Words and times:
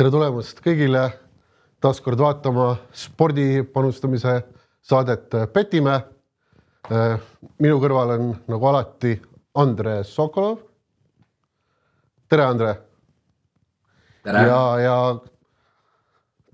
tere 0.00 0.08
tulemast 0.08 0.62
kõigile 0.64 1.00
taas 1.84 1.98
kord 2.00 2.22
vaatama 2.24 2.70
spordi 2.96 3.60
panustamise 3.68 4.32
saadet 4.80 5.34
Petime. 5.52 5.98
minu 7.60 7.80
kõrval 7.82 8.14
on 8.14 8.30
nagu 8.48 8.66
alati 8.70 9.12
Andre 9.60 9.98
Sokolov. 10.04 10.62
tere, 12.28 12.44
Andre. 12.44 12.74
ja, 14.24 14.78
ja 14.80 15.18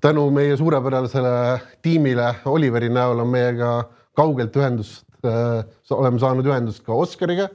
tänu 0.00 0.24
meie 0.30 0.56
suurepärasele 0.56 1.60
tiimile 1.82 2.34
Oliveri 2.46 2.88
näol 2.88 3.20
on 3.20 3.28
meiega 3.28 3.84
kaugelt 4.16 4.56
ühendust 4.56 5.06
äh,, 5.22 5.62
oleme 5.90 6.18
saanud 6.18 6.46
ühendust 6.46 6.82
ka 6.82 6.92
Oskariga. 6.92 7.48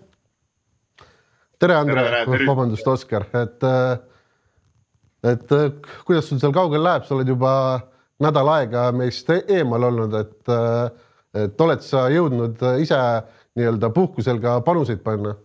tere, 1.59 1.75
Andre, 1.75 2.23
vabandust, 2.47 2.87
Oskar, 2.87 3.27
et 3.33 3.63
äh, 3.63 3.99
et 5.23 5.51
äh, 5.51 5.69
kuidas 6.05 6.29
sul 6.29 6.39
seal 6.41 6.53
kaugel 6.55 6.83
läheb, 6.83 7.05
sa 7.05 7.15
oled 7.15 7.29
juba 7.29 7.53
nädal 8.21 8.49
aega 8.55 8.89
meist 8.95 9.29
eemal 9.29 9.89
olnud, 9.89 10.17
et, 10.17 10.41
äh, 10.49 11.45
et 11.45 11.61
oled 11.61 11.85
sa 11.85 12.07
jõudnud 12.13 12.61
ise 12.81 12.99
nii-öelda 13.57 13.91
puhkusel 13.93 14.41
ka 14.41 14.59
panuseid 14.65 15.03
panna? 15.05 15.35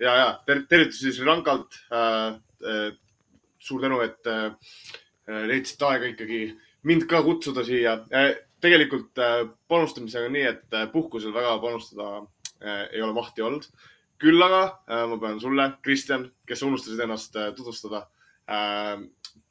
ja, 0.00 0.12
ja 0.12 0.28
ter 0.46 0.64
tervitusi 0.68 1.12
Sri 1.12 1.28
Lankalt 1.28 1.80
äh,. 1.92 2.36
Äh, 2.66 2.94
suur 3.66 3.82
tänu, 3.82 3.98
et 4.00 4.26
äh, 4.30 4.52
leidsite 5.50 5.84
aega 5.88 6.06
ikkagi 6.12 6.38
mind 6.86 7.04
ka 7.10 7.18
kutsuda 7.26 7.64
siia 7.66 7.98
äh,. 8.14 8.36
tegelikult 8.64 9.18
äh, 9.20 9.42
panustamisega 9.68 10.30
nii, 10.32 10.44
et 10.48 10.74
äh, 10.74 10.86
puhkusel 10.92 11.34
väga 11.34 11.58
panustada 11.60 12.22
äh, 12.62 12.86
ei 12.92 13.02
ole 13.02 13.12
mahti 13.12 13.44
olnud. 13.44 13.66
küll 14.18 14.42
aga 14.42 14.62
äh, 14.88 15.04
ma 15.10 15.18
pean 15.20 15.40
sulle, 15.40 15.66
Kristjan, 15.82 16.30
kes 16.48 16.62
unustasid 16.62 17.02
ennast 17.04 17.36
äh, 17.36 17.50
tutvustada 17.54 17.98
äh, 17.98 18.15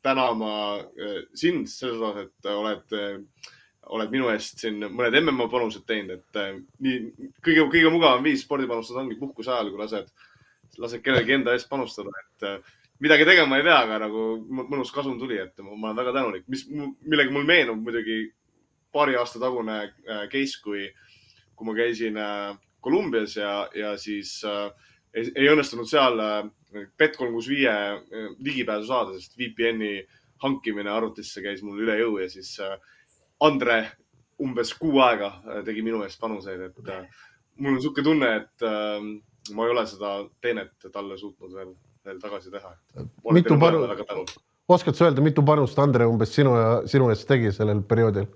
tänama 0.06 0.52
äh, 0.80 1.24
sind 1.34 1.68
selles 1.70 2.00
osas, 2.00 2.30
et 2.30 2.52
oled 2.52 2.94
äh,, 2.96 3.18
oled 3.94 4.14
minu 4.14 4.30
eest 4.34 4.62
siin 4.64 4.80
mõned 4.82 5.18
MMA 5.20 5.48
panused 5.52 5.86
teinud, 5.90 6.18
et 6.18 6.40
äh, 6.42 6.56
nii 6.82 7.30
kõige, 7.46 7.68
kõige 7.74 7.92
mugavam 7.94 8.24
viis 8.26 8.46
spordi 8.46 8.70
panustada 8.70 9.04
ongi 9.04 9.18
puhkuse 9.20 9.54
ajal, 9.54 9.72
kui 9.74 9.82
lased, 9.82 10.10
lased 10.82 11.04
kellelgi 11.06 11.38
enda 11.38 11.54
eest 11.54 11.70
panustada, 11.70 12.14
et 12.24 12.48
äh, 12.50 12.74
midagi 13.04 13.28
tegema 13.28 13.60
ei 13.60 13.68
pea, 13.68 13.78
aga 13.84 14.00
nagu 14.06 14.26
mõnus 14.64 14.94
kasum 14.96 15.20
tuli, 15.22 15.38
et 15.42 15.62
ma, 15.62 15.76
olen 15.76 16.00
väga 16.00 16.16
tänulik, 16.16 16.48
mis, 16.52 16.66
millega 17.06 17.34
mul 17.34 17.48
meenub 17.48 17.82
muidugi 17.84 18.24
paari 18.96 19.18
aasta 19.20 19.42
tagune 19.42 19.82
äh, 19.84 20.26
case, 20.32 20.62
kui, 20.64 20.88
kui 21.56 21.70
ma 21.70 21.78
käisin 21.78 22.18
äh, 22.22 22.56
Kolumbias 22.86 23.38
ja, 23.38 23.66
ja 23.74 23.96
siis 23.98 24.38
äh, 24.46 24.70
ei, 25.14 25.30
ei 25.34 25.50
õnnestunud 25.52 25.90
seal 25.90 26.22
äh, 26.22 26.42
Bet365 26.76 27.68
äh, 27.72 28.32
ligipääsu 28.44 28.90
saada, 28.90 29.20
sest 29.20 29.38
VPN-i 29.40 30.00
hankimine 30.44 30.92
arvutisse 30.92 31.44
käis 31.44 31.64
mul 31.64 31.84
üle 31.86 31.98
jõu 32.02 32.20
ja 32.22 32.30
siis 32.32 32.56
äh, 32.64 32.76
Andre 33.44 33.84
umbes 34.42 34.74
kuu 34.76 35.00
aega 35.04 35.32
tegi 35.68 35.84
minu 35.84 36.02
eest 36.04 36.20
panuseid, 36.20 36.60
et 36.60 36.78
mul 37.60 37.74
on 37.74 37.78
niisugune 37.78 38.04
tunne, 38.04 38.30
et 38.42 38.66
ma 39.56 39.66
ei 39.66 39.72
ole 39.72 39.84
seda 39.88 40.16
teenet 40.44 40.88
talle 40.92 41.18
suutnud 41.20 41.54
veel, 41.56 41.72
veel 42.06 42.20
tagasi 42.20 42.52
teha. 42.52 42.72
mitu 43.36 43.58
panust, 43.60 44.40
oskad 44.68 44.98
sa 44.98 45.08
öelda, 45.08 45.24
mitu 45.24 45.44
panust 45.46 45.80
Andre 45.80 46.08
umbes 46.10 46.34
sinu 46.36 46.56
ja 46.58 46.68
sinu 46.90 47.10
eest 47.14 47.28
tegi 47.30 47.52
sellel 47.56 47.84
perioodil? 47.88 48.28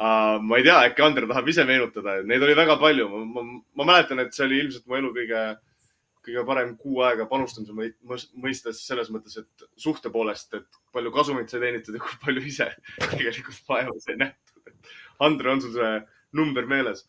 Uh, 0.00 0.38
ma 0.40 0.56
ei 0.56 0.64
tea, 0.64 0.78
äkki 0.88 1.04
Andre 1.04 1.28
tahab 1.28 1.48
ise 1.52 1.64
meenutada, 1.68 2.20
neid 2.24 2.42
oli 2.42 2.56
väga 2.56 2.78
palju. 2.80 3.08
ma, 3.12 3.24
ma, 3.34 3.42
ma 3.76 3.88
mäletan, 3.92 4.22
et 4.24 4.32
see 4.32 4.46
oli 4.46 4.62
ilmselt 4.64 4.86
mu 4.88 4.96
elu 4.96 5.10
kõige, 5.18 5.42
kõige 6.24 6.44
parem 6.46 6.74
kuu 6.80 7.00
aega 7.06 7.26
panustamise 7.28 7.72
mõistes 8.44 8.82
selles 8.86 9.10
mõttes, 9.12 9.38
et 9.40 9.64
suhte 9.80 10.12
poolest, 10.12 10.52
et 10.58 10.80
palju 10.94 11.12
kasumit 11.14 11.52
sai 11.52 11.62
teenitud 11.64 11.96
ja 11.96 12.02
kui 12.04 12.20
palju 12.24 12.44
ise 12.50 12.68
tegelikult 13.14 13.62
vaeva 13.68 13.96
sai 14.04 14.18
nähtud. 14.20 14.74
Andre, 15.24 15.52
on 15.52 15.64
sul 15.64 15.74
see 15.76 15.94
number 16.36 16.68
meeles 16.68 17.04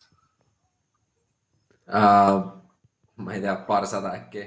uh,? 1.88 2.40
ma 3.22 3.34
ei 3.36 3.42
tea, 3.44 3.54
paarsada 3.68 4.14
äkki 4.18 4.46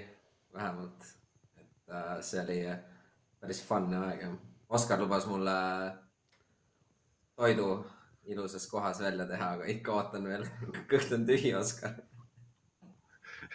vähemalt. 0.54 1.12
et 1.62 1.94
uh, 1.94 2.18
see 2.25 2.42
oli 2.42 2.59
päris 3.40 3.62
fun 3.64 3.94
aeg. 4.02 4.25
Oskar 4.70 5.00
lubas 5.00 5.28
mulle 5.30 5.56
toidu 7.36 7.70
ilusas 8.25 8.68
kohas 8.68 9.00
välja 9.00 9.28
teha, 9.30 9.52
aga 9.58 9.70
ikka 9.70 9.94
ootan 9.94 10.25
veel 10.25 10.48
kõht 10.92 11.14
on 11.16 11.28
tühi, 11.30 11.54
Oskar. 11.58 12.00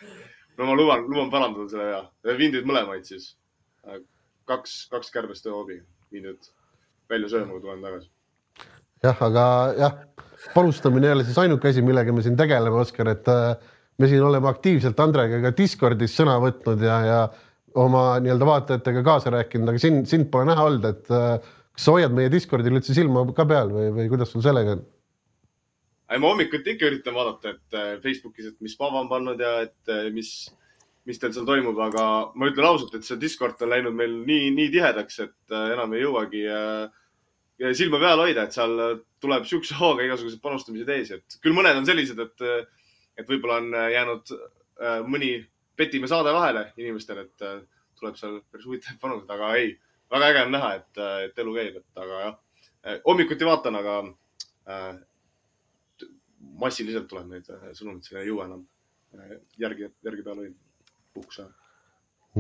no 0.59 0.69
ma 0.69 0.77
luban, 0.79 1.05
luban 1.09 1.31
parandada 1.33 1.69
selle 1.71 1.91
ja, 1.91 2.01
viin 2.39 2.55
teid 2.55 2.69
mõlemaid 2.69 3.07
siis. 3.09 3.35
kaks, 4.51 4.87
kaks 4.91 5.13
kärbest 5.15 5.47
ööhobi, 5.47 5.79
viin 6.13 6.27
nüüd 6.27 6.49
välja 7.11 7.31
sööma, 7.33 7.55
kui 7.55 7.63
tulen 7.65 7.85
tagasi. 7.85 8.11
jah, 9.05 9.23
aga 9.27 9.45
jah, 9.79 10.01
panustamine 10.55 11.09
ei 11.09 11.17
ole 11.17 11.27
siis 11.29 11.39
ainuke 11.41 11.71
asi, 11.71 11.85
millega 11.85 12.15
me 12.15 12.25
siin 12.25 12.39
tegeleme, 12.39 12.83
Oskar, 12.83 13.13
et 13.13 13.31
äh, 13.31 13.55
me 14.01 14.09
siin 14.11 14.25
oleme 14.25 14.51
aktiivselt 14.51 15.01
Andrega 15.01 15.41
ka 15.45 15.55
Discordis 15.57 16.17
sõna 16.17 16.39
võtnud 16.43 16.83
ja, 16.85 16.99
ja 17.07 17.21
oma 17.81 18.05
nii-öelda 18.23 18.49
vaatajatega 18.49 19.03
kaasa 19.07 19.33
rääkinud, 19.35 19.71
aga 19.71 19.83
sind, 19.83 20.07
sind 20.11 20.31
pole 20.33 20.49
näha 20.51 20.67
olnud, 20.71 20.87
et 20.91 21.13
äh, 21.15 21.53
kas 21.77 21.87
sa 21.87 21.97
hoiad 21.97 22.15
meie 22.17 22.33
Discordil 22.33 22.77
üldse 22.79 22.97
silma 22.97 23.25
ka 23.37 23.47
peal 23.49 23.73
või, 23.75 23.91
või 23.97 24.09
kuidas 24.13 24.33
sul 24.35 24.45
sellega 24.45 24.79
on? 24.79 24.87
Ma 26.19 26.31
hommikuti 26.33 26.75
ikka 26.75 26.89
üritan 26.89 27.15
vaadata, 27.15 27.53
et 27.55 27.77
äh, 27.77 27.91
Facebookis, 28.03 28.51
et 28.51 28.65
mis 28.65 28.75
Pava 28.79 29.03
on 29.03 29.11
pannud 29.11 29.41
ja 29.41 29.61
et 29.67 29.93
äh, 29.93 30.09
mis, 30.15 30.33
mis 31.07 31.21
teil 31.23 31.35
seal 31.37 31.47
toimub, 31.47 31.79
aga 31.85 32.07
ma 32.35 32.49
ütlen 32.51 32.67
ausalt, 32.67 32.97
et 32.99 33.07
see 33.07 33.19
Discord 33.21 33.61
on 33.63 33.71
läinud 33.71 33.95
meil 33.95 34.17
nii, 34.27 34.49
nii 34.57 34.73
tihedaks, 34.75 35.21
et 35.27 35.55
äh, 35.55 35.69
enam 35.77 35.95
ei 35.95 36.03
jõuagi 36.03 36.43
silma 37.77 38.01
peal 38.01 38.23
hoida, 38.25 38.47
et 38.49 38.57
seal 38.57 38.73
tuleb 39.21 39.45
siukse 39.47 39.77
hooga 39.77 40.03
igasuguseid 40.07 40.41
panustamised 40.43 40.89
ees, 40.95 41.11
et 41.15 41.37
küll 41.45 41.55
mõned 41.55 41.77
on 41.77 41.87
sellised, 41.87 42.19
et, 42.25 42.47
et 43.21 43.29
võib-olla 43.29 43.59
on 43.61 43.75
jäänud 43.93 44.33
mõni 45.13 45.35
petime 45.77 46.09
saade 46.09 46.33
vahele 46.33 46.71
inimestel, 46.81 47.21
et 47.27 47.45
tuleb 48.01 48.17
seal 48.17 48.39
päris 48.49 48.65
huvitavaid 48.65 49.03
panuseid, 49.03 49.35
aga 49.37 49.53
ei 49.61 49.75
väga 50.11 50.31
äge 50.33 50.47
on 50.47 50.57
näha, 50.57 50.73
et, 50.81 51.03
et 51.27 51.45
elu 51.45 51.53
käib, 51.59 51.77
et 51.83 52.03
aga 52.07 52.23
jah, 52.25 52.41
hommikuti 53.05 53.51
vaatan, 53.51 53.77
aga 53.83 53.99
massiliselt 56.61 57.09
tuleb 57.11 57.31
neid 57.31 57.49
äh, 57.53 57.71
sõnumeid, 57.77 58.05
sinna 58.07 58.23
ei 58.23 58.31
jõua 58.31 58.47
enam 58.49 58.63
äh, 59.17 59.39
järgi, 59.61 59.89
järgi 60.07 60.27
peale 60.27 60.49
ajal. 60.49 61.51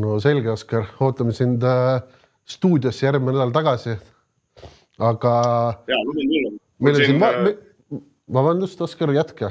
no 0.02 0.18
selge, 0.22 0.52
Oskar, 0.52 0.88
ootame 1.02 1.34
sind 1.36 1.64
äh, 1.66 2.02
stuudiosse 2.48 3.06
järgmine 3.06 3.36
nädal 3.36 3.54
tagasi. 3.56 3.96
aga. 4.98 5.34
ja, 5.88 5.98
luban 6.04 6.28
kuulama. 6.28 6.62
meil 6.78 7.00
on 7.00 7.04
siin, 7.04 7.22
äh... 7.22 8.00
vabandust, 8.32 8.80
Oskar, 8.80 9.12
jätka 9.16 9.50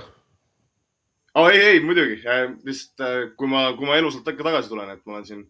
oh,. 1.36 1.50
ei, 1.50 1.62
ei 1.74 1.84
muidugi, 1.84 2.22
lihtsalt 2.64 3.36
kui 3.38 3.48
ma, 3.48 3.70
kui 3.78 3.90
ma 3.90 3.98
elusalt 3.98 4.28
ikka 4.28 4.52
tagasi 4.52 4.72
tulen, 4.72 4.94
et 4.94 5.06
ma 5.06 5.18
olen 5.18 5.28
siin 5.28 5.48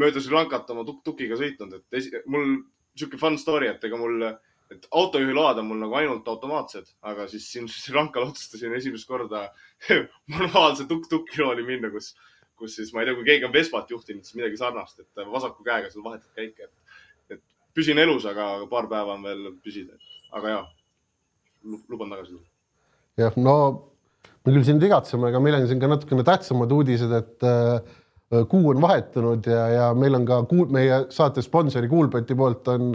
mööda 0.00 0.22
Sri 0.22 0.32
Lankat 0.32 0.70
oma 0.72 0.86
tuk-tukiga 0.88 1.36
sõitnud, 1.36 1.74
et 1.76 1.98
esi, 2.00 2.14
mul 2.32 2.62
sihuke 2.96 3.18
fun 3.20 3.36
story, 3.38 3.68
et 3.68 3.82
ega 3.84 3.98
mul, 4.00 4.22
et 4.72 4.86
autojuhiload 4.90 5.60
on 5.62 5.68
mul 5.68 5.82
nagu 5.84 5.98
ainult 6.00 6.28
automaatsed, 6.28 6.88
aga 7.06 7.26
siis 7.30 7.48
siin 7.52 7.68
Sri 7.72 7.94
Lankal 7.96 8.28
otsustasin 8.28 8.74
esimest 8.78 9.08
korda 9.08 9.46
manuaalse 10.34 10.88
tuk-tukilooni 10.90 11.66
minna, 11.66 11.90
kus, 11.94 12.14
kus 12.58 12.78
siis 12.78 12.92
ma 12.94 13.02
ei 13.02 13.10
tea, 13.10 13.18
kui 13.18 13.28
keegi 13.28 13.48
on 13.48 13.54
Vespat 13.54 13.92
juhtinud, 13.94 14.24
siis 14.26 14.38
midagi 14.38 14.60
sarnast, 14.60 15.02
et 15.04 15.26
vasaku 15.32 15.66
käega 15.66 15.92
seal 15.92 16.06
vahetad 16.06 16.30
käike, 16.38 16.70
et, 16.70 17.36
et 17.36 17.42
püsin 17.76 18.00
elus, 18.02 18.26
aga 18.28 18.54
paar 18.70 18.90
päeva 18.90 19.18
on 19.18 19.26
veel 19.26 19.52
püsida, 19.64 19.98
aga 20.36 20.56
ja, 20.56 20.64
luban 21.90 22.14
tagasi 22.14 22.34
tulla. 22.34 22.48
jah, 23.22 23.38
no 23.38 23.54
me 24.46 24.52
küll 24.54 24.66
sind 24.66 24.82
igatseme, 24.82 25.30
aga 25.30 25.42
meil 25.42 25.60
on 25.60 25.70
siin 25.70 25.82
ka 25.82 25.90
natukene 25.90 26.26
tähtsamad 26.26 26.74
uudised, 26.74 27.14
et 27.16 27.46
äh, 27.46 28.02
Äh, 28.34 28.42
kuu 28.50 28.70
on 28.72 28.80
vahetunud 28.82 29.46
ja, 29.46 29.68
ja 29.70 29.84
meil 29.94 30.16
on 30.18 30.24
ka 30.26 30.40
kuul, 30.50 30.66
meie 30.74 31.04
saate 31.14 31.44
sponsori 31.46 31.86
Kuulbeti 31.86 32.34
poolt 32.34 32.66
on 32.72 32.88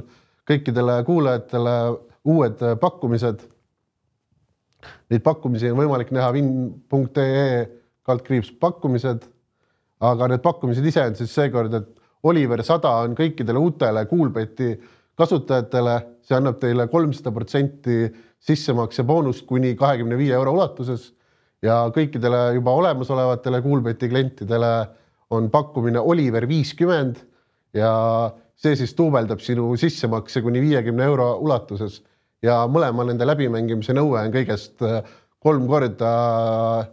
kõikidele 0.51 1.00
kuulajatele 1.07 1.75
uued 2.31 2.63
äh, 2.65 2.77
pakkumised. 2.80 3.45
Neid 5.12 5.24
pakkumisi 5.25 5.71
on 5.71 5.80
võimalik 5.81 6.12
näha 6.15 6.31
vinn.ee 6.36 7.68
kaldkriips 8.07 8.51
pakkumised. 8.59 9.27
aga 10.01 10.27
need 10.31 10.42
pakkumised 10.42 10.86
ise 10.86 11.03
on 11.06 11.15
siis 11.15 11.33
seekord, 11.36 11.74
et 11.77 11.89
Oliver 12.25 12.63
sada 12.65 12.89
on 13.03 13.13
kõikidele 13.18 13.59
uutele 13.62 14.06
Kuulbeti 14.09 14.71
kasutajatele, 15.18 15.95
see 16.25 16.38
annab 16.38 16.57
teile 16.62 16.88
kolmsada 16.89 17.33
protsenti 17.33 18.07
sissemakse 18.42 19.03
boonust 19.06 19.45
kuni 19.45 19.75
kahekümne 19.77 20.18
viie 20.18 20.33
euro 20.33 20.56
ulatuses 20.57 21.12
ja 21.62 21.83
kõikidele 21.94 22.56
juba 22.57 22.74
olemasolevatele 22.81 23.62
Kuulbeti 23.62 24.09
klientidele 24.09 24.71
on 25.31 25.50
pakkumine 25.53 26.00
Oliver 26.00 26.48
viiskümmend 26.50 27.21
ja 27.77 27.94
see 28.62 28.78
siis 28.78 28.94
duubeldab 28.98 29.42
sinu 29.42 29.72
sissemakse 29.80 30.44
kuni 30.46 30.62
viiekümne 30.62 31.06
euro 31.10 31.34
ulatuses 31.42 32.02
ja 32.46 32.62
mõlema 32.69 33.06
nende 33.08 33.25
läbimängimise 33.25 33.96
nõue 33.98 34.22
on 34.22 34.34
kõigest 34.34 34.84
äh, 34.86 35.02
kolm 35.42 35.66
korda 35.69 36.12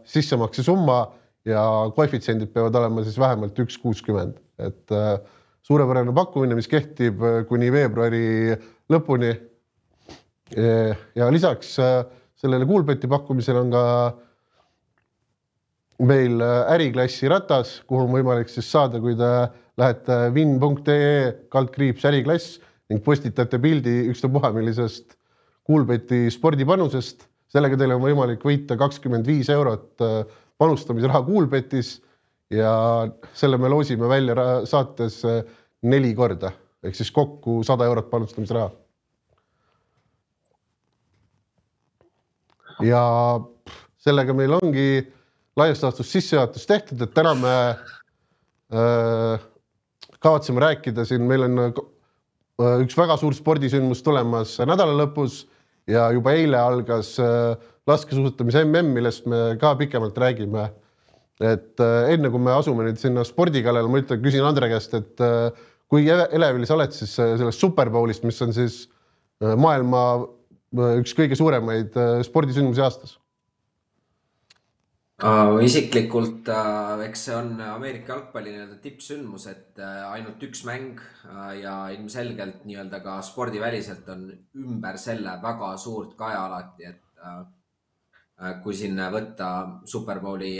sissemakse 0.08 0.64
summa 0.64 1.02
ja 1.48 1.62
koefitsiendid 1.96 2.52
peavad 2.54 2.76
olema 2.80 3.04
siis 3.04 3.18
vähemalt 3.20 3.58
üks 3.60 3.76
kuuskümmend, 3.80 4.38
et 4.60 4.94
äh, 4.96 5.18
suurepärane 5.68 6.14
pakkumine, 6.16 6.56
mis 6.56 6.68
kehtib 6.70 7.20
kuni 7.48 7.68
veebruari 7.72 8.56
lõpuni. 8.88 9.34
ja 11.14 11.26
lisaks 11.28 11.74
sellele 11.76 12.64
Coolbeti 12.64 13.08
pakkumisele 13.10 13.60
on 13.60 13.70
ka 13.74 13.82
meil 16.08 16.40
äriklassi 16.72 17.28
ratas, 17.28 17.82
kuhu 17.84 18.06
on 18.06 18.14
võimalik 18.14 18.48
siis 18.48 18.70
saada, 18.72 19.00
kui 19.02 19.12
te 19.18 19.28
lähete 19.78 20.16
win.ee 20.34 21.32
kaldkriips 21.52 22.04
äriklass 22.10 22.58
ning 22.90 23.02
postitate 23.04 23.60
pildi 23.62 23.94
ükstapuha 24.12 24.52
millisest 24.56 25.14
Coolbeti 25.68 26.30
spordipanusest. 26.32 27.26
sellega 27.48 27.76
teil 27.80 27.94
on 27.94 28.02
võimalik 28.02 28.42
võita 28.44 28.76
kakskümmend 28.80 29.26
viis 29.28 29.48
eurot 29.52 30.02
äh, 30.04 30.24
panustamisraha 30.60 31.22
Coolbetis 31.24 31.98
ja 32.52 32.72
selle 33.32 33.58
me 33.60 33.68
loosime 33.68 34.08
välja 34.08 34.64
saates 34.68 35.22
äh, 35.24 35.42
neli 35.82 36.14
korda 36.14 36.52
ehk 36.82 36.96
siis 36.96 37.10
kokku 37.10 37.62
sada 37.66 37.86
eurot 37.88 38.10
panustamisraha. 38.10 38.70
ja 42.82 43.02
sellega 43.98 44.34
meil 44.34 44.54
ongi 44.54 44.88
laias 45.58 45.82
laastus 45.82 46.12
sissejuhatus 46.12 46.66
tehtud, 46.66 47.00
et 47.02 47.14
täna 47.14 47.32
me 47.34 47.54
äh, 48.72 49.46
kavatseme 50.24 50.62
rääkida 50.62 51.04
siin, 51.06 51.24
meil 51.28 51.46
on 51.46 51.60
äh, 51.62 52.74
üks 52.82 52.96
väga 52.98 53.16
suur 53.20 53.36
spordisündmus 53.36 54.02
tulemas 54.06 54.56
nädala 54.66 54.96
lõpus 55.02 55.44
ja 55.90 56.08
juba 56.14 56.34
eile 56.36 56.58
algas 56.58 57.14
äh, 57.22 57.54
laskesuusatamise 57.88 58.64
mm, 58.66 58.92
millest 58.96 59.28
me 59.30 59.56
ka 59.60 59.74
pikemalt 59.78 60.18
räägime. 60.18 60.68
et 61.40 61.80
äh, 61.80 62.12
enne 62.14 62.30
kui 62.34 62.42
me 62.42 62.50
asume 62.50 62.88
nüüd 62.88 62.98
sinna 62.98 63.24
spordi 63.24 63.62
kallale, 63.62 63.88
ma 63.88 64.02
ütlen, 64.02 64.22
küsin 64.24 64.46
Andre 64.46 64.70
käest, 64.72 64.94
et 64.98 65.22
kui 65.88 66.08
elevil 66.10 66.66
sa 66.66 66.74
oled 66.74 66.92
siis 66.92 67.14
sellest 67.14 67.62
Superbowlist, 67.62 68.26
mis 68.26 68.42
on 68.42 68.52
siis 68.52 68.82
maailma 69.38 70.02
üks 70.98 71.14
kõige 71.16 71.38
suuremaid 71.38 71.94
spordisündmusi 72.26 72.82
aastas 72.82 73.14
isiklikult 75.18 76.46
uh, 76.46 77.00
eks 77.02 77.24
see 77.26 77.34
on 77.34 77.56
Ameerika 77.58 78.12
jalgpalli 78.12 78.52
nii-öelda 78.54 78.76
tippsündmus, 78.82 79.48
et 79.50 79.80
uh, 79.82 80.12
ainult 80.12 80.42
üks 80.46 80.60
mäng 80.68 81.00
uh, 81.26 81.56
ja 81.58 81.88
ilmselgelt 81.90 82.60
nii-öelda 82.68 83.00
ka 83.02 83.16
spordiväliselt 83.26 84.06
on 84.14 84.28
ümber 84.54 84.98
selle 85.02 85.32
väga 85.42 85.72
suurt 85.76 86.14
kaja 86.18 86.44
alati, 86.46 86.92
et 86.92 87.04
kui 88.62 88.76
siin 88.78 88.94
võtta 89.10 89.46
Superbowli 89.90 90.52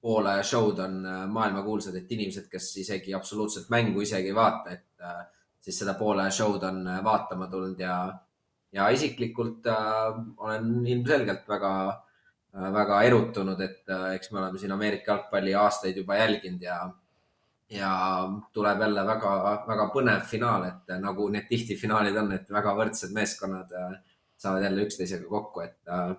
poole 0.00 0.34
show'd 0.46 0.78
on 0.84 1.00
maailmakuulsad, 1.34 1.96
et 1.98 2.12
inimesed, 2.14 2.46
kes 2.52 2.68
isegi 2.78 3.14
absoluutselt 3.16 3.66
mängu 3.74 4.04
isegi 4.04 4.30
ei 4.30 4.36
vaata, 4.36 4.76
et 4.76 5.02
siis 5.58 5.80
seda 5.82 5.96
poole 5.98 6.28
show'd 6.30 6.62
on 6.68 6.84
vaatama 7.02 7.48
tulnud 7.50 7.82
ja, 7.82 7.96
ja 8.70 8.86
isiklikult 8.94 9.66
olen 9.66 10.86
ilmselgelt 10.86 11.50
väga 11.50 11.72
Äh, 11.82 12.09
väga 12.52 13.02
erutunud, 13.06 13.60
et 13.62 13.90
äh, 13.90 14.14
eks 14.16 14.32
me 14.32 14.40
oleme 14.40 14.58
siin 14.58 14.72
Ameerika 14.74 15.12
jalgpalli 15.12 15.54
aastaid 15.54 15.96
juba 15.96 16.16
jälginud 16.18 16.62
ja, 16.62 16.78
ja 17.70 17.92
tuleb 18.52 18.80
jälle 18.80 19.04
väga-väga 19.06 19.86
põnev 19.94 20.24
finaal, 20.26 20.66
et 20.66 20.90
äh, 20.90 21.00
nagu 21.02 21.28
need 21.30 21.46
tihti 21.48 21.76
finaalid 21.78 22.16
on, 22.18 22.32
et 22.34 22.50
väga 22.50 22.74
võrdsed 22.78 23.14
meeskonnad 23.14 23.70
saavad 24.40 24.66
jälle 24.66 24.86
üksteisega 24.88 25.28
kokku, 25.30 25.62
et 25.68 25.78
äh, 25.88 26.16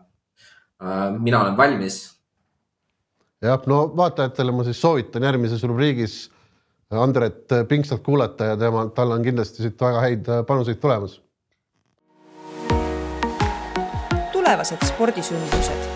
mina 1.19 1.41
olen 1.41 1.57
valmis. 1.57 2.01
jah, 3.41 3.59
no 3.67 3.83
vaatajatele 3.97 4.51
ma 4.55 4.63
siis 4.63 4.81
soovitan 4.81 5.23
järgmises 5.23 5.63
rubriigis 5.63 6.21
Andret 6.91 7.47
pingsalt 7.69 8.01
kuulata 8.03 8.49
ja 8.49 8.57
tema, 8.59 8.83
tal 8.95 9.13
on 9.15 9.23
kindlasti 9.23 9.63
siit 9.63 9.79
väga 9.81 10.01
häid 10.03 10.27
panuseid 10.47 10.79
tulemas. 10.83 11.21
tulevased 14.31 14.83
spordisündmused 14.91 15.90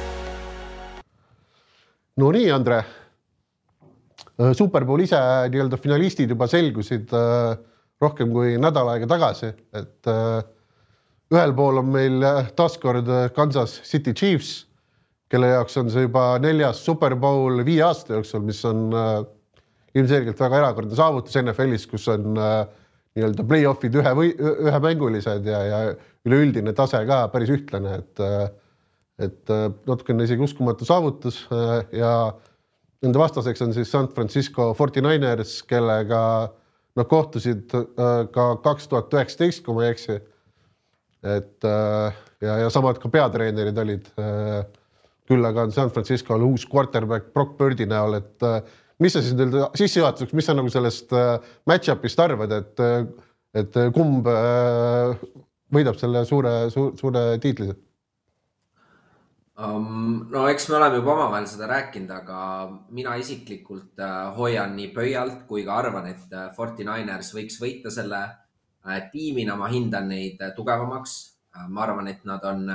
no 2.21 2.31
nii, 2.31 2.49
Andre. 2.51 2.81
Äh, 4.39 4.51
Superbowl 4.55 5.03
ise 5.05 5.19
nii-öelda 5.51 5.79
finalistid 5.81 6.31
juba 6.31 6.47
selgusid 6.51 7.11
äh, 7.15 7.55
rohkem 8.03 8.33
kui 8.35 8.55
nädal 8.59 8.91
aega 8.91 9.07
tagasi, 9.11 9.51
et 9.75 10.11
äh, 10.11 10.39
ühel 11.33 11.55
pool 11.57 11.79
on 11.81 11.91
meil 11.93 12.23
taaskord 12.57 13.09
Kansas 13.35 13.79
City 13.87 14.13
Chiefs, 14.13 14.65
kelle 15.31 15.49
jaoks 15.49 15.79
on 15.81 15.89
see 15.91 16.05
juba 16.05 16.35
neljas 16.43 16.83
Superbowl 16.85 17.63
viie 17.65 17.81
aasta 17.83 18.19
jooksul, 18.19 18.43
mis 18.45 18.59
on 18.67 18.91
ilmselgelt 19.95 20.39
väga 20.39 20.59
erakordne 20.59 20.95
saavutus 20.99 21.39
NFL-is, 21.39 21.87
kus 21.89 22.05
on 22.13 22.35
nii-öelda 22.35 23.47
play-off'id 23.49 23.97
ühe 23.97 24.13
või 24.19 24.35
ühemängulised 24.37 25.49
ja, 25.49 25.63
ja 25.65 25.79
üleüldine 26.27 26.75
tase 26.77 27.01
ka 27.09 27.23
päris 27.33 27.49
ühtlane, 27.55 27.97
et 28.03 28.23
et 29.21 29.51
äh, 29.51 29.69
natukene 29.87 30.25
isegi 30.27 30.43
uskumatu 30.43 30.87
saavutus 30.87 31.41
äh, 31.53 31.79
ja 31.95 32.11
nende 33.03 33.19
vastaseks 33.21 33.63
on 33.63 33.73
siis 33.75 33.91
San 33.91 34.09
Francisco 34.11 34.73
Forty 34.75 35.03
Niners, 35.03 35.61
kellega 35.69 36.21
nad 36.95 37.09
kohtusid 37.11 37.75
äh, 37.75 38.15
ka 38.35 38.47
kaks 38.63 38.89
tuhat 38.91 39.13
üheksateist, 39.15 39.63
kui 39.65 39.77
ma 39.77 39.85
ei 39.85 39.93
eksi. 39.95 40.21
et 41.25 41.65
ja, 41.65 42.55
ja 42.61 42.65
samad 42.69 42.99
ka 43.01 43.09
peatreenerid 43.09 43.77
olid. 43.81 44.09
küll 45.25 45.47
aga 45.47 45.63
on 45.65 45.71
San 45.73 45.89
Francisco'l 45.89 46.43
uus 46.45 46.67
quarterback 46.69 47.31
Brock 47.33 47.55
Birdi 47.57 47.87
näol, 47.89 48.19
et 48.19 48.45
mis 49.01 49.15
sa 49.15 49.23
siis 49.25 49.33
nii-öelda 49.33 49.71
sissejuhatuseks, 49.73 50.35
mis 50.37 50.45
sa 50.45 50.53
nagu 50.53 50.69
sellest 50.69 51.09
match-up'ist 51.65 52.21
arvad, 52.21 52.53
et, 52.53 52.83
et 53.57 53.79
kumb 53.95 54.29
võidab 55.73 55.97
selle 55.97 56.21
suure, 56.29 56.53
suure, 56.69 56.93
suure 57.01 57.25
tiitli? 57.41 57.73
Um,? 59.57 60.27
no 60.31 60.47
eks 60.51 60.69
me 60.69 60.75
oleme 60.79 60.99
juba 60.99 61.13
omavahel 61.13 61.47
seda 61.49 61.67
rääkinud, 61.71 62.11
aga 62.11 62.39
mina 62.95 63.15
isiklikult 63.21 64.01
uh, 64.01 64.33
hoian 64.37 64.75
nii 64.75 64.89
pöialt 64.95 65.45
kui 65.49 65.65
ka 65.67 65.79
arvan, 65.83 66.09
et 66.11 66.33
uh, 66.33 66.49
Forty 66.55 66.87
Niners 66.87 67.31
võiks 67.35 67.59
võita 67.61 67.93
selle 67.93 68.23
uh, 68.25 68.99
tiimina. 69.11 69.55
ma 69.55 69.71
hindan 69.71 70.09
neid 70.11 70.43
tugevamaks 70.55 71.15
ma 71.69 71.85
arvan, 71.85 72.09
et 72.11 72.25
nad 72.27 72.43
on 72.43 72.65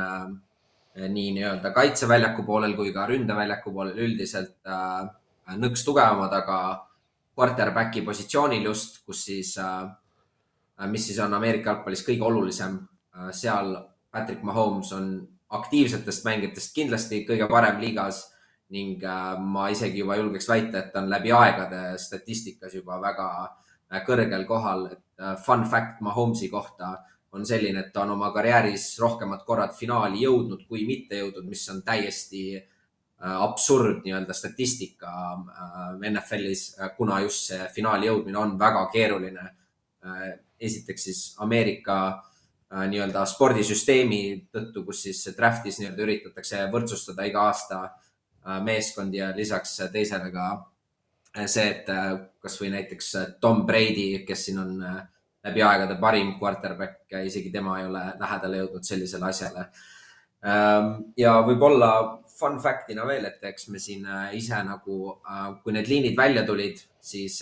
nii 0.97 1.33
nii-öelda 1.37 1.71
kaitseväljaku 1.77 2.43
poolel 2.49 2.73
kui 2.79 2.95
ka 2.97 3.05
ründeväljaku 3.07 3.73
poolel 3.73 3.99
üldiselt 4.07 4.71
nõks 5.61 5.85
tugevamad, 5.85 6.33
aga 6.33 6.57
quarterback'i 7.37 8.01
positsioonil 8.07 8.65
just, 8.71 9.03
kus 9.05 9.21
siis 9.29 9.53
mis 10.89 11.07
siis 11.07 11.21
on 11.21 11.37
Ameerika 11.37 11.75
jalgpallis 11.75 12.03
kõige 12.09 12.25
olulisem 12.25 12.79
seal 13.37 13.75
Patrick 14.11 14.43
Mahomes 14.43 14.93
on 14.97 15.13
aktiivsetest 15.51 16.25
mängijatest 16.25 16.75
kindlasti 16.75 17.25
kõige 17.29 17.49
parem 17.51 17.81
liigas 17.83 18.23
ning 18.71 19.03
äh, 19.03 19.39
ma 19.39 19.69
isegi 19.71 20.03
juba 20.03 20.17
julgeks 20.19 20.49
väita, 20.49 20.79
et 20.79 20.93
ta 20.95 21.03
on 21.03 21.11
läbi 21.11 21.33
aegade 21.35 21.99
statistikas 21.99 22.75
juba 22.79 23.01
väga 23.03 23.29
äh, 23.45 24.03
kõrgel 24.07 24.47
kohal. 24.47 24.89
äh, 25.21 25.37
fun 25.45 25.65
fact 25.67 26.01
Mahomes'i 26.01 26.49
kohta 26.49 26.95
on 27.33 27.47
selline, 27.47 27.81
et 27.81 27.93
ta 27.93 28.03
on 28.03 28.15
oma 28.17 28.31
karjääris 28.35 28.99
rohkemad 28.99 29.45
korrad 29.47 29.75
finaali 29.75 30.23
jõudnud 30.25 30.67
kui 30.69 30.87
mitte 30.87 31.19
jõudnud, 31.19 31.47
mis 31.47 31.69
on 31.71 31.83
täiesti 31.87 32.61
absurd 33.21 34.01
nii-öelda 34.01 34.33
statistika 34.33 35.11
NFL-is, 36.09 36.63
kuna 36.97 37.19
just 37.21 37.51
see 37.51 37.67
finaali 37.75 38.09
jõudmine 38.09 38.39
on 38.41 38.55
väga 38.59 38.87
keeruline. 38.91 39.45
esiteks 40.61 41.05
siis 41.05 41.21
Ameerika 41.39 41.99
nii-öelda 42.71 43.25
spordisüsteemi 43.27 44.23
tõttu, 44.55 44.85
kus 44.87 45.03
siis 45.09 45.25
draft'is 45.37 45.81
nii-öelda 45.81 46.05
üritatakse 46.05 46.63
võrdsustada 46.71 47.27
iga 47.27 47.49
aasta 47.49 47.81
äh, 47.87 48.61
meeskondi 48.63 49.19
ja 49.19 49.31
lisaks 49.37 49.75
teisele 49.93 50.31
ka 50.31 50.51
äh, 50.55 51.49
see, 51.51 51.67
et 51.73 51.91
kasvõi 52.43 52.71
näiteks 52.77 53.15
Tom 53.43 53.65
Brady, 53.67 54.23
kes 54.27 54.47
siin 54.47 54.61
on 54.63 54.77
läbi 55.45 55.65
aegade 55.65 55.97
parim 56.01 56.37
quarterback, 56.39 57.09
isegi 57.25 57.51
tema 57.51 57.81
ei 57.81 57.89
ole 57.89 58.05
lähedale 58.21 58.63
jõudnud 58.63 58.87
sellisele 58.87 59.27
asjale. 59.31 59.67
Ähm, 60.47 60.93
ja 61.19 61.35
võib-olla 61.45 61.91
fun 62.31 62.61
fact'ina 62.63 63.03
veel, 63.09 63.27
et 63.29 63.43
eks 63.51 63.69
me 63.69 63.81
siin 63.83 64.07
ise 64.37 64.63
nagu, 64.65 65.01
kui 65.65 65.75
need 65.75 65.91
liinid 65.91 66.17
välja 66.17 66.47
tulid, 66.47 66.79
siis 67.01 67.41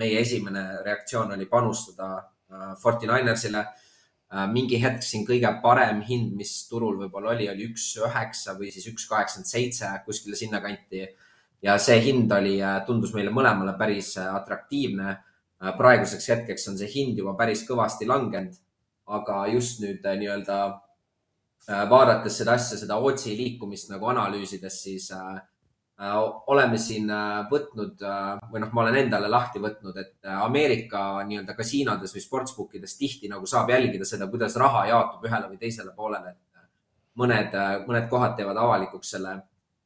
meie 0.00 0.18
esimene 0.20 0.82
reaktsioon 0.84 1.32
oli 1.36 1.46
panustada 1.48 2.10
Forty 2.80 3.08
Ninersile 3.08 3.64
Äh, 3.64 3.83
mingi 4.50 4.80
hetk 4.82 5.04
siin 5.06 5.22
kõige 5.26 5.50
parem 5.62 6.00
hind, 6.06 6.32
mis 6.34 6.52
turul 6.66 6.96
võib-olla 6.98 7.34
oli, 7.34 7.46
oli 7.50 7.68
üks 7.70 7.84
üheksa 8.02 8.56
või 8.58 8.72
siis 8.74 8.88
üks 8.90 9.06
kaheksakümmend 9.10 9.50
seitse 9.50 9.90
kuskile 10.06 10.36
sinnakanti. 10.36 11.04
ja 11.62 11.78
see 11.78 12.00
hind 12.02 12.32
oli, 12.32 12.56
äh, 12.62 12.80
tundus 12.86 13.14
meile 13.14 13.30
mõlemale 13.30 13.76
päris 13.78 14.16
äh, 14.18 14.34
atraktiivne. 14.34 15.16
praeguseks 15.78 16.28
hetkeks 16.28 16.68
on 16.68 16.78
see 16.78 16.88
hind 16.92 17.18
juba 17.18 17.32
päris 17.38 17.62
kõvasti 17.64 18.06
langenud, 18.06 18.56
aga 19.06 19.46
just 19.46 19.80
nüüd 19.80 20.02
nii-öelda 20.04 20.58
vaadates 21.88 22.36
seda 22.36 22.52
asja, 22.58 22.76
seda 22.76 22.98
otsi 22.98 23.36
liikumist 23.38 23.88
nagu 23.88 24.10
analüüsides, 24.10 24.82
siis 24.82 25.08
oleme 26.50 26.78
siin 26.78 27.06
võtnud 27.50 28.00
või 28.50 28.60
noh, 28.62 28.70
ma 28.74 28.82
olen 28.82 28.96
endale 28.98 29.28
lahti 29.30 29.60
võtnud, 29.62 29.94
et 30.00 30.26
Ameerika 30.42 31.22
nii-öelda 31.28 31.54
kasiinodes 31.54 32.16
või 32.16 32.24
sportsbookides 32.24 32.96
tihti 32.98 33.30
nagu 33.30 33.46
saab 33.46 33.70
jälgida 33.70 34.08
seda, 34.08 34.26
kuidas 34.26 34.56
raha 34.58 34.88
jaotub 34.90 35.28
ühele 35.28 35.52
või 35.52 35.60
teisele 35.60 35.94
poolele, 35.94 36.34
et 36.34 36.44
mõned, 37.18 37.54
mõned 37.88 38.08
kohad 38.10 38.36
teevad 38.38 38.58
avalikuks 38.60 39.14
selle. 39.16 39.38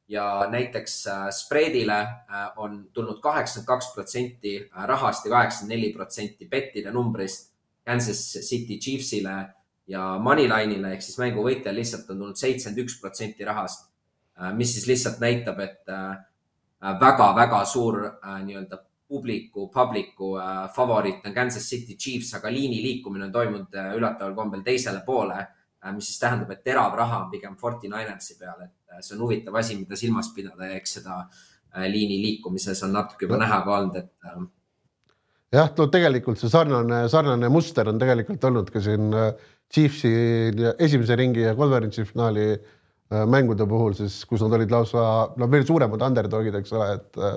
Ja 0.09 0.47
näiteks 0.49 0.93
äh, 1.05 1.27
spreedile 1.29 1.99
äh, 2.01 2.47
on 2.57 2.87
tulnud 2.93 3.19
kaheksakümmend 3.21 3.67
kaks 3.67 3.91
protsenti 3.93 4.55
äh, 4.57 4.85
rahast 4.89 5.27
ja 5.27 5.35
kaheksakümmend 5.35 5.75
neli 5.75 5.91
protsenti 5.93 6.47
bettide 6.49 6.89
numbrist 6.91 7.51
Kansas 7.85 8.23
City 8.41 8.79
Chiefsile 8.81 9.35
ja 9.85 10.07
Moneyline'ile 10.17 10.95
ehk 10.95 11.05
siis 11.05 11.19
mängu 11.21 11.45
võitjal 11.45 11.77
lihtsalt 11.77 12.09
on 12.09 12.23
tulnud 12.23 12.41
seitsekümmend 12.41 12.81
üks 12.87 12.97
protsenti 13.03 13.45
rahast, 13.45 13.88
mis 14.55 14.73
siis 14.73 14.87
lihtsalt 14.87 15.19
näitab, 15.19 15.59
et 15.59 15.89
väga-väga 17.01 17.63
suur 17.67 17.97
nii-öelda 18.45 18.77
publiku, 19.09 19.67
publiku 19.73 20.29
favoriit 20.75 21.25
on 21.27 21.33
Kansas 21.33 21.69
City 21.69 21.97
Chiefs, 21.99 22.33
aga 22.37 22.51
liini 22.53 22.79
liikumine 22.83 23.25
on 23.27 23.33
toimunud 23.33 23.79
üllataval 23.97 24.35
kombel 24.37 24.61
teisele 24.63 25.01
poole 25.05 25.41
Äh, 25.79 25.93
mis 25.95 26.09
siis 26.09 26.19
tähendab, 26.19 26.49
et 26.51 26.63
terav 26.63 26.95
raha 26.97 27.21
on 27.23 27.29
pigem 27.31 27.55
Forty 27.59 27.87
Ninersi 27.87 28.35
peal, 28.39 28.65
et 28.65 28.91
äh, 28.91 28.99
see 28.99 29.15
on 29.15 29.23
huvitav 29.23 29.55
asi, 29.55 29.77
mida 29.79 29.95
silmas 29.99 30.27
pidada 30.35 30.67
ja 30.67 30.75
eks 30.75 30.97
seda 30.97 31.21
äh, 31.21 31.85
liini 31.87 32.17
liikumises 32.19 32.83
on 32.83 32.97
natuke 32.97 33.23
juba 33.23 33.39
näha 33.39 33.61
ka 33.63 33.77
olnud, 33.77 33.99
et. 34.01 34.09
jah, 35.55 35.71
no 35.77 35.87
tegelikult 35.93 36.41
see 36.41 36.51
sarnane, 36.51 37.05
sarnane 37.11 37.51
muster 37.53 37.87
on 37.87 38.01
tegelikult 38.01 38.43
olnud 38.51 38.73
ka 38.73 38.83
siin 38.83 39.07
Chiefsi 39.69 40.11
esimese 40.81 41.15
ringi 41.15 41.45
ja 41.45 41.55
konverentsi 41.55 42.03
finaali 42.09 42.49
mängude 43.09 43.65
puhul 43.65 43.95
siis, 43.97 44.19
kus 44.29 44.43
nad 44.45 44.53
olid 44.53 44.69
lausa 44.69 45.01
no 45.41 45.47
veel 45.49 45.63
suuremad 45.65 46.03
underdog'id, 46.05 46.59
eks 46.59 46.73
ole, 46.77 46.89
et 46.99 47.17
ja, 47.17 47.31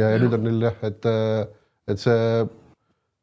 ja, 0.00 0.10
ja 0.14 0.20
nüüd 0.22 0.36
on 0.38 0.46
neil 0.46 0.64
jah, 0.64 0.78
et, 0.88 1.08
et 1.92 2.00
see 2.00 2.22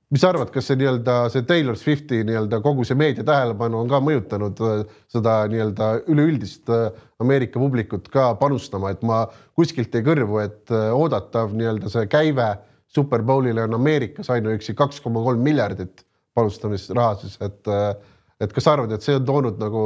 mis 0.09 0.23
sa 0.23 0.31
arvad, 0.31 0.49
kas 0.53 0.65
see 0.69 0.77
nii-öelda 0.79 1.15
see 1.33 1.45
Taylor 1.49 1.77
Swifti 1.77 2.23
nii-öelda 2.25 2.59
kogu 2.65 2.85
see 2.87 2.97
meedia 2.97 3.25
tähelepanu 3.25 3.83
on 3.83 3.91
ka 3.91 3.99
mõjutanud 4.01 4.61
äh, 4.65 4.81
seda 5.13 5.35
nii-öelda 5.51 5.89
üleüldist 6.09 6.71
äh, 6.73 6.87
Ameerika 7.21 7.61
publikut 7.61 8.09
ka 8.13 8.31
panustama, 8.39 8.93
et 8.93 9.03
ma 9.05 9.25
kuskilt 9.59 9.93
ei 9.95 10.05
kõrvu, 10.05 10.41
et 10.41 10.73
äh, 10.73 10.89
oodatav 10.97 11.53
nii-öelda 11.57 11.93
see 11.93 12.09
käive 12.09 12.55
Superbowlile 12.89 13.67
on 13.67 13.77
Ameerikas 13.77 14.31
ainuüksi 14.33 14.73
kaks 14.77 15.01
koma 15.03 15.21
kolm 15.25 15.45
miljardit 15.45 16.01
panustamisraha 16.33 17.19
siis, 17.21 17.35
et 17.45 17.69
et 18.39 18.53
kas 18.55 18.63
sa 18.63 18.73
arvad, 18.73 18.93
et 18.95 19.03
see 19.03 19.17
on 19.19 19.25
toonud 19.27 19.59
nagu 19.59 19.85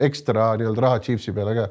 ekstra 0.00 0.54
nii-öelda 0.60 0.84
raha 0.86 1.00
Chiefsi 1.04 1.34
peale 1.36 1.56
ka? 1.58 1.66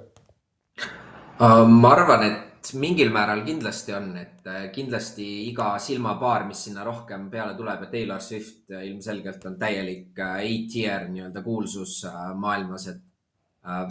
ma 1.67 1.93
arvan, 1.95 2.25
et 2.27 2.73
mingil 2.79 3.09
määral 3.11 3.41
kindlasti 3.43 3.95
on, 3.97 4.11
et 4.21 4.47
äh, 4.47 4.67
kindlasti 4.71 5.25
iga 5.49 5.73
silmapaar, 5.81 6.45
mis 6.47 6.61
sinna 6.67 6.85
rohkem 6.85 7.25
peale 7.33 7.57
tuleb 7.57 7.87
ja 7.87 7.89
Taylor 7.91 8.21
Swift 8.21 8.71
äh, 8.71 8.85
ilmselgelt 8.91 9.45
on 9.49 9.57
täielik 9.59 10.19
A-tier 10.19 11.09
nii-öelda 11.09 11.43
kuulsus 11.43 12.03
maailmas, 12.39 12.87
et 12.93 13.01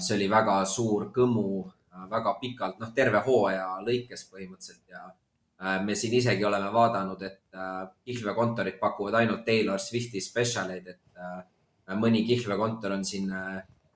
see 0.05 0.17
oli 0.19 0.29
väga 0.29 0.59
suur 0.69 1.07
kõmu 1.15 1.47
väga 2.11 2.35
pikalt, 2.41 2.79
noh, 2.81 2.91
terve 2.95 3.21
hooaja 3.25 3.67
lõikes 3.85 4.27
põhimõtteliselt 4.29 4.93
ja 4.93 5.81
me 5.85 5.95
siin 5.97 6.17
isegi 6.19 6.45
oleme 6.45 6.69
vaadanud, 6.73 7.23
et 7.23 7.57
kihlveokontorid 8.05 8.79
pakuvad 8.81 9.17
ainult 9.21 9.45
Taylor 9.47 9.81
Swifti 9.81 10.21
spetsialeid, 10.21 10.89
et 10.89 11.52
mõni 11.99 12.23
kihlveokontor 12.27 12.95
on 12.95 13.05
siin 13.05 13.31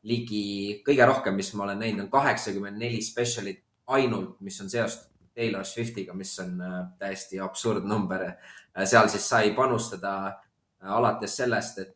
ligi, 0.07 0.83
kõige 0.87 1.07
rohkem, 1.07 1.37
mis 1.39 1.53
ma 1.55 1.65
olen 1.67 1.79
näinud, 1.83 2.07
on 2.07 2.11
kaheksakümmend 2.13 2.79
neli 2.79 3.03
spetsialit 3.03 3.63
ainult, 3.87 4.41
mis 4.41 4.59
on 4.61 4.71
seostatud 4.71 5.17
Taylor 5.37 5.65
Swiftiga, 5.65 6.15
mis 6.15 6.39
on 6.41 6.61
äh, 6.61 6.85
täiesti 6.99 7.41
absurdnumber. 7.41 8.23
Äh, 8.31 8.85
seal 8.85 9.11
siis 9.13 9.29
sai 9.29 9.53
panustada 9.55 10.15
äh, 10.27 10.93
alates 10.97 11.37
sellest, 11.37 11.83
et 11.85 11.95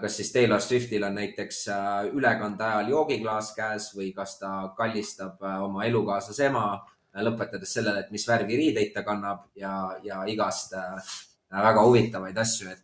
kas 0.00 0.16
siis 0.18 0.32
Taylor 0.34 0.58
Swiftil 0.58 1.04
on 1.06 1.14
näiteks 1.14 1.60
ülekande 2.18 2.64
ajal 2.66 2.88
joogiklaas 2.90 3.52
käes 3.54 3.84
või 3.94 4.08
kas 4.16 4.32
ta 4.40 4.72
kallistab 4.74 5.44
oma 5.62 5.84
elukaaslase 5.86 6.48
ema, 6.48 6.64
lõpetades 7.22 7.76
sellele, 7.76 8.02
et 8.02 8.10
mis 8.10 8.24
värvi 8.26 8.58
riideid 8.58 8.90
ta 8.96 9.04
kannab 9.06 9.44
ja, 9.54 9.76
ja 10.02 10.24
igast 10.26 10.74
väga 10.74 11.84
huvitavaid 11.86 12.40
asju, 12.42 12.72
et 12.74 12.82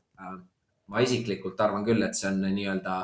ma 0.88 1.00
isiklikult 1.00 1.60
arvan 1.60 1.84
küll, 1.84 2.02
et 2.02 2.16
see 2.18 2.28
on 2.28 2.42
nii-öelda 2.44 3.00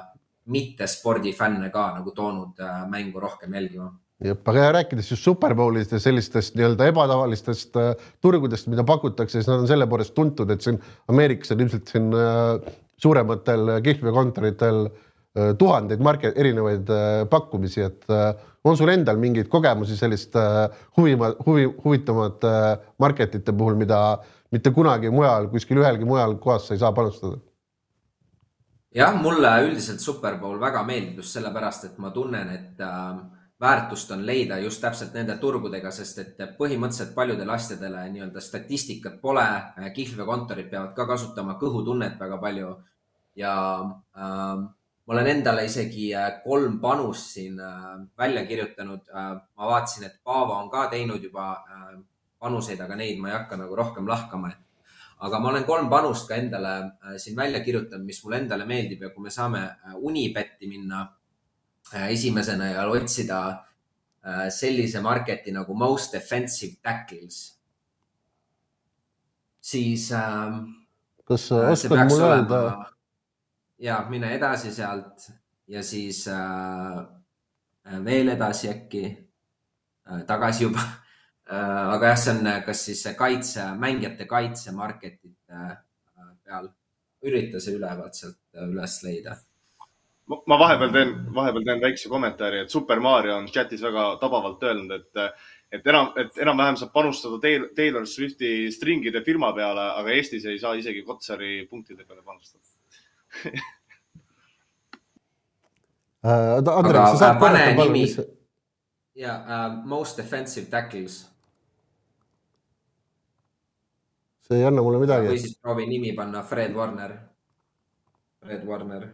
mitte 0.50 0.86
spordifänne 0.90 1.70
ka 1.70 1.90
nagu 1.96 2.12
toonud 2.16 2.58
mängu 2.90 3.20
rohkem 3.20 3.54
jälgima 3.54 3.92
aga 4.20 4.72
rääkides 4.76 5.10
just 5.10 5.24
Superbowlist 5.24 5.92
ja 5.92 6.00
sellistest 6.00 6.56
nii-öelda 6.58 6.90
ebatavalistest 6.90 7.76
äh, 7.80 7.92
turgudest, 8.20 8.68
mida 8.68 8.84
pakutakse, 8.84 9.38
siis 9.38 9.48
nad 9.48 9.62
on 9.62 9.68
selle 9.70 9.86
poolest 9.88 10.14
tuntud, 10.14 10.50
et 10.52 10.64
siin 10.64 10.80
Ameerikas 11.08 11.54
on 11.54 11.64
ilmselt 11.64 11.88
siin 11.88 12.10
äh, 12.12 12.74
suurematel 13.00 13.78
kihlveokontoritel 13.86 14.82
äh, 14.90 15.54
tuhandeid 15.58 16.04
marke-, 16.04 16.34
erinevaid 16.36 16.92
äh, 16.92 17.08
pakkumisi, 17.32 17.86
et 17.88 18.04
äh, 18.12 18.34
on 18.64 18.76
sul 18.76 18.92
endal 18.92 19.20
mingeid 19.20 19.48
kogemusi 19.48 19.96
sellist 19.96 20.36
äh, 20.36 20.66
huvi, 20.98 21.16
huvi, 21.46 21.64
huvitavamate 21.84 22.52
äh, 22.58 22.88
marketite 23.00 23.56
puhul, 23.56 23.78
mida 23.80 24.02
mitte 24.52 24.74
kunagi 24.74 25.12
mujal, 25.14 25.48
kuskil 25.48 25.80
ühelgi 25.80 26.04
mujal 26.04 26.36
kohas 26.44 26.68
sa 26.68 26.76
ei 26.76 26.82
saa 26.82 26.92
panustada? 26.92 27.40
Jah, 28.94 29.14
mulle 29.22 29.50
üldiselt 29.66 30.00
Superbowl 30.00 30.60
väga 30.60 30.82
meeldib 30.86 31.20
just 31.22 31.36
sellepärast, 31.36 31.84
et 31.84 31.98
ma 31.98 32.10
tunnen, 32.14 32.48
et 32.54 32.80
äh, 32.80 33.20
väärtust 33.60 34.10
on 34.16 34.24
leida 34.26 34.58
just 34.58 34.80
täpselt 34.82 35.14
nende 35.14 35.36
turgudega, 35.38 35.90
sest 35.92 36.18
et 36.22 36.42
põhimõtteliselt 36.58 37.14
paljudele 37.14 37.52
asjadele 37.52 38.06
nii-öelda 38.14 38.40
statistikat 38.40 39.20
pole. 39.20 39.46
kihlveokontorid 39.94 40.70
peavad 40.70 40.94
ka 40.96 41.06
kasutama 41.06 41.58
kõhutunnet 41.60 42.18
väga 42.18 42.38
palju 42.38 42.76
ja 43.36 43.54
äh, 44.16 44.68
ma 45.10 45.14
olen 45.14 45.26
endale 45.26 45.64
isegi 45.66 46.14
äh, 46.14 46.40
kolm 46.44 46.80
panust 46.80 47.34
siin 47.34 47.60
äh, 47.60 47.98
välja 48.18 48.46
kirjutanud 48.46 49.08
äh,. 49.08 49.36
ma 49.56 49.66
vaatasin, 49.66 50.04
et 50.06 50.20
Paavo 50.24 50.54
on 50.54 50.70
ka 50.70 50.86
teinud 50.88 51.22
juba 51.22 51.52
äh, 51.52 51.98
panuseid, 52.38 52.80
aga 52.80 52.96
neid 52.96 53.18
ma 53.20 53.28
ei 53.28 53.34
hakka 53.34 53.56
nagu 53.56 53.76
rohkem 53.76 54.08
lahkama. 54.08 54.52
Aga 55.20 55.38
ma 55.38 55.48
olen 55.50 55.64
kolm 55.68 55.88
panust 55.90 56.28
ka 56.28 56.36
endale 56.40 56.74
äh, 56.80 57.16
siin 57.16 57.36
välja 57.36 57.60
kirjutanud, 57.64 58.04
mis 58.06 58.22
mulle 58.24 58.40
endale 58.40 58.66
meeldib 58.66 59.02
ja 59.02 59.10
kui 59.14 59.22
me 59.24 59.30
saame 59.30 59.64
äh, 59.68 59.96
Unibetti 59.96 60.68
minna 60.68 61.06
Äh, 61.94 62.12
esimesena 62.12 62.64
ja 62.64 62.86
otsida 62.86 63.64
sellise 64.50 65.00
marketi 65.00 65.50
nagu 65.50 65.74
most 65.74 66.12
defensive 66.12 66.76
tackles, 66.82 67.58
siis. 69.60 70.10
Ähm, 70.12 70.58
kas 71.24 71.48
sa 71.48 71.62
oskad 71.70 72.04
mulle 72.08 72.28
öelda? 72.28 72.60
ja 73.78 74.04
mine 74.10 74.34
edasi 74.36 74.74
sealt 74.74 75.30
ja 75.66 75.82
siis 75.82 76.26
veel 78.04 78.28
edasi 78.28 78.68
äkki 78.68 79.04
tagasi 80.26 80.64
juba. 80.64 80.84
aga 81.50 82.12
jah, 82.12 82.18
see 82.22 82.34
on 82.36 82.50
kas 82.66 82.84
siis 82.86 83.04
kaitse, 83.18 83.64
mängijate 83.78 84.26
kaitse 84.30 84.72
marketite 84.72 85.54
äh, 85.60 85.78
peal. 86.44 86.68
ürita 87.26 87.60
see 87.60 87.74
ülevalt 87.76 88.14
sealt 88.16 88.38
üles 88.64 89.00
leida 89.04 89.36
ma 90.46 90.58
vahepeal 90.58 90.92
teen, 90.94 91.14
vahepeal 91.34 91.64
teen 91.66 91.80
väikse 91.82 92.08
kommentaari, 92.08 92.64
et 92.64 92.70
Super 92.70 93.00
Mario 93.02 93.36
on 93.36 93.48
chatis 93.50 93.82
väga 93.82 94.04
tabavalt 94.20 94.62
öelnud, 94.62 94.92
et, 94.94 95.40
et 95.72 95.86
enam, 95.92 96.12
et 96.20 96.38
enam-vähem 96.44 96.78
saab 96.78 96.92
panustada 96.94 97.40
Taylor 97.76 98.06
Swifti 98.06 98.70
stringide 98.74 99.24
firma 99.26 99.52
peale, 99.56 99.88
aga 100.00 100.14
Eestis 100.14 100.46
ei 100.46 100.58
saa 100.62 100.74
isegi 100.78 101.02
Kotsari 101.06 101.66
punktide 101.70 102.04
peale 102.04 102.22
panustada 102.22 102.64
uh,. 106.20 106.76
Andrei, 106.76 107.00
sa 107.00 107.16
saad 107.16 107.40
pane 107.40 107.64
nimi. 107.74 108.04
ja 109.14 109.36
uh, 109.40 109.86
most 109.86 110.18
defensive 110.18 110.66
tackles. 110.70 111.29
See 114.50 114.58
ei 114.58 114.66
anna 114.66 114.82
mulle 114.82 114.98
midagi. 115.06 115.30
või 115.30 115.40
siis 115.40 115.56
proovi 115.62 115.86
nimi 115.86 116.12
panna 116.18 116.42
Fred 116.42 116.74
Warner. 116.74 117.16
Fred 118.42 118.66
Warner 118.66 119.08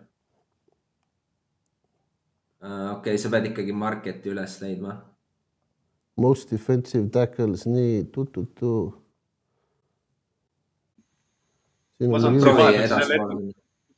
okei 2.66 3.14
okay,, 3.14 3.18
sa 3.20 3.30
pead 3.32 3.50
ikkagi 3.50 3.74
market'i 3.76 4.32
üles 4.32 4.58
leidma. 4.62 4.96
Most 6.22 6.52
defensive 6.52 7.10
tackles, 7.12 7.66
nii 7.68 8.06
tu-tu-tu. 8.12 8.72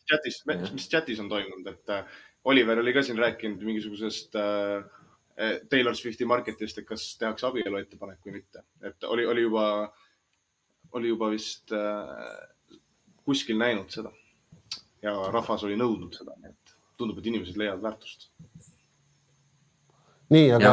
chatis, 0.08 0.42
mis 0.74 0.88
chatis 0.90 1.22
on 1.22 1.30
toimunud, 1.30 1.66
et 1.72 1.94
äh, 1.94 2.18
Oliver 2.48 2.82
oli 2.82 2.94
ka 2.94 3.02
siin 3.06 3.18
rääkinud 3.18 3.62
mingisugusest 3.66 4.36
äh, 4.38 4.84
äh, 5.38 5.56
Taylor 5.70 5.96
Swifti 5.98 6.26
marketist, 6.26 6.78
et 6.78 6.86
kas 6.88 7.10
tehakse 7.20 7.48
abielu 7.48 7.80
ettepanek 7.80 8.20
või 8.26 8.38
mitte, 8.40 8.64
et 8.82 9.08
oli, 9.10 9.26
oli 9.26 9.46
juba, 9.46 9.64
oli 10.92 11.08
juba 11.12 11.30
vist 11.32 11.72
äh, 11.72 12.08
kuskil 13.24 13.58
näinud 13.60 13.90
seda 13.92 14.12
ja 15.02 15.14
rahvas 15.32 15.64
oli 15.66 15.76
nõudnud 15.78 16.16
seda, 16.16 16.34
nii 16.40 16.50
et 16.50 16.76
tundub, 16.98 17.18
et 17.20 17.26
inimesed 17.30 17.58
leiavad 17.60 17.84
väärtust 17.84 18.28
nii, 20.34 20.52
aga. 20.56 20.72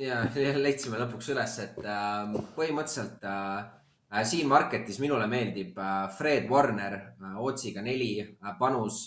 ja 0.00 0.20
leidsime 0.60 1.00
lõpuks 1.00 1.32
üles, 1.34 1.58
et 1.64 1.82
äh, 1.82 2.38
põhimõtteliselt 2.56 3.26
äh, 3.26 4.22
siin 4.28 4.48
marketis 4.50 5.00
minule 5.02 5.28
meeldib 5.30 5.78
äh, 5.78 6.06
Fred 6.16 6.48
Warner 6.50 6.96
äh, 6.96 7.36
otsiga 7.42 7.84
neli 7.84 8.14
äh, 8.22 8.56
panus 8.58 9.04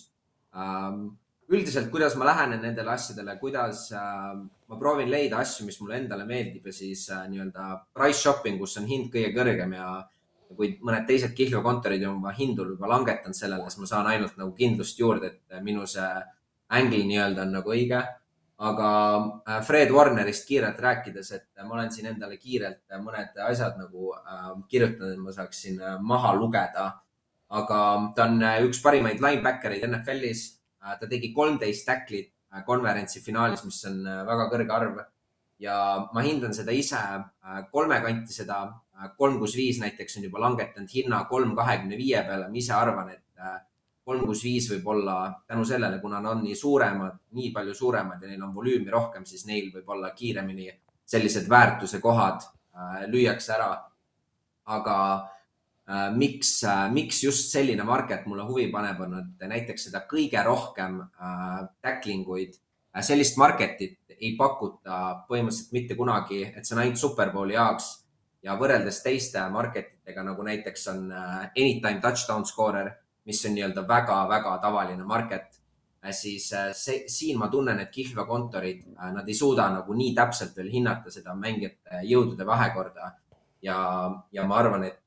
äh,. 0.53 0.93
üldiselt, 1.49 1.89
kuidas 1.89 2.13
ma 2.15 2.27
lähenen 2.29 2.61
nendele 2.61 2.91
asjadele, 2.93 3.39
kuidas 3.41 3.87
äh, 3.97 4.35
ma 4.69 4.77
proovin 4.77 5.09
leida 5.09 5.41
asju, 5.41 5.65
mis 5.65 5.79
mulle 5.81 5.97
endale 5.97 6.25
meeldib 6.29 6.69
ja 6.69 6.73
siis 6.73 7.07
äh, 7.13 7.25
nii-öelda 7.31 7.67
price 7.93 8.21
shopping, 8.21 8.59
kus 8.61 8.77
on 8.81 8.87
hind 8.89 9.11
kõige 9.13 9.33
kõrgem 9.35 9.75
ja 9.77 9.89
kui 10.57 10.71
mõned 10.81 11.05
teised 11.05 11.35
kihlveokontorid 11.37 12.03
on 12.07 12.17
oma 12.17 12.33
hindu 12.33 12.65
juba 12.71 12.89
langetanud 12.89 13.37
sellele, 13.37 13.69
siis 13.69 13.81
ma 13.83 13.89
saan 13.89 14.07
ainult 14.09 14.37
nagu 14.37 14.53
kindlust 14.57 14.97
juurde, 14.99 15.33
et 15.33 15.61
minu 15.65 15.85
see 15.89 16.07
ängel 16.79 17.05
nii-öelda 17.09 17.45
on 17.45 17.53
nagu 17.59 17.73
õige 17.73 18.01
aga 18.59 18.89
äh, 19.47 19.61
Fred 19.63 19.91
Warnerist 19.91 20.47
kiirelt 20.47 20.79
rääkides, 20.83 21.31
et 21.31 21.63
ma 21.63 21.77
olen 21.77 21.91
siin 21.95 22.09
endale 22.11 22.35
kiirelt 22.37 22.97
mõned 22.99 23.37
asjad 23.47 23.77
nagu 23.79 24.11
äh, 24.17 24.49
kirjutanud, 24.71 25.13
et 25.15 25.21
ma 25.23 25.35
saaksin 25.35 25.79
äh, 25.79 25.99
maha 26.01 26.33
lugeda. 26.35 26.89
aga 27.49 27.77
ta 28.13 28.25
on 28.29 28.43
üks 28.67 28.77
parimaid 28.83 29.23
linebacker'eid 29.23 29.87
NFL-is. 29.87 30.59
ta 30.79 31.07
tegi 31.09 31.31
kolmteist 31.33 31.85
tacklit 31.85 32.29
konverentsi 32.65 33.21
finaalis, 33.21 33.63
mis 33.65 33.79
on 33.85 34.03
väga 34.03 34.49
kõrge 34.51 34.73
arv 34.73 34.99
ja 35.59 35.75
ma 36.13 36.21
hindan 36.25 36.53
seda 36.55 36.71
ise 36.71 36.99
kolme 37.71 37.99
kanti, 38.01 38.33
seda 38.33 38.63
kolm 39.17 39.37
kuus 39.39 39.53
viis 39.55 39.79
näiteks 39.81 40.17
on 40.17 40.25
juba 40.25 40.41
langetanud 40.41 40.89
hinna 40.93 41.23
kolm 41.29 41.55
kahekümne 41.55 41.97
viie 41.97 42.23
peale. 42.25 42.47
ma 42.47 42.57
ise 42.57 42.73
arvan, 42.73 43.09
et 43.13 43.23
kolm 44.09 44.25
kuus 44.25 44.43
viis 44.43 44.69
võib 44.71 44.87
olla 44.89 45.15
tänu 45.47 45.65
sellele, 45.69 45.99
kuna 46.01 46.21
nad 46.23 46.31
on 46.33 46.43
nii 46.43 46.55
suuremad, 46.57 47.19
nii 47.37 47.51
palju 47.53 47.75
suuremad 47.77 48.23
ja 48.23 48.31
neil 48.31 48.45
on 48.47 48.55
volüümi 48.55 48.89
rohkem, 48.89 49.25
siis 49.25 49.45
neil 49.45 49.69
võib 49.73 49.89
olla 49.93 50.09
kiiremini 50.17 50.69
sellised 51.09 51.49
väärtuse 51.49 51.99
kohad 52.01 52.41
äh, 52.41 53.03
lüüakse 53.11 53.53
ära. 53.53 53.69
aga 54.69 54.95
äh, 55.13 55.38
miks 56.13 56.51
äh,, 56.69 56.85
miks 56.93 57.23
just 57.23 57.49
selline 57.53 57.83
market 57.83 58.27
mulle 58.29 58.45
huvi 58.45 58.67
paneb, 58.71 58.99
on, 59.05 59.15
et 59.23 59.47
näiteks 59.49 59.87
seda 59.89 60.03
kõige 60.09 60.43
rohkem 60.45 60.99
äh, 61.01 61.63
tackling 61.81 62.27
uid 62.29 62.53
äh,, 62.93 63.01
sellist 63.05 63.39
marketit 63.41 64.15
ei 64.19 64.35
pakuta 64.37 65.25
põhimõtteliselt 65.29 65.73
mitte 65.73 65.95
kunagi, 65.97 66.43
et 66.51 66.65
see 66.65 66.75
on 66.75 66.83
ainult 66.83 67.01
Superbowli 67.01 67.55
jaoks 67.55 67.91
ja 68.43 68.55
võrreldes 68.59 69.01
teiste 69.03 69.41
market 69.51 69.95
itega, 70.01 70.23
nagu 70.27 70.45
näiteks 70.45 70.89
on 70.93 71.05
äh, 71.11 71.37
anytime 71.55 72.01
touchdown 72.03 72.45
scorer 72.45 72.93
mis 73.29 73.45
on 73.45 73.55
nii-öelda 73.55 73.85
väga-väga 73.87 74.57
tavaline 74.61 75.05
market, 75.05 75.61
äh, 76.03 76.11
siis 76.11 76.49
äh, 76.53 76.71
see, 76.73 77.03
siin 77.07 77.37
ma 77.39 77.49
tunnen, 77.53 77.79
et 77.83 77.91
kihlveokontorid, 77.93 78.85
äh, 78.97 79.11
nad 79.13 79.27
ei 79.29 79.37
suuda 79.37 79.69
nagu 79.73 79.97
nii 79.97 80.13
täpselt 80.17 80.57
veel 80.57 80.71
hinnata 80.73 81.13
seda 81.13 81.35
mängijate 81.37 82.03
jõudude 82.09 82.47
vahekorda. 82.47 83.15
ja, 83.61 83.77
ja 84.31 84.45
ma 84.47 84.55
arvan, 84.55 84.85
et 84.87 85.01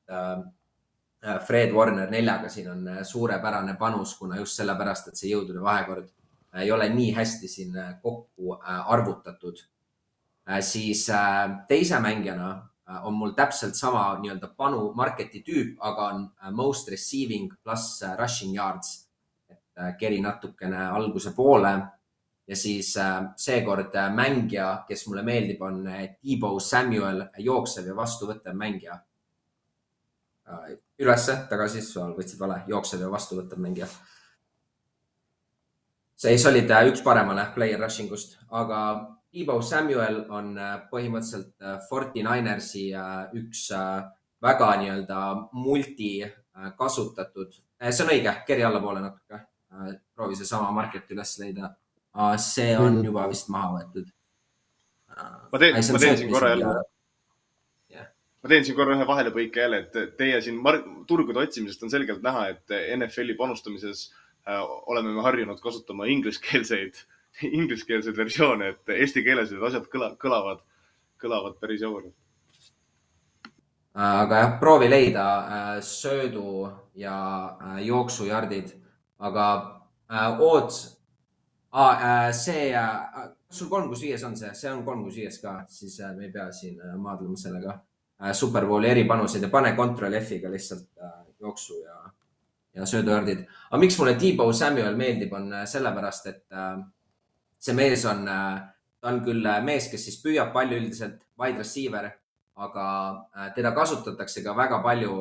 Fred 1.47 1.71
Warner 1.71 2.09
neljaga 2.11 2.49
siin 2.51 2.67
on 2.67 2.89
suurepärane 3.07 3.77
panus, 3.79 4.17
kuna 4.19 4.35
just 4.41 4.57
sellepärast, 4.59 5.07
et 5.07 5.19
see 5.19 5.29
jõudude 5.31 5.61
vahekord 5.63 6.09
ei 6.59 6.71
ole 6.71 6.89
nii 6.91 7.13
hästi 7.15 7.47
siin 7.47 7.77
kokku 8.01 8.57
arvutatud. 8.63 9.61
siis 10.59 11.07
teise 11.67 11.99
mängijana 11.99 12.49
Äh, 12.89 13.05
on 13.05 13.13
mul 13.13 13.31
täpselt 13.31 13.75
sama 13.75 14.17
nii-öelda 14.19 14.49
panu 14.57 14.89
market'i 14.95 15.39
tüüp, 15.47 15.77
aga 15.79 16.07
on 16.11 16.23
äh, 16.43 16.51
most 16.51 16.89
receiving 16.91 17.53
pluss 17.63 18.01
äh, 18.03 18.17
rushing 18.19 18.55
yards. 18.55 18.99
et 19.49 19.97
keri 19.99 20.19
natukene 20.21 20.77
alguse 20.77 21.31
poole 21.35 21.71
ja 22.47 22.55
siis 22.55 22.91
seekord 23.37 23.95
mängija, 24.13 24.85
kes 24.87 25.07
mulle 25.07 25.23
meeldib, 25.23 25.61
on 25.61 25.83
Debo 25.85 26.59
Samuel, 26.59 27.23
jooksev 27.37 27.87
ja 27.87 27.95
vastuvõttev 27.95 28.53
mängija. 28.57 28.99
Ülesse, 30.99 31.37
tagasi, 31.49 31.81
võtsid 32.17 32.39
vale, 32.39 32.63
jooksev 32.67 33.01
ja 33.01 33.11
vastuvõttev 33.11 33.59
mängija. 33.63 33.87
siis 36.15 36.45
olid 36.45 36.69
üks 36.91 37.01
paremale 37.03 37.47
player 37.55 37.79
rushing 37.79 38.11
ust, 38.11 38.37
aga 38.51 38.79
Debo 39.33 39.57
Samuel 39.65 40.19
on 40.29 40.53
äh, 40.61 40.75
põhimõtteliselt 40.91 41.55
äh, 41.65 41.79
Fortininersi 41.89 42.91
äh, 42.93 43.31
üks 43.39 43.65
väga 44.43 44.69
nii-öelda 44.81 45.19
multi 45.55 46.19
kasutatud, 46.77 47.55
see 47.81 48.03
on 48.03 48.11
õige, 48.13 48.31
keri 48.45 48.61
allapoole 48.67 48.99
natuke. 49.01 49.39
proovi 50.13 50.35
seesama 50.37 50.67
market 50.71 51.09
üles 51.15 51.31
leida. 51.39 51.71
see 52.37 52.75
on 52.77 52.99
mhm. 52.99 53.05
juba 53.05 53.23
vist 53.31 53.47
maha 53.49 53.71
võetud. 53.77 54.11
ma 55.51 55.59
teen, 55.59 55.79
ma 55.79 55.99
teen 56.03 56.17
siin 56.17 56.29
korra 56.29 56.49
jälle. 56.51 56.73
Ma 58.43 58.51
teen 58.51 58.65
siin 58.67 58.75
korra 58.75 58.97
ühe 58.97 59.07
vahelepõike 59.07 59.63
jälle, 59.63 59.85
et 59.85 60.17
teie 60.19 60.41
siin 60.43 60.59
turgude 61.07 61.39
otsimisest 61.39 61.83
on 61.83 61.93
selgelt 61.93 62.21
näha, 62.25 62.49
et 62.51 62.77
NFL-i 62.97 63.37
panustamises 63.39 64.09
oleme 64.91 65.13
me 65.15 65.23
harjunud 65.23 65.61
kasutama 65.63 66.09
ingliskeelseid 66.11 66.99
ingliskeelseid 67.59 68.17
versioone, 68.17 68.73
et 68.73 68.93
eesti 68.97 69.23
keeles 69.25 69.51
need 69.51 69.63
asjad 69.65 69.87
kõla, 69.91 70.13
kõlavad, 70.21 70.61
kõlavad 71.21 71.57
päris 71.61 71.81
jaburalt. 71.81 72.15
aga 73.93 74.41
jah, 74.41 74.55
proovi 74.59 74.89
leida 74.89 75.25
äh, 75.37 75.75
söödu 75.85 76.69
ja 76.97 77.15
äh, 77.61 77.79
jooksujardid, 77.87 78.73
aga 79.19 79.47
äh, 80.09 80.41
Oots 80.41 80.79
ah,, 81.71 82.29
see, 82.33 82.73
sul 83.49 83.69
kolm 83.69 83.89
kuus 83.89 84.01
viies 84.01 84.23
on 84.25 84.37
see, 84.37 84.49
see 84.57 84.71
on 84.71 84.83
kolm 84.85 85.03
kuus 85.05 85.17
viies 85.17 85.39
ka, 85.41 85.59
siis 85.69 85.99
me 86.17 86.27
ei 86.27 86.33
pea 86.33 86.51
siin 86.53 86.81
maadlema 86.97 87.37
sellega. 87.37 87.79
Superbowli 88.33 88.87
eripanused 88.87 89.41
ja 89.41 89.49
pane 89.51 89.73
control 89.75 90.13
F-iga 90.19 90.49
lihtsalt 90.51 90.89
jooksu 91.39 91.79
ja, 91.81 91.97
ja 92.75 92.85
söödujardid. 92.85 93.45
aga 93.69 93.79
miks 93.81 93.97
mulle 93.99 94.13
Debo 94.19 94.45
Samuel 94.53 94.95
meeldib, 94.95 95.33
on 95.33 95.49
sellepärast, 95.67 96.27
et 96.31 96.45
see 97.63 97.75
mees 97.77 98.03
on, 98.05 98.27
äh, 98.27 98.59
ta 98.99 99.11
on 99.11 99.21
küll 99.23 99.45
äh, 99.47 99.61
mees, 99.63 99.87
kes 99.91 100.03
siis 100.09 100.19
püüab 100.23 100.51
palju 100.55 100.79
üldiselt, 100.81 101.23
wide 101.39 101.63
receiver, 101.63 102.09
aga 102.59 102.87
äh, 103.31 103.49
teda 103.55 103.71
kasutatakse 103.75 104.43
ka 104.43 104.55
väga 104.57 104.81
palju 104.83 105.15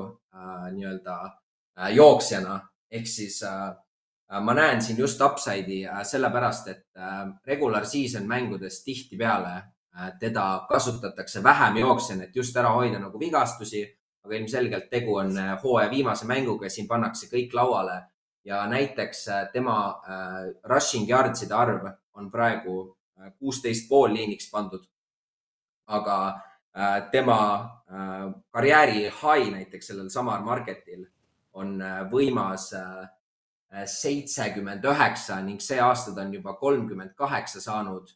nii-öelda 0.72 1.14
jooksjana 1.92 2.54
ehk 2.88 3.08
siis 3.08 3.34
ma 3.44 4.54
näen 4.56 4.80
siin 4.80 4.96
just 4.96 5.20
upside'i 5.20 5.82
sellepärast, 6.08 6.70
et 6.72 7.02
regular 7.48 7.84
season 7.84 8.24
mängudes 8.28 8.78
tihtipeale 8.84 9.52
teda 10.20 10.66
kasutatakse 10.68 11.42
vähem 11.42 11.76
jooksjana, 11.76 12.24
et 12.24 12.36
just 12.36 12.56
ära 12.56 12.70
hoida 12.72 12.98
nagu 12.98 13.18
vigastusi, 13.20 13.82
aga 14.24 14.34
ilmselgelt 14.38 14.88
tegu 14.90 15.18
on 15.20 15.36
hooaja 15.62 15.90
viimase 15.90 16.26
mänguga 16.26 16.66
ja 16.66 16.70
siin 16.70 16.88
pannakse 16.88 17.26
kõik 17.28 17.52
lauale 17.54 17.98
ja 18.44 18.62
näiteks 18.66 19.26
tema 19.52 19.76
rushing 20.64 21.10
yards'ide 21.10 21.54
arv 21.54 21.90
on 22.14 22.30
praegu 22.30 22.96
äh, 23.20 23.32
kuusteist 23.38 23.88
pool 23.88 24.14
liiniks 24.14 24.50
pandud. 24.50 24.84
aga 25.86 26.40
äh, 26.76 27.10
tema 27.10 27.38
äh, 27.90 28.32
karjääri 28.50 29.02
high 29.02 29.50
näiteks 29.50 29.86
sellel 29.86 30.08
samal 30.08 30.40
marketil 30.40 31.06
on 31.52 31.82
võimas 32.08 32.70
seitsekümmend 33.84 34.84
üheksa 34.88 35.36
ning 35.44 35.60
see 35.60 35.80
aasta 35.80 36.14
ta 36.14 36.22
on 36.22 36.32
juba 36.34 36.54
kolmkümmend 36.56 37.12
kaheksa 37.16 37.60
saanud. 37.60 38.08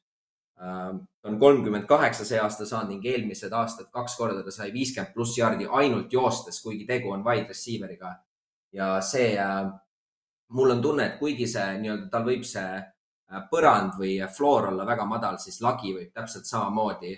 Ta 0.56 1.28
on 1.28 1.38
kolmkümmend 1.38 1.84
kaheksa 1.84 2.24
see 2.24 2.38
aasta 2.40 2.64
saanud 2.66 2.94
ning 2.94 3.04
eelmised 3.04 3.52
aastad 3.52 3.90
kaks 3.92 4.14
korda 4.16 4.42
ta 4.42 4.50
sai 4.54 4.70
viiskümmend 4.72 5.12
pluss 5.14 5.36
jaardi 5.38 5.66
ainult 5.68 6.12
joostes, 6.12 6.62
kuigi 6.64 6.86
tegu 6.88 7.10
on 7.12 7.24
wide 7.24 7.48
receiver'iga. 7.48 8.14
ja 8.72 9.00
see, 9.00 9.36
mul 10.48 10.70
on 10.70 10.82
tunne, 10.82 11.06
et 11.06 11.18
kuigi 11.18 11.46
see 11.46 11.66
nii-öelda, 11.82 12.08
tal 12.10 12.24
võib 12.24 12.44
see 12.48 12.80
Äh, 13.26 13.42
põrand 13.50 13.96
või 13.98 14.20
floor 14.30 14.68
olla 14.70 14.84
väga 14.86 15.04
madal, 15.08 15.40
siis 15.42 15.58
lagi 15.64 15.90
võib 15.96 16.12
täpselt 16.14 16.46
samamoodi, 16.46 17.14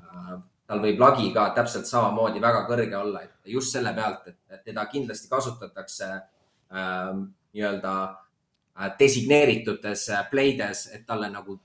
äh, 0.00 0.30
tal 0.64 0.80
võib 0.80 1.02
lagi 1.02 1.28
ka 1.34 1.50
täpselt 1.56 1.88
samamoodi 1.88 2.40
väga 2.40 2.62
kõrge 2.68 2.96
olla, 2.96 3.20
et 3.26 3.52
just 3.52 3.74
selle 3.76 3.92
pealt, 3.92 4.30
et 4.32 4.62
teda 4.64 4.86
kindlasti 4.88 5.28
kasutatakse 5.28 6.08
äh, 6.14 7.10
nii-öelda 7.52 7.92
äh, 8.08 8.94
designeeritutes 8.98 10.06
playdes, 10.30 10.86
et 10.96 11.04
talle 11.06 11.28
nagu 11.28 11.58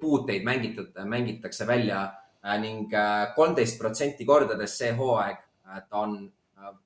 puuteid 0.00 0.44
mängitud, 0.44 0.92
mängitakse 1.04 1.66
välja 1.66 2.02
äh, 2.44 2.60
ning 2.60 2.90
kolmteist 3.36 3.78
protsenti 3.78 4.24
kordades 4.24 4.78
see 4.78 4.92
hooaeg 4.96 5.38
äh, 5.38 5.82
ta 5.88 6.04
on 6.04 6.32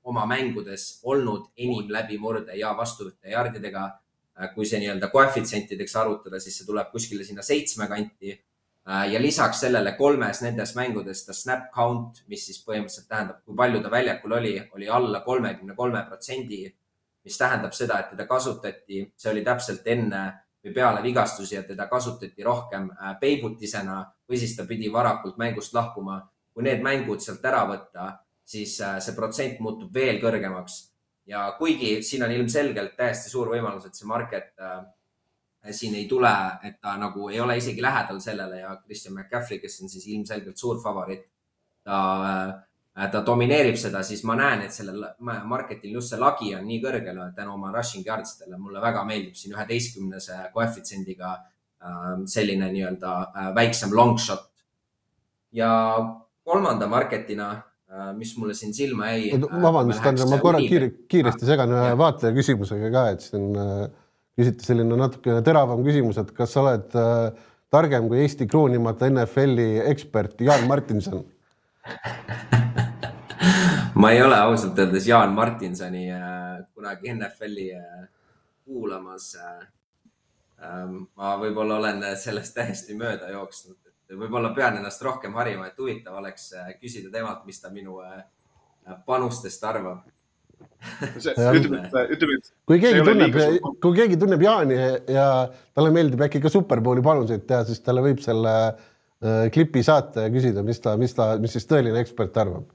oma 0.04 0.26
mängudes 0.26 1.00
olnud 1.02 1.50
enim 1.56 1.88
läbimurde 1.90 2.54
ja 2.56 2.70
vastuvõtte 2.78 3.32
jardidega 3.32 3.88
Äh, 4.34 4.50
kui 4.54 4.66
see 4.66 4.80
nii-öelda 4.82 5.12
koefitsientideks 5.12 5.94
arvutada, 6.00 6.40
siis 6.42 6.56
see 6.58 6.66
tuleb 6.66 6.88
kuskile 6.90 7.22
sinna 7.26 7.42
seitsme 7.46 7.86
kanti. 7.86 8.32
Äh, 8.34 9.04
ja 9.12 9.20
lisaks 9.22 9.60
sellele 9.62 9.92
kolmes 9.98 10.40
nendes 10.42 10.74
mängudes 10.74 11.22
ta 11.26 11.36
snap 11.36 11.68
count, 11.74 12.24
mis 12.26 12.42
siis 12.48 12.58
põhimõtteliselt 12.66 13.06
tähendab, 13.12 13.44
kui 13.46 13.54
palju 13.60 13.82
ta 13.84 13.92
väljakul 13.92 14.34
oli, 14.40 14.56
oli 14.74 14.88
alla 14.90 15.22
kolmekümne 15.26 15.76
kolme 15.78 16.02
protsendi. 16.08 16.64
mis 17.24 17.38
tähendab 17.40 17.72
seda, 17.72 17.98
et 18.02 18.10
teda 18.10 18.26
kasutati, 18.28 18.98
see 19.16 19.30
oli 19.30 19.40
täpselt 19.44 19.86
enne 19.88 20.18
või 20.64 20.72
peale 20.74 21.02
vigastusi 21.02 21.54
ja 21.54 21.62
teda 21.62 21.86
kasutati 21.86 22.44
rohkem 22.44 22.88
äh, 22.90 23.14
peibutisena 23.20 24.00
või 24.28 24.40
siis 24.40 24.56
ta 24.56 24.64
pidi 24.68 24.92
varakult 24.92 25.36
mängust 25.36 25.74
lahkuma. 25.74 26.22
kui 26.54 26.62
need 26.62 26.84
mängud 26.86 27.18
sealt 27.18 27.42
ära 27.44 27.64
võtta, 27.66 28.04
siis 28.46 28.76
äh, 28.80 29.00
see 29.02 29.14
protsent 29.14 29.58
muutub 29.60 29.94
veel 29.94 30.20
kõrgemaks 30.22 30.76
ja 31.26 31.56
kuigi 31.58 32.02
siin 32.02 32.22
on 32.22 32.30
ilmselgelt 32.30 32.96
täiesti 32.96 33.30
suur 33.30 33.50
võimalus, 33.50 33.86
et 33.86 33.94
see 33.94 34.06
market 34.06 34.52
äh, 34.60 34.84
siin 35.70 35.94
ei 35.94 36.06
tule, 36.08 36.32
et 36.62 36.76
ta 36.80 36.96
nagu 37.00 37.28
ei 37.28 37.40
ole 37.40 37.56
isegi 37.56 37.82
lähedal 37.82 38.20
sellele 38.20 38.60
ja 38.60 38.76
Christian 38.84 39.14
McCaffrey, 39.14 39.58
kes 39.58 39.80
on 39.82 39.88
siis 39.88 40.06
ilmselgelt 40.12 40.60
suur 40.60 40.80
favoriit, 40.82 41.24
ta 41.84 41.98
ta 42.94 43.22
domineerib 43.26 43.76
seda, 43.78 44.04
siis 44.06 44.22
ma 44.26 44.36
näen, 44.38 44.64
et 44.68 44.74
sellel 44.74 45.02
marketil 45.50 45.96
just 45.96 46.12
see 46.12 46.20
lagi 46.20 46.52
on 46.54 46.66
nii 46.68 46.78
kõrgel 46.82 47.18
tänu 47.34 47.56
oma 47.56 47.72
rushing 47.74 48.06
yards 48.06 48.36
idele. 48.36 48.58
mulle 48.58 48.82
väga 48.82 49.02
meeldib 49.08 49.34
siin 49.38 49.54
üheteistkümnese 49.56 50.38
koefitsiendiga 50.54 51.32
ähm, 51.34 52.24
selline 52.30 52.70
nii-öelda 52.70 53.14
äh, 53.26 53.48
väiksem 53.56 53.94
long 53.94 54.18
shot. 54.18 54.46
ja 55.52 55.70
kolmanda 56.44 56.86
marketina, 56.86 57.50
äh, 57.90 58.12
mis 58.14 58.36
mulle 58.38 58.54
siin 58.54 58.74
silma 58.74 59.10
jäi. 59.10 59.40
vabandust, 59.42 60.06
Andrei, 60.06 60.30
ma 60.30 60.38
korra 60.38 60.62
kiire, 60.62 60.92
kiiresti 61.10 61.50
segan 61.50 61.74
ühe 61.74 61.98
vaataja 61.98 62.34
küsimusega 62.36 62.92
ka, 62.94 63.06
et 63.16 63.26
siin 63.26 63.50
küsiti 64.38 64.70
selline 64.70 64.98
natukene 64.98 65.42
teravam 65.46 65.82
küsimus, 65.86 66.20
et 66.22 66.30
kas 66.34 66.54
sa 66.54 66.62
oled 66.62 66.94
targem 67.74 68.06
kui 68.06 68.22
Eesti 68.22 68.46
kroonimata 68.46 69.10
NFL-i 69.10 69.82
ekspert 69.90 70.46
Jaan 70.46 70.68
Martinson 70.70 71.24
ma 73.94 74.10
ei 74.12 74.22
ole 74.22 74.38
ausalt 74.38 74.78
öeldes 74.78 75.06
Jaan 75.08 75.34
Martinsoni 75.36 76.06
äh, 76.12 76.64
kunagi 76.74 77.12
NFL-i 77.14 77.70
äh, 77.78 78.04
kuulamas 78.64 79.34
äh,. 79.40 79.70
Ähm, 80.64 81.00
ma 81.18 81.34
võib-olla 81.36 81.80
olen 81.80 81.98
sellest 82.16 82.54
täiesti 82.56 82.94
mööda 82.96 83.26
jooksnud, 83.28 83.74
et 83.90 84.14
võib-olla 84.16 84.52
pean 84.54 84.78
ennast 84.78 85.02
rohkem 85.02 85.34
harima, 85.36 85.66
et 85.66 85.80
huvitav 85.82 86.14
oleks 86.20 86.46
küsida 86.78 87.10
temalt, 87.12 87.42
mis 87.44 87.58
ta 87.60 87.72
minu 87.74 87.98
panustest 89.04 89.66
arvab 89.66 90.06
ütleme, 91.10 91.82
ütleme, 92.14 92.38
et. 92.38 92.48
kui 92.70 92.80
keegi 92.80 93.02
tunneb, 93.04 93.36
kui 93.82 93.98
keegi 93.98 94.20
tunneb 94.22 94.46
Jaani 94.46 94.78
ja 95.10 95.26
talle 95.50 95.92
meeldib 95.98 96.22
äkki 96.28 96.40
ka 96.44 96.54
Superbowli 96.54 97.02
panuseid 97.04 97.44
teha, 97.50 97.66
siis 97.68 97.82
talle 97.84 98.06
võib 98.06 98.22
selle 98.24 98.54
klipi 99.52 99.82
saata 99.84 100.28
ja 100.28 100.32
küsida, 100.32 100.64
mis 100.64 100.80
ta, 100.80 100.94
mis 101.00 101.18
ta, 101.18 101.34
mis 101.42 101.58
siis 101.58 101.66
tõeline 101.68 102.00
ekspert 102.00 102.40
arvab 102.40 102.70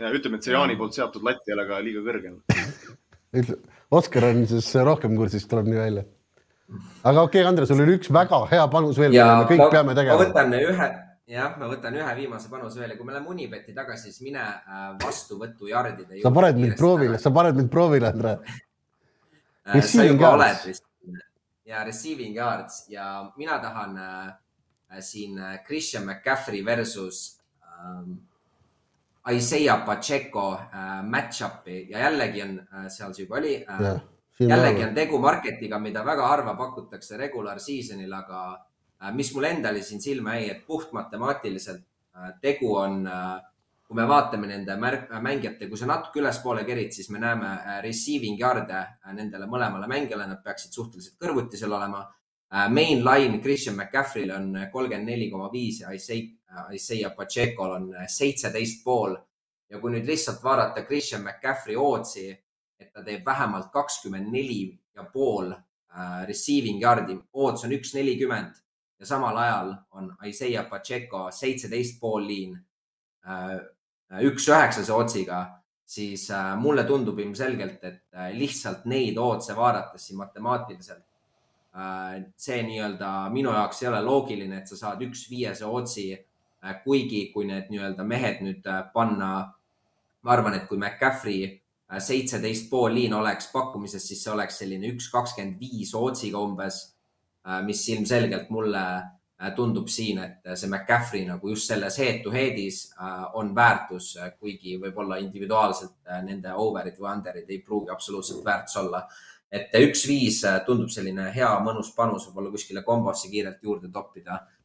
ja 0.00 0.10
ütleme, 0.14 0.38
et 0.38 0.46
see 0.46 0.54
Jaani 0.54 0.76
poolt 0.80 0.96
seatud 0.96 1.24
latt 1.26 1.46
ei 1.48 1.54
ole 1.56 1.68
ka 1.68 1.78
liiga 1.84 2.02
kõrgel 2.06 2.38
ütle, 3.42 3.58
Oskar 3.92 4.30
on 4.30 4.44
siis 4.48 4.70
rohkem 4.88 5.16
kursis, 5.18 5.44
tuleb 5.48 5.68
nii 5.68 5.78
välja. 5.78 6.04
aga 7.04 7.24
okei 7.26 7.42
okay,, 7.42 7.48
Andres, 7.48 7.68
sul 7.68 7.82
oli 7.84 7.98
üks 7.98 8.12
väga 8.14 8.42
hea 8.52 8.66
panus 8.72 9.00
veel, 9.00 9.12
mida 9.12 9.40
me 9.42 9.48
kõik 9.50 9.64
ma, 9.64 9.70
peame 9.74 9.96
tegema. 9.98 10.16
ma 10.16 10.28
võtan 10.30 10.56
ühe, 10.58 10.88
jah, 11.34 11.56
ma 11.60 11.70
võtan 11.74 11.98
ühe 12.00 12.16
viimase 12.22 12.52
panuse 12.52 12.80
veel 12.80 12.94
ja 12.94 12.98
kui 13.00 13.08
me 13.08 13.16
läheme 13.16 13.34
Unibeti 13.34 13.76
tagasi, 13.76 14.08
siis 14.08 14.24
mine 14.24 14.42
äh, 14.42 14.88
vastuvõtujardide 15.02 16.08
juurde. 16.08 16.24
sa 16.24 16.34
paned 16.40 16.62
mind 16.64 16.78
proovile, 16.80 17.20
sa 17.20 17.34
paned 17.34 17.60
mind 17.60 17.72
proovile, 17.72 18.14
Andre 18.14 18.36
äh, 19.68 19.84
sa 19.84 20.08
juba 20.08 20.34
oled 20.38 20.66
vist 20.70 20.88
ja 21.68 21.84
receiving 21.86 22.34
yards 22.36 22.86
ja 22.90 23.12
mina 23.36 23.60
tahan 23.62 24.00
äh, 24.00 25.00
siin 25.00 25.36
Christian 25.66 26.08
McCaffrey 26.08 26.64
versus 26.64 27.40
ähm, 27.62 28.18
Isaiah 29.30 29.84
Pacheco 29.86 30.54
äh, 30.54 31.02
match-up'i 31.02 31.86
ja 31.90 31.98
jällegi 31.98 32.42
on 32.42 32.58
äh,, 32.58 32.88
seal 32.90 33.14
see 33.14 33.22
juba 33.24 33.38
oli 33.38 33.54
äh,. 33.62 34.00
jällegi 34.40 34.84
on 34.84 34.94
tegu 34.94 35.18
marketiga, 35.18 35.78
mida 35.78 36.04
väga 36.04 36.26
harva 36.26 36.56
pakutakse 36.58 37.16
regular 37.16 37.60
season'il, 37.60 38.12
aga 38.12 38.42
äh, 39.02 39.12
mis 39.14 39.30
mul 39.34 39.46
endale 39.46 39.82
siin 39.82 40.02
silma 40.02 40.34
jäi, 40.40 40.50
et 40.50 40.66
puht 40.66 40.92
matemaatiliselt 40.92 41.84
äh, 42.16 42.32
tegu 42.42 42.74
on 42.76 43.06
äh,, 43.06 43.38
kui 43.86 44.00
me 44.00 44.08
vaatame 44.08 44.48
nende 44.48 44.72
äh, 44.72 45.20
mängijate, 45.20 45.68
kui 45.68 45.78
sa 45.78 45.86
natuke 45.86 46.18
ülespoole 46.18 46.64
kerid, 46.64 46.90
siis 46.96 47.10
me 47.12 47.20
näeme 47.22 47.54
äh, 47.60 47.78
receiving 47.84 48.40
yard'e 48.40 48.80
äh, 48.80 49.14
nendele 49.14 49.46
mõlemale 49.46 49.86
mängijale, 49.86 50.26
nad 50.26 50.42
peaksid 50.42 50.72
suhteliselt 50.72 51.18
kõrvuti 51.20 51.60
seal 51.60 51.78
olema 51.78 52.02
äh,. 52.08 52.68
Main 52.68 53.04
line 53.06 53.38
Christian 53.40 53.76
McCaffrey'l 53.76 54.34
on 54.34 54.50
kolmkümmend 54.72 55.14
neli 55.14 55.30
koma 55.30 55.46
viis 55.52 55.84
ja 55.84 55.92
Isaiah 55.94 56.32
Isaiah 56.72 57.14
Pacheco'l 57.16 57.70
on 57.70 57.94
äh, 57.94 58.06
seitseteist 58.08 58.84
pool. 58.84 59.16
Ja 59.70 59.80
kui 59.80 59.94
nüüd 59.94 60.08
lihtsalt 60.08 60.42
vaadata 60.44 60.84
Christian 60.84 61.22
McCaffrey 61.24 61.76
ootsi, 61.80 62.26
et 62.80 62.90
ta 62.92 63.04
teeb 63.04 63.24
vähemalt 63.24 63.70
kakskümmend 63.72 64.28
neli 64.32 64.66
ja 64.96 65.06
pool 65.08 65.48
äh, 65.52 66.26
receiving 66.28 66.82
yard'i, 66.82 67.16
oots 67.32 67.64
on 67.64 67.72
üks 67.72 67.94
nelikümmend. 67.96 68.58
Ja 69.00 69.08
samal 69.08 69.38
ajal 69.40 69.72
on 69.98 70.12
Isaiah 70.28 70.68
Pacheco 70.70 71.24
seitseteist 71.34 71.96
pool 71.98 72.22
liin, 72.28 72.52
üks 74.22 74.44
üheksase 74.46 74.94
otsiga, 74.94 75.40
siis 75.82 76.28
mulle 76.62 76.84
tundub 76.86 77.18
ilmselgelt, 77.18 77.82
et 77.82 78.36
lihtsalt 78.38 78.84
neid 78.86 79.18
ootse 79.18 79.56
vaadates 79.58 80.06
siin 80.06 80.20
matemaatiliselt 80.20 81.02
see 82.38 82.60
nii-öelda 82.68 83.10
minu 83.34 83.50
jaoks 83.50 83.82
ei 83.82 83.90
ole 83.90 84.04
loogiline, 84.06 84.60
et 84.62 84.70
sa 84.70 84.78
saad 84.84 85.02
üks 85.02 85.24
viiese 85.32 85.66
otsi 85.66 86.12
Äh, 86.14 86.30
kuigi 86.84 87.26
kui 87.34 87.46
need 87.48 87.70
nii-öelda 87.72 88.04
mehed 88.06 88.42
nüüd 88.46 88.66
äh, 88.70 88.84
panna, 88.94 89.32
ma 90.22 90.34
arvan, 90.34 90.54
et 90.58 90.68
kui 90.70 90.78
McCaffrey 90.78 91.40
äh, 91.48 91.98
seitseteist 91.98 92.68
pool 92.70 92.94
liin 92.94 93.14
oleks 93.18 93.50
pakkumises, 93.52 94.06
siis 94.06 94.22
see 94.22 94.34
oleks 94.34 94.60
selline 94.62 94.92
üks 94.94 95.10
kakskümmend 95.12 95.58
viis 95.60 95.94
ootsiga 95.98 96.42
umbes, 96.42 96.84
mis 97.66 97.80
ilmselgelt 97.90 98.52
mulle 98.54 98.82
tundub 99.56 99.88
siin, 99.90 100.20
et 100.22 100.52
see 100.54 100.68
McCaffrey 100.68 101.24
nagu 101.26 101.48
just 101.50 101.66
selles 101.66 101.96
head 101.98 102.20
to 102.22 102.30
head'is 102.30 102.84
on 103.34 103.50
väärtus, 103.56 104.12
kuigi 104.38 104.76
võib-olla 104.78 105.18
individuaalselt 105.18 106.12
nende 106.22 106.52
over'id 106.54 107.00
või 107.00 107.08
under'id 107.16 107.50
ei 107.50 107.58
pruugi 107.66 107.90
absoluutselt 107.90 108.44
väärtus 108.46 108.78
olla. 108.84 109.02
et 109.50 109.74
üks 109.74 110.06
viis 110.06 110.38
tundub 110.66 110.94
selline 110.94 111.26
hea 111.34 111.50
mõnus 111.66 111.90
panus 111.96 112.28
võib-olla 112.28 112.54
kuskile 112.54 112.84
kombosse 112.86 113.28
kiirelt 113.28 113.58
juurde 113.66 113.90
toppida 113.90 114.38
Äh, 114.38 114.61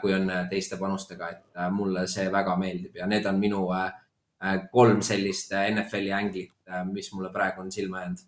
kui 0.00 0.14
on 0.16 0.30
äh, 0.32 0.46
teiste 0.50 0.78
panustega, 0.80 1.30
et 1.34 1.58
äh, 1.58 1.68
mulle 1.72 2.06
see 2.08 2.30
väga 2.32 2.56
meeldib 2.60 2.96
ja 2.96 3.08
need 3.08 3.26
on 3.28 3.40
minu 3.40 3.66
kolm 4.72 4.98
sellist 5.00 5.52
NFL-i 5.56 6.10
änglit, 6.12 6.52
mis 6.92 7.06
mulle 7.14 7.30
praegu 7.32 7.62
on 7.62 7.70
silma 7.72 8.02
jäänud. 8.02 8.24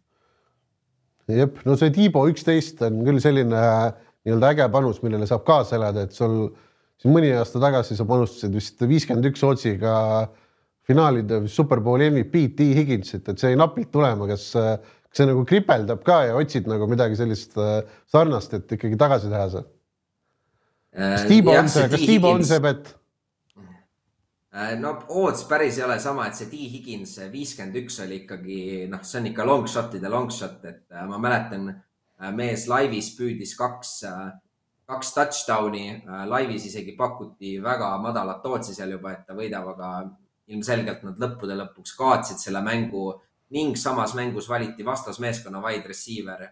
jep, 1.37 1.59
no 1.69 1.77
see 1.77 1.93
Tiibo 1.93 2.23
üksteist 2.31 2.81
on 2.87 3.03
küll 3.05 3.21
selline 3.21 3.61
nii-öelda 4.25 4.53
äge 4.55 4.69
panus, 4.73 5.03
millele 5.05 5.29
saab 5.29 5.45
kaasa 5.45 5.77
elada, 5.77 6.07
et 6.09 6.17
sul 6.17 6.49
siin 7.01 7.13
mõni 7.13 7.35
aasta 7.37 7.61
tagasi 7.61 7.97
sa 7.97 8.09
panustasid 8.09 8.57
vist 8.57 8.81
viiskümmend 8.81 9.29
üks 9.29 9.45
otsiga 9.45 9.95
finaalide 10.89 11.43
Superbowli 11.53 12.09
MVP 12.09 12.47
T 12.57 12.71
Higginsit, 12.81 13.29
et 13.29 13.41
see 13.41 13.53
jäi 13.53 13.61
napilt 13.61 13.93
tulema, 13.93 14.31
kas, 14.33 14.49
kas 14.57 15.21
see 15.21 15.29
nagu 15.29 15.45
kripeldab 15.49 16.01
ka 16.09 16.23
ja 16.31 16.41
otsid 16.41 16.73
nagu 16.73 16.89
midagi 16.89 17.21
sellist 17.21 17.53
sarnast, 18.09 18.57
et 18.57 18.79
ikkagi 18.81 18.97
tagasi 19.01 19.29
teha 19.29 19.51
see? 19.59 19.69
Kas 20.99 21.27
Tiibo 21.31 21.55
on 21.55 21.69
see, 21.71 21.91
kas 21.93 22.07
Tiibo 22.07 22.35
on 22.35 22.45
see 22.47 22.63
bett? 22.63 22.99
Äh, 24.59 24.75
no 24.81 24.95
odds 25.09 25.45
päris 25.47 25.77
ei 25.79 25.85
ole 25.85 25.99
sama, 26.01 26.27
et 26.27 26.39
see 26.39 26.49
T. 26.51 26.59
Higins 26.73 27.19
viiskümmend 27.31 27.77
üks 27.83 28.01
oli 28.03 28.23
ikkagi 28.23 28.87
noh, 28.91 29.05
see 29.07 29.21
on 29.21 29.29
ikka 29.31 29.45
long 29.47 29.69
shot'ide 29.71 30.11
long 30.11 30.33
shot, 30.35 30.65
et 30.67 30.87
äh, 30.91 31.05
ma 31.07 31.21
mäletan, 31.23 31.69
äh, 31.71 32.33
mees 32.35 32.65
laivis 32.71 33.13
püüdis 33.19 33.53
kaks, 33.59 33.93
kaks 34.89 35.13
touchdown'i, 35.15 36.01
laivis 36.33 36.65
isegi 36.71 36.97
pakuti 36.99 37.59
väga 37.63 37.93
madalat 38.03 38.47
ootsi 38.51 38.75
seal 38.75 38.97
juba, 38.97 39.13
et 39.15 39.29
ta 39.29 39.37
võidab, 39.37 39.69
aga 39.77 39.91
ilmselgelt 40.49 41.05
nad 41.05 41.21
lõppude 41.21 41.55
lõpuks 41.61 41.93
kaotsid 41.99 42.41
selle 42.41 42.65
mängu 42.65 43.13
ning 43.53 43.77
samas 43.77 44.17
mängus 44.17 44.49
valiti 44.49 44.85
vastasmeeskonna 44.85 45.61
wide 45.61 45.93
receiver 45.93 46.47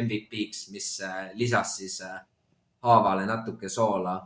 MVP-ks, 0.00 0.70
mis 0.72 0.88
lisas 1.36 1.76
siis 1.76 2.00
haavale 2.82 3.26
natuke 3.26 3.68
soola. 3.68 4.18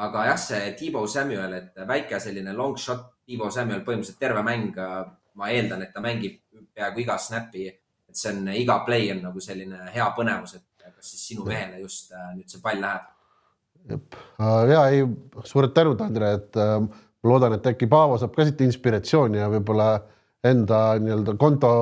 aga 0.00 0.24
jah, 0.24 0.38
see 0.38 0.72
Tiibo 0.78 1.06
Samuel, 1.06 1.52
et 1.52 1.80
väike 1.86 2.20
selline 2.20 2.52
long 2.56 2.76
shot, 2.78 3.20
Tiibo 3.26 3.50
Samuel 3.50 3.82
põhimõtteliselt 3.84 4.20
terve 4.22 4.42
mäng, 4.46 4.76
ma 5.34 5.48
eeldan, 5.50 5.82
et 5.82 5.92
ta 5.92 6.00
mängib 6.00 6.38
peaaegu 6.74 7.02
iga 7.02 7.18
snap'i, 7.18 7.66
et 7.68 8.16
see 8.16 8.32
on, 8.32 8.48
iga 8.56 8.78
play 8.86 9.10
on 9.12 9.20
nagu 9.26 9.42
selline 9.42 9.90
hea 9.92 10.06
põnevus, 10.16 10.54
et 10.56 10.70
kas 11.00 11.10
siis 11.14 11.26
sinu 11.32 11.46
mehele 11.48 11.80
just 11.80 12.12
äh, 12.12 12.30
nüüd 12.36 12.48
see 12.52 12.62
pall 12.62 12.80
läheb. 12.80 14.08
ja 14.70 14.86
ei, 14.92 15.04
suured 15.48 15.72
tänud, 15.76 16.00
Andre, 16.04 16.32
et 16.38 16.58
äh, 16.60 16.76
ma 16.80 17.32
loodan, 17.32 17.56
et 17.56 17.68
äkki 17.72 17.88
Paavo 17.90 18.18
saab 18.20 18.34
ka 18.36 18.46
siit 18.46 18.60
inspiratsiooni 18.66 19.40
ja 19.40 19.48
võib-olla 19.52 19.90
enda 20.46 20.80
nii-öelda 21.00 21.36
konto, 21.40 21.72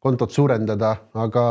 kontot 0.00 0.32
suurendada, 0.32 0.94
aga 1.20 1.44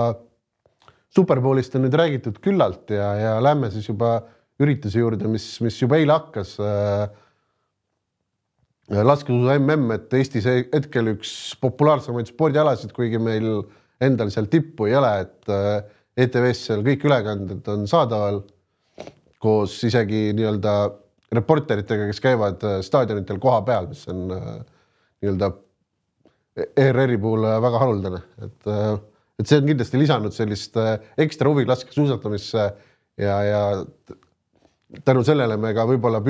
Superbowlist 1.16 1.74
on 1.76 1.88
nüüd 1.88 1.96
räägitud 1.98 2.38
küllalt 2.44 2.92
ja, 2.94 3.08
ja 3.18 3.32
lähme 3.42 3.72
siis 3.74 3.88
juba 3.90 4.20
ürituse 4.62 5.02
juurde, 5.02 5.30
mis, 5.32 5.46
mis 5.64 5.80
juba 5.82 5.98
eile 5.98 6.14
hakkas 6.18 6.56
äh,. 6.62 7.10
laskesuusa 8.90 9.58
mm, 9.58 9.92
et 9.96 10.14
Eestis 10.20 10.46
hetkel 10.50 11.16
üks 11.16 11.34
populaarsemaid 11.62 12.30
spordialasid, 12.30 12.94
kuigi 12.94 13.22
meil 13.22 13.50
endal 14.02 14.32
seal 14.34 14.48
tippu 14.52 14.88
ei 14.90 14.96
ole, 15.00 15.12
et 15.26 15.52
äh, 15.54 15.76
ETV-s 16.20 16.70
seal 16.70 16.86
kõik 16.86 17.06
ülekanded 17.08 17.68
on 17.72 17.86
saadaval 17.90 18.42
koos 19.40 19.78
isegi 19.88 20.30
nii-öelda 20.36 20.74
reporteritega, 21.36 22.08
kes 22.10 22.22
käivad 22.24 22.64
äh, 22.66 22.80
staadionitel 22.86 23.40
kohapeal, 23.42 23.90
mis 23.92 24.02
on 24.12 24.26
äh, 24.34 24.50
nii-öelda 25.22 25.52
ERR-i 26.60 27.20
puhul 27.22 27.46
äh, 27.48 27.60
väga 27.64 27.82
haruldane, 27.84 28.22
et, 28.46 28.70
et 29.40 29.48
see 29.48 29.60
on 29.62 29.68
kindlasti 29.70 30.02
lisanud 30.02 30.36
sellist 30.36 30.76
ekstra 31.18 31.52
huvi 31.52 31.66
laskesuusatamisse 31.70 32.66
ja, 33.20 33.38
ja 33.48 33.62
tänu 35.06 35.24
sellele 35.24 35.58
me 35.58 35.74
ka 35.78 35.86
võib-olla 35.88 36.22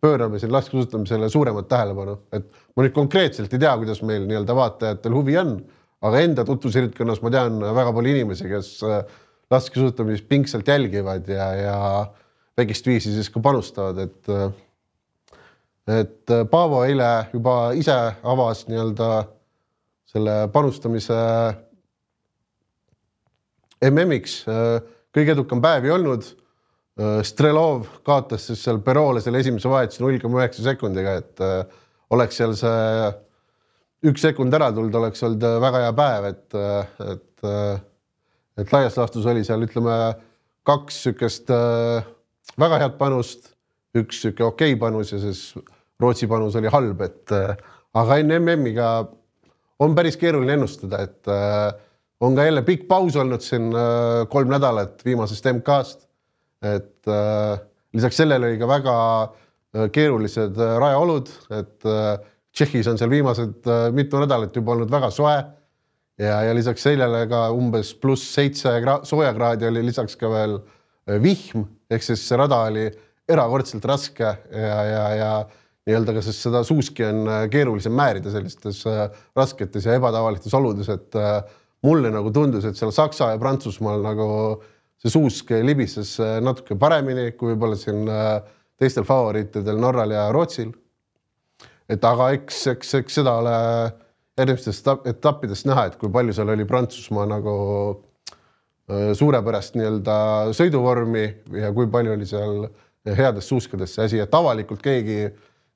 pöörame 0.00 0.40
siin 0.40 0.52
laskesuusatamisele 0.52 1.28
suuremat 1.30 1.68
tähelepanu, 1.68 2.16
et 2.32 2.46
ma 2.74 2.86
nüüd 2.86 2.94
konkreetselt 2.96 3.52
ei 3.52 3.60
tea, 3.62 3.74
kuidas 3.78 4.00
meil 4.06 4.24
nii-öelda 4.28 4.56
vaatajatel 4.56 5.16
huvi 5.16 5.36
on, 5.40 5.58
aga 6.06 6.22
enda 6.24 6.46
tutvusringkonnas 6.48 7.20
ma 7.22 7.32
tean 7.34 7.60
väga 7.60 7.92
palju 7.96 8.14
inimesi, 8.14 8.48
kes 8.48 8.72
laskesuusatamist 9.52 10.28
pingsalt 10.30 10.68
jälgivad 10.68 11.28
ja, 11.28 11.50
ja 11.58 11.78
väikest 12.58 12.86
viisi 12.88 13.12
siis 13.14 13.30
ka 13.30 13.42
panustavad, 13.44 14.00
et 14.06 14.34
et 15.90 16.32
Paavo 16.50 16.84
eile 16.86 17.06
juba 17.32 17.72
ise 17.74 17.96
avas 18.22 18.62
nii-öelda 18.68 19.08
selle 20.10 20.34
panustamise 20.52 21.16
MM-iks. 23.88 24.44
kõige 25.14 25.32
edukam 25.32 25.62
päev 25.64 25.86
ei 25.88 25.94
olnud. 25.94 26.26
Strelov 27.24 27.86
kaotas 28.04 28.44
siis 28.50 28.60
seal 28.60 28.82
Peroole 28.84 29.22
selle 29.24 29.40
esimese 29.40 29.70
vahetuse 29.70 30.02
null 30.02 30.18
koma 30.20 30.42
üheksa 30.42 30.66
sekundiga, 30.66 31.14
et 31.22 31.40
oleks 32.12 32.36
seal 32.36 32.52
see 32.58 33.06
üks 34.10 34.26
sekund 34.26 34.52
ära 34.58 34.68
tulnud, 34.74 34.98
oleks 35.00 35.22
olnud 35.24 35.46
väga 35.64 35.80
hea 35.86 35.94
päev, 35.96 36.26
et, 36.28 36.58
et 37.14 37.48
et 38.60 38.72
laias 38.74 38.96
laastus 38.98 39.28
oli 39.30 39.44
seal 39.46 39.64
ütleme 39.64 39.96
kaks 40.68 41.00
niisugust 41.00 41.50
äh, 41.54 42.06
väga 42.60 42.80
head 42.84 42.96
panust, 43.00 43.52
üks 43.96 44.20
niisugune 44.20 44.50
okei 44.50 44.74
okay 44.74 44.80
panus 44.80 45.14
ja 45.14 45.20
siis 45.22 45.44
Rootsi 46.00 46.28
panus 46.28 46.56
oli 46.56 46.70
halb, 46.72 47.00
et 47.04 47.32
äh, 47.36 47.54
aga 48.00 48.18
enne 48.20 48.40
MM-iga 48.40 48.90
on 49.80 49.96
päris 49.96 50.18
keeruline 50.20 50.58
ennustada, 50.58 51.02
et 51.06 51.30
äh, 51.30 51.72
on 52.20 52.36
ka 52.36 52.44
jälle 52.44 52.62
pikk 52.62 52.86
paus 52.88 53.16
olnud 53.16 53.44
siin 53.44 53.70
äh, 53.72 54.26
kolm 54.28 54.50
nädalat 54.52 55.04
viimasest 55.04 55.46
MK-st. 55.52 56.08
et 56.62 57.08
äh, 57.08 57.60
lisaks 57.96 58.16
sellele 58.20 58.50
oli 58.50 58.58
ka 58.60 58.68
väga 58.68 58.96
äh, 59.22 59.86
keerulised 59.92 60.58
äh, 60.60 60.76
rajaolud, 60.82 61.30
et 61.56 61.88
äh, 61.88 62.18
Tšehhis 62.50 62.88
on 62.90 62.98
seal 62.98 63.10
viimased 63.12 63.66
äh, 63.70 63.88
mitu 63.94 64.20
nädalat 64.20 64.56
juba 64.56 64.74
olnud 64.74 64.90
väga 64.90 65.10
soe 65.14 65.36
ja, 66.20 66.40
ja 66.44 66.54
lisaks 66.54 66.82
sellele 66.84 67.24
ka 67.30 67.46
umbes 67.56 67.94
pluss 67.96 68.34
seitse 68.34 68.74
soojakraadi 69.08 69.68
oli 69.70 69.84
lisaks 69.86 70.18
ka 70.20 70.30
veel 70.32 70.58
äh, 70.58 71.16
vihm, 71.22 71.64
ehk 71.90 72.04
siis 72.04 72.26
see 72.26 72.38
rada 72.38 72.60
oli 72.68 72.88
erakordselt 73.30 73.86
raske 73.86 74.26
ja, 74.26 74.82
ja, 74.84 75.04
ja 75.14 75.32
nii-öelda 75.88 76.16
ka 76.16 76.24
siis 76.26 76.42
seda 76.44 76.62
suuski 76.66 77.06
on 77.06 77.24
äh, 77.30 77.46
keerulisem 77.52 77.94
määrida 77.96 78.32
sellistes 78.34 78.82
äh, 78.90 79.06
rasketes 79.38 79.88
ja 79.88 79.96
ebatavalistes 79.96 80.54
oludes, 80.58 80.90
et 80.92 81.20
mulle 81.86 82.10
nagu 82.12 82.32
tundus, 82.34 82.66
et 82.68 82.76
seal 82.76 82.92
Saksa 82.92 83.32
ja 83.32 83.40
Prantsusmaal 83.40 84.02
nagu 84.04 84.28
see 85.00 85.12
suusk 85.12 85.54
libises 85.64 86.18
natuke 86.44 86.76
paremini 86.76 87.30
kui 87.32 87.54
võib-olla 87.54 87.78
siin 87.80 88.04
teistel 88.80 89.06
favoriitidel 89.08 89.80
Norral 89.80 90.12
ja 90.12 90.26
Rootsil. 90.32 90.72
et 91.88 92.04
aga 92.04 92.30
eks, 92.36 92.60
eks, 92.74 92.94
eks 93.00 93.16
seda 93.18 93.32
ole 93.40 93.56
järgmistest 94.40 94.86
etappidest 95.10 95.66
näha, 95.68 95.88
et 95.88 95.96
kui 96.00 96.10
palju 96.12 96.34
seal 96.36 96.52
oli 96.52 96.66
Prantsusmaa 96.68 97.26
nagu 97.28 97.54
äh, 97.90 99.10
suurepärast 99.18 99.76
nii-öelda 99.78 100.16
sõiduvormi 100.56 101.24
ja 101.60 101.72
kui 101.76 101.90
palju 101.90 102.14
oli 102.16 102.28
seal 102.28 102.68
headest 103.16 103.50
suuskadest 103.50 103.96
see 103.96 104.06
asi, 104.08 104.20
et 104.22 104.36
avalikult 104.36 104.82
keegi 104.84 105.24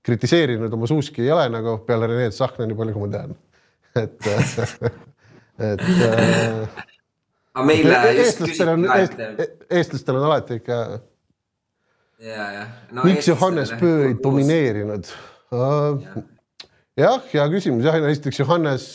kritiseerinud 0.05 0.73
oma 0.77 0.89
suuski 0.89 1.25
ei 1.25 1.33
ole 1.33 1.49
nagu 1.53 1.79
peale 1.89 2.09
Rene 2.11 2.31
Tsahkna, 2.31 2.69
nii 2.69 2.79
palju 2.79 2.97
kui 2.97 3.07
ma 3.07 3.13
tean. 3.17 3.37
et, 4.05 4.31
et 5.59 5.81
äh, 5.81 6.69
aga 7.55 7.67
meile 7.69 7.99
eestlastel 8.11 8.73
on, 8.73 8.87
eestlastel 9.71 10.19
on 10.19 10.27
alati 10.29 10.59
ikka. 10.61 10.79
ja, 12.19 12.49
jah 12.59 12.73
no,. 12.91 13.05
miks 13.07 13.29
Johannes 13.29 13.75
Pöö 13.81 14.09
ei 14.09 14.17
domineerinud? 14.23 15.11
jah, 16.99 17.21
hea 17.33 17.47
küsimus 17.53 17.87
jah, 17.87 18.01
esiteks 18.11 18.41
Johannes. 18.43 18.89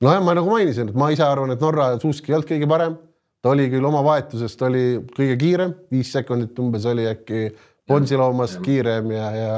nojah, 0.00 0.22
ma 0.22 0.36
nagu 0.38 0.50
mainisin, 0.52 0.92
et 0.92 0.98
ma 0.98 1.10
ise 1.14 1.26
arvan, 1.26 1.54
et 1.54 1.62
Norra 1.62 1.94
suusk 2.02 2.28
ei 2.28 2.36
olnud 2.38 2.50
kõige 2.50 2.68
parem, 2.70 2.98
ta 3.42 3.52
oli 3.54 3.66
küll 3.72 3.86
oma 3.88 4.02
vahetusest 4.06 4.62
oli 4.68 4.84
kõige 5.16 5.38
kiirem, 5.40 5.74
viis 5.92 6.12
sekundit 6.14 6.58
umbes 6.62 6.86
oli 6.90 7.08
äkki 7.10 7.48
Bonsiloomast 7.88 8.62
kiirem 8.64 9.10
ja, 9.12 9.26
ja 9.36 9.56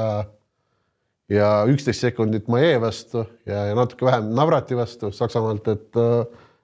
ja 1.29 1.51
üksteist 1.67 2.05
sekundit 2.05 2.47
Maie 2.51 2.77
vastu 2.81 3.25
ja, 3.45 3.67
ja 3.69 3.75
natuke 3.75 4.07
vähem 4.07 4.31
Navrati 4.35 4.77
vastu 4.77 5.11
Saksamaalt, 5.11 5.67
et 5.67 6.01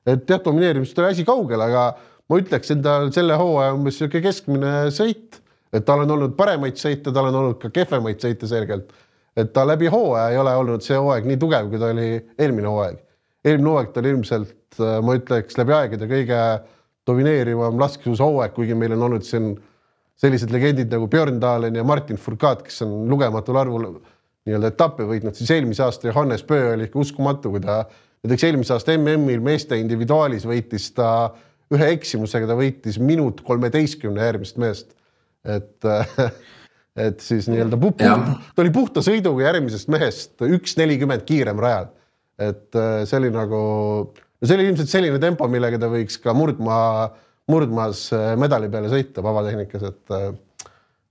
et 0.07 0.27
jah, 0.29 0.41
domineerimisest 0.43 0.99
oli 0.99 1.13
asi 1.13 1.23
kaugel, 1.27 1.61
aga 1.63 1.93
ma 2.29 2.39
ütleks 2.39 2.71
endal 2.75 3.09
selle 3.15 3.37
hooaja 3.39 3.75
umbes 3.75 3.95
niisugune 3.97 4.23
keskmine 4.23 4.73
sõit, 4.95 5.39
et 5.73 5.85
tal 5.87 6.03
on 6.03 6.11
olnud 6.17 6.35
paremaid 6.39 6.79
sõite, 6.79 7.11
tal 7.11 7.29
on 7.31 7.39
olnud 7.39 7.59
ka 7.61 7.71
kehvemaid 7.71 8.19
sõite 8.23 8.49
selgelt 8.51 8.91
et 9.37 9.53
ta 9.53 9.65
läbi 9.67 9.89
hooaja 9.91 10.29
ei 10.31 10.37
ole 10.37 10.53
olnud 10.61 10.85
see 10.85 10.97
hooaeg 10.97 11.27
nii 11.27 11.39
tugev, 11.41 11.69
kui 11.71 11.81
ta 11.81 11.89
oli 11.93 12.07
eelmine 12.37 12.69
hooaeg. 12.69 12.99
eelmine 13.45 13.69
hooaeg 13.69 13.91
ta 13.93 14.01
oli 14.01 14.13
ilmselt, 14.13 14.79
ma 14.79 15.17
ütleks 15.17 15.57
läbi 15.59 15.75
aegade 15.77 16.09
kõige 16.09 16.39
domineerivam 17.07 17.79
laskesuusahooaeg, 17.81 18.53
kuigi 18.55 18.77
meil 18.77 18.95
on 18.97 19.07
olnud 19.09 19.25
siin 19.27 19.53
sellised 20.21 20.53
legendid 20.53 20.93
nagu 20.93 21.09
Björn 21.09 21.39
Dahlen 21.41 21.75
ja 21.75 21.83
Martin 21.83 22.21
Fourcade, 22.21 22.63
kes 22.67 22.83
on 22.85 23.09
lugematul 23.09 23.57
arvul 23.59 23.89
nii-öelda 24.47 24.73
etappe 24.73 25.05
võitnud, 25.07 25.37
siis 25.37 25.51
eelmise 25.55 25.85
aasta 25.85 26.09
Johannes 26.09 26.43
Pöö 26.47 26.73
oli 26.73 26.89
ikka 26.89 26.99
uskumatu, 26.99 27.53
kui 27.53 27.63
ta 27.63 27.83
näiteks 28.23 28.47
eelmise 28.49 28.75
aasta 28.75 28.95
MM-il 28.97 29.43
meeste 29.43 29.77
individuaalis 29.79 30.47
võitis 30.47 30.89
ta 30.95 31.07
ühe 31.73 31.93
eksimusega, 31.95 32.49
ta 32.49 32.57
võitis 32.59 32.99
minut 33.01 33.41
kolmeteistkümne 33.47 34.27
järgmist 34.27 34.59
meest. 34.61 34.91
et 35.43 35.87
et 37.07 37.23
siis 37.25 37.47
nii-öelda 37.49 37.79
ta 38.53 38.63
oli 38.63 38.71
puhta 38.73 39.01
sõiduga 39.05 39.47
järgmisest 39.47 39.89
mehest 39.91 40.43
üks 40.45 40.77
nelikümmend 40.77 41.25
kiirem 41.27 41.59
rajal. 41.61 41.89
et 42.41 42.77
äh, 42.77 43.03
see 43.09 43.19
oli 43.19 43.31
nagu, 43.33 43.59
see 44.43 44.57
oli 44.57 44.69
ilmselt 44.69 44.91
selline 44.91 45.19
tempo, 45.21 45.47
millega 45.49 45.79
ta 45.81 45.89
võiks 45.91 46.19
ka 46.21 46.35
murdmaa, 46.37 47.07
murdmaas 47.49 48.05
äh, 48.15 48.33
medali 48.39 48.69
peale 48.73 48.91
sõita 48.93 49.25
vabatehnikas, 49.25 49.87
et 49.89 50.13
äh, 50.13 50.29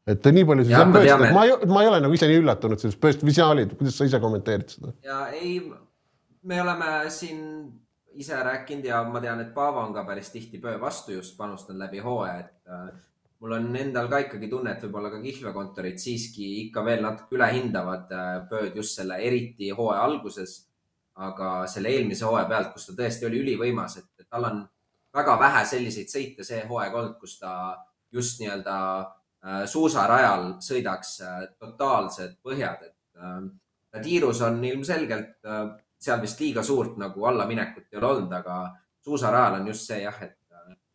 et 0.07 0.27
nii 0.35 0.47
palju 0.49 0.67
siis 0.67 0.79
on 0.79 0.97
tõesti, 0.97 1.31
ma 1.35 1.45
ei, 1.47 1.55
ma 1.71 1.85
ei 1.85 1.93
ole 1.93 2.01
nagu 2.03 2.17
ise 2.17 2.29
nii 2.31 2.41
üllatunud 2.43 2.83
sellest 2.83 3.01
Best, 3.03 3.23
mis 3.27 3.39
sina 3.39 3.53
olid, 3.55 3.77
kuidas 3.79 3.99
sa 3.99 4.09
ise 4.09 4.21
kommenteerid 4.23 4.75
seda? 4.75 4.95
ja 5.07 5.21
ei, 5.39 5.61
me 6.43 6.59
oleme 6.63 6.91
siin 7.15 7.45
ise 8.19 8.37
rääkinud 8.45 8.89
ja 8.89 9.03
ma 9.09 9.23
tean, 9.23 9.41
et 9.41 9.55
Paavo 9.55 9.81
on 9.87 9.95
ka 9.95 10.05
päris 10.05 10.33
tihti 10.35 10.61
pöö 10.61 10.81
vastu 10.81 11.15
just 11.15 11.37
panustanud 11.39 11.81
läbi 11.81 12.03
hooaja, 12.05 12.43
et 12.43 13.07
mul 13.43 13.57
on 13.57 13.71
endal 13.77 14.11
ka 14.11 14.21
ikkagi 14.27 14.51
tunne, 14.51 14.75
et 14.75 14.83
võib-olla 14.85 15.11
ka 15.11 15.23
kihlveokontorid 15.23 15.99
siiski 15.99 16.51
ikka 16.67 16.85
veel 16.87 17.03
natuke 17.03 17.39
ülehindavad 17.39 18.13
äh, 18.15 18.69
just 18.75 18.99
selle 18.99 19.19
eriti 19.23 19.71
hooaja 19.71 20.05
alguses. 20.11 20.61
aga 21.13 21.67
selle 21.69 21.91
eelmise 21.93 22.25
hooaja 22.25 22.47
pealt, 22.49 22.71
kus 22.73 22.87
ta 22.87 22.95
tõesti 22.97 23.27
oli 23.29 23.37
ülivõimas, 23.43 23.99
et 24.01 24.25
tal 24.33 24.47
on 24.49 24.63
väga 25.13 25.35
vähe 25.39 25.61
selliseid 25.69 26.09
sõite 26.09 26.47
see 26.49 26.63
hooaeg 26.65 26.95
olnud, 26.97 27.19
kus 27.21 27.35
ta 27.39 27.51
just 28.17 28.41
nii-öelda 28.41 28.77
äh, 29.01 29.11
suusarajal 29.67 30.45
sõidaks 30.63 31.17
äh, 31.23 31.41
totaalsed 31.59 32.37
põhjad, 32.45 32.85
et 32.87 34.03
tiirus 34.03 34.41
on 34.47 34.63
ilmselgelt 34.65 35.49
seal 36.03 36.21
vist 36.23 36.41
liiga 36.41 36.63
suurt 36.67 36.97
nagu 36.99 37.27
allaminekut 37.29 37.91
ei 37.93 37.99
ole 38.01 38.07
olnud, 38.07 38.33
aga 38.33 38.63
suusarajal 39.05 39.61
on 39.61 39.67
just 39.71 39.87
see 39.87 40.01
jah, 40.03 40.17
et 40.25 40.39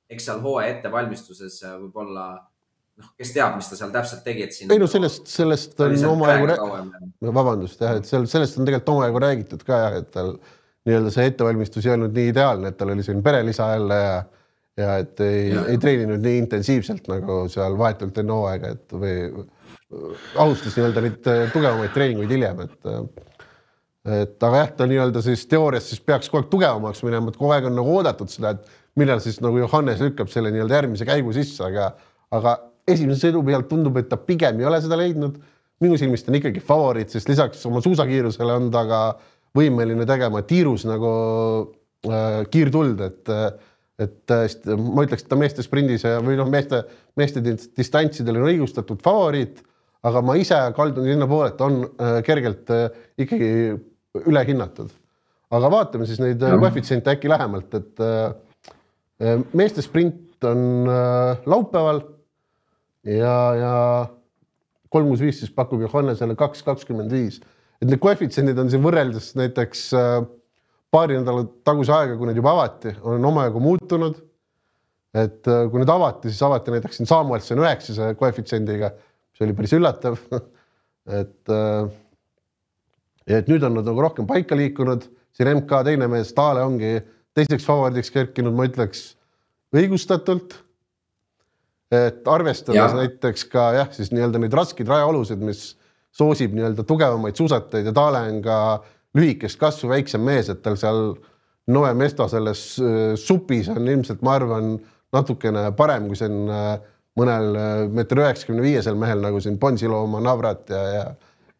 eks 0.09 0.29
seal 0.29 0.43
hooaja 0.43 0.75
ettevalmistuses 0.75 1.57
äh, 1.67 1.75
võib-olla 1.81 2.27
noh, 2.37 3.09
kes 3.19 3.33
teab, 3.35 3.57
mis 3.59 3.67
ta 3.69 3.79
seal 3.79 3.91
täpselt 3.93 4.23
tegi, 4.25 4.45
et 4.45 4.55
siin. 4.55 4.71
ei 4.73 4.81
no 4.81 4.87
sellest, 4.91 5.27
sellest 5.31 5.83
on 5.83 5.97
omajagu 6.13 6.49
räägitud, 6.51 7.11
vabandust 7.39 7.83
jah, 7.83 7.97
et 7.99 8.07
seal, 8.09 8.27
sellest 8.31 8.59
on 8.59 8.67
tegelikult 8.67 8.93
omajagu 8.95 9.23
räägitud 9.25 9.67
ka 9.67 9.81
jah, 9.83 9.99
et 10.01 10.09
tal 10.15 10.33
nii-öelda 10.87 11.11
see 11.13 11.27
ettevalmistus 11.27 11.87
ei 11.87 11.93
olnud 11.97 12.15
nii 12.15 12.31
ideaalne, 12.31 12.71
et 12.71 12.79
tal 12.79 12.93
oli 12.93 13.03
siin 13.03 13.19
perelisa 13.23 13.73
jälle 13.73 13.99
ja 14.01 14.17
ja 14.77 14.97
et 15.01 15.21
ei, 15.25 15.51
ei 15.73 15.77
treeninud 15.81 16.21
nii 16.23 16.41
intensiivselt 16.43 17.07
nagu 17.09 17.45
seal 17.51 17.77
vahetult 17.79 18.17
enne 18.21 18.35
hooaega, 18.35 18.73
et 18.75 18.93
või 18.93 19.15
alustas 20.37 20.75
nii-öelda 20.75 21.03
neid 21.05 21.29
äh, 21.31 21.45
tugevamaid 21.53 21.93
treeninguid 21.95 22.33
hiljem, 22.35 22.65
et 22.67 23.25
et 24.07 24.43
aga 24.47 24.61
jah, 24.61 24.69
ta 24.77 24.85
nii-öelda 24.87 25.21
siis 25.23 25.43
teoorias 25.51 25.89
siis 25.89 25.99
peaks 26.03 26.29
kogu 26.31 26.39
aeg 26.39 26.51
tugevamaks 26.51 27.01
minema, 27.03 27.31
et 27.31 27.39
kogu 27.39 27.51
aeg 27.51 27.67
on 27.67 27.75
nagu 27.75 27.95
oodatud 27.97 28.31
seda, 28.31 28.53
et 28.55 28.99
millal 28.99 29.19
siis 29.23 29.41
nagu 29.43 29.59
Johannes 29.59 29.99
lükkab 30.03 30.31
selle 30.31 30.51
nii-öelda 30.53 30.79
järgmise 30.79 31.07
käigu 31.07 31.33
sisse, 31.35 31.59
aga, 31.67 31.89
aga 32.35 32.55
esimese 32.87 33.27
sõidu 33.27 33.43
pealt 33.47 33.67
tundub, 33.71 33.99
et 33.99 34.07
ta 34.11 34.19
pigem 34.19 34.61
ei 34.61 34.69
ole 34.69 34.79
seda 34.83 34.99
leidnud. 34.99 35.39
minu 35.83 35.97
silmis 35.99 36.23
ta 36.25 36.31
on 36.31 36.39
ikkagi 36.39 36.61
favoriit, 36.65 37.11
sest 37.13 37.27
lisaks 37.29 37.65
oma 37.69 37.81
suusakiirusele 37.85 38.53
on 38.53 38.71
ta 38.73 38.81
ka 38.89 39.01
võimeline 39.57 40.07
tegema 40.09 40.41
tiirus 40.41 40.87
nagu 40.89 41.11
äh, 42.07 42.47
kiirtuld, 42.49 43.01
et 43.01 43.29
et 43.97 44.33
ma 44.77 45.05
ütleks, 45.07 45.23
et 45.25 45.31
ta 45.31 45.37
meeste 45.39 45.65
sprindis 45.65 46.05
ja, 46.05 46.17
või 46.23 46.37
noh, 46.37 46.49
meeste, 46.51 46.83
meeste 47.17 47.41
distantsidel 47.41 48.37
on 48.37 48.49
õigustatud 48.51 49.01
favoriit, 49.05 49.63
aga 50.05 50.21
ma 50.25 50.35
ise 50.37 50.59
kaldun 50.77 51.07
sinnapoole, 51.09 51.49
et 51.53 51.63
on 51.65 51.79
äh, 51.85 52.19
kergelt 52.25 52.69
äh, 52.73 52.87
ikkagi 53.17 53.49
ülehinnatud. 54.27 54.93
aga 55.57 55.71
vaatame 55.71 56.05
siis 56.05 56.19
neid 56.21 56.43
äh, 56.43 56.59
koefitsiente 56.59 57.13
äkki 57.15 57.31
lähemalt, 57.31 57.73
et 57.73 58.05
meeste 59.57 59.81
sprint 59.81 60.45
on 60.45 60.85
laupäeval 61.49 62.03
ja, 63.09 63.37
ja 63.57 63.73
kolm 64.93 65.11
kuus 65.11 65.23
viis 65.23 65.39
siis 65.41 65.53
pakub 65.53 65.81
Johannesele 65.81 66.35
kaks 66.37 66.63
kakskümmend 66.65 67.13
viis, 67.13 67.39
et 67.81 67.89
need 67.89 68.01
koefitsiendid 68.03 68.59
on 68.61 68.69
siin 68.71 68.83
võrreldes 68.83 69.31
näiteks 69.39 69.87
äh, 69.97 70.19
paari 70.91 71.17
nädala 71.19 71.43
taguse 71.67 71.93
aega, 71.93 72.15
kui 72.17 72.29
need 72.29 72.39
juba 72.39 72.53
avati, 72.55 72.93
on 73.03 73.25
omajagu 73.31 73.61
muutunud. 73.63 74.23
et 75.17 75.47
äh, 75.49 75.65
kui 75.71 75.81
need 75.81 75.89
avati, 75.89 76.29
siis 76.29 76.43
avati 76.45 76.73
näiteks 76.73 76.99
siin 76.99 77.07
Samuelson 77.09 77.61
üheksase 77.63 78.11
koefitsiendiga, 78.19 78.91
mis 79.31 79.45
oli 79.45 79.55
päris 79.57 79.73
üllatav 79.73 80.19
et, 81.21 81.49
äh, 81.49 81.87
et 83.39 83.49
nüüd 83.49 83.63
on 83.65 83.79
nad 83.79 83.87
nagu 83.87 84.03
rohkem 84.03 84.27
paika 84.29 84.57
liikunud, 84.57 85.07
siin 85.35 85.53
MK 85.55 85.83
teine 85.87 86.09
mees, 86.11 86.33
Taale 86.37 86.63
ongi 86.65 86.97
teiseks 87.37 87.65
favoriidiks 87.67 88.11
kerkinud, 88.13 88.55
ma 88.57 88.67
ütleks 88.67 89.11
õigustatult. 89.75 90.63
et 91.87 92.25
arvestades 92.27 92.81
ja. 92.81 92.87
näiteks 92.97 93.45
ka 93.47 93.69
jah, 93.77 93.91
siis 93.95 94.11
nii-öelda 94.11 94.41
neid 94.43 94.55
raskeid 94.55 94.89
rajaolusid, 94.91 95.39
mis 95.39 95.69
soosib 96.11 96.51
nii-öelda 96.55 96.83
tugevamaid 96.87 97.37
suusatajaid 97.39 97.87
ja 97.87 97.93
Taale 97.95 98.25
on 98.27 98.41
ka 98.43 98.57
lühikest 99.17 99.59
kasvu 99.59 99.91
väiksem 99.91 100.23
mees, 100.25 100.51
et 100.53 100.61
tal 100.65 100.77
seal 100.79 101.15
Noe 101.73 101.93
Mesto 101.99 102.27
selles 102.31 102.61
äh, 102.79 103.15
supis 103.19 103.67
on 103.71 103.87
ilmselt, 103.87 104.21
ma 104.23 104.37
arvan, 104.37 104.77
natukene 105.15 105.65
parem, 105.75 106.07
kui 106.07 106.19
see 106.19 106.29
on 106.29 106.51
äh, 106.53 106.69
mõnel 107.19 107.57
äh, 107.59 107.81
meeter 107.91 108.21
üheksakümne 108.23 108.63
viiesel 108.63 108.95
mehel 108.99 109.23
nagu 109.23 109.41
siin 109.43 109.57
Bonsiloma, 109.59 110.21
Navrat 110.23 110.71
ja, 110.71 110.83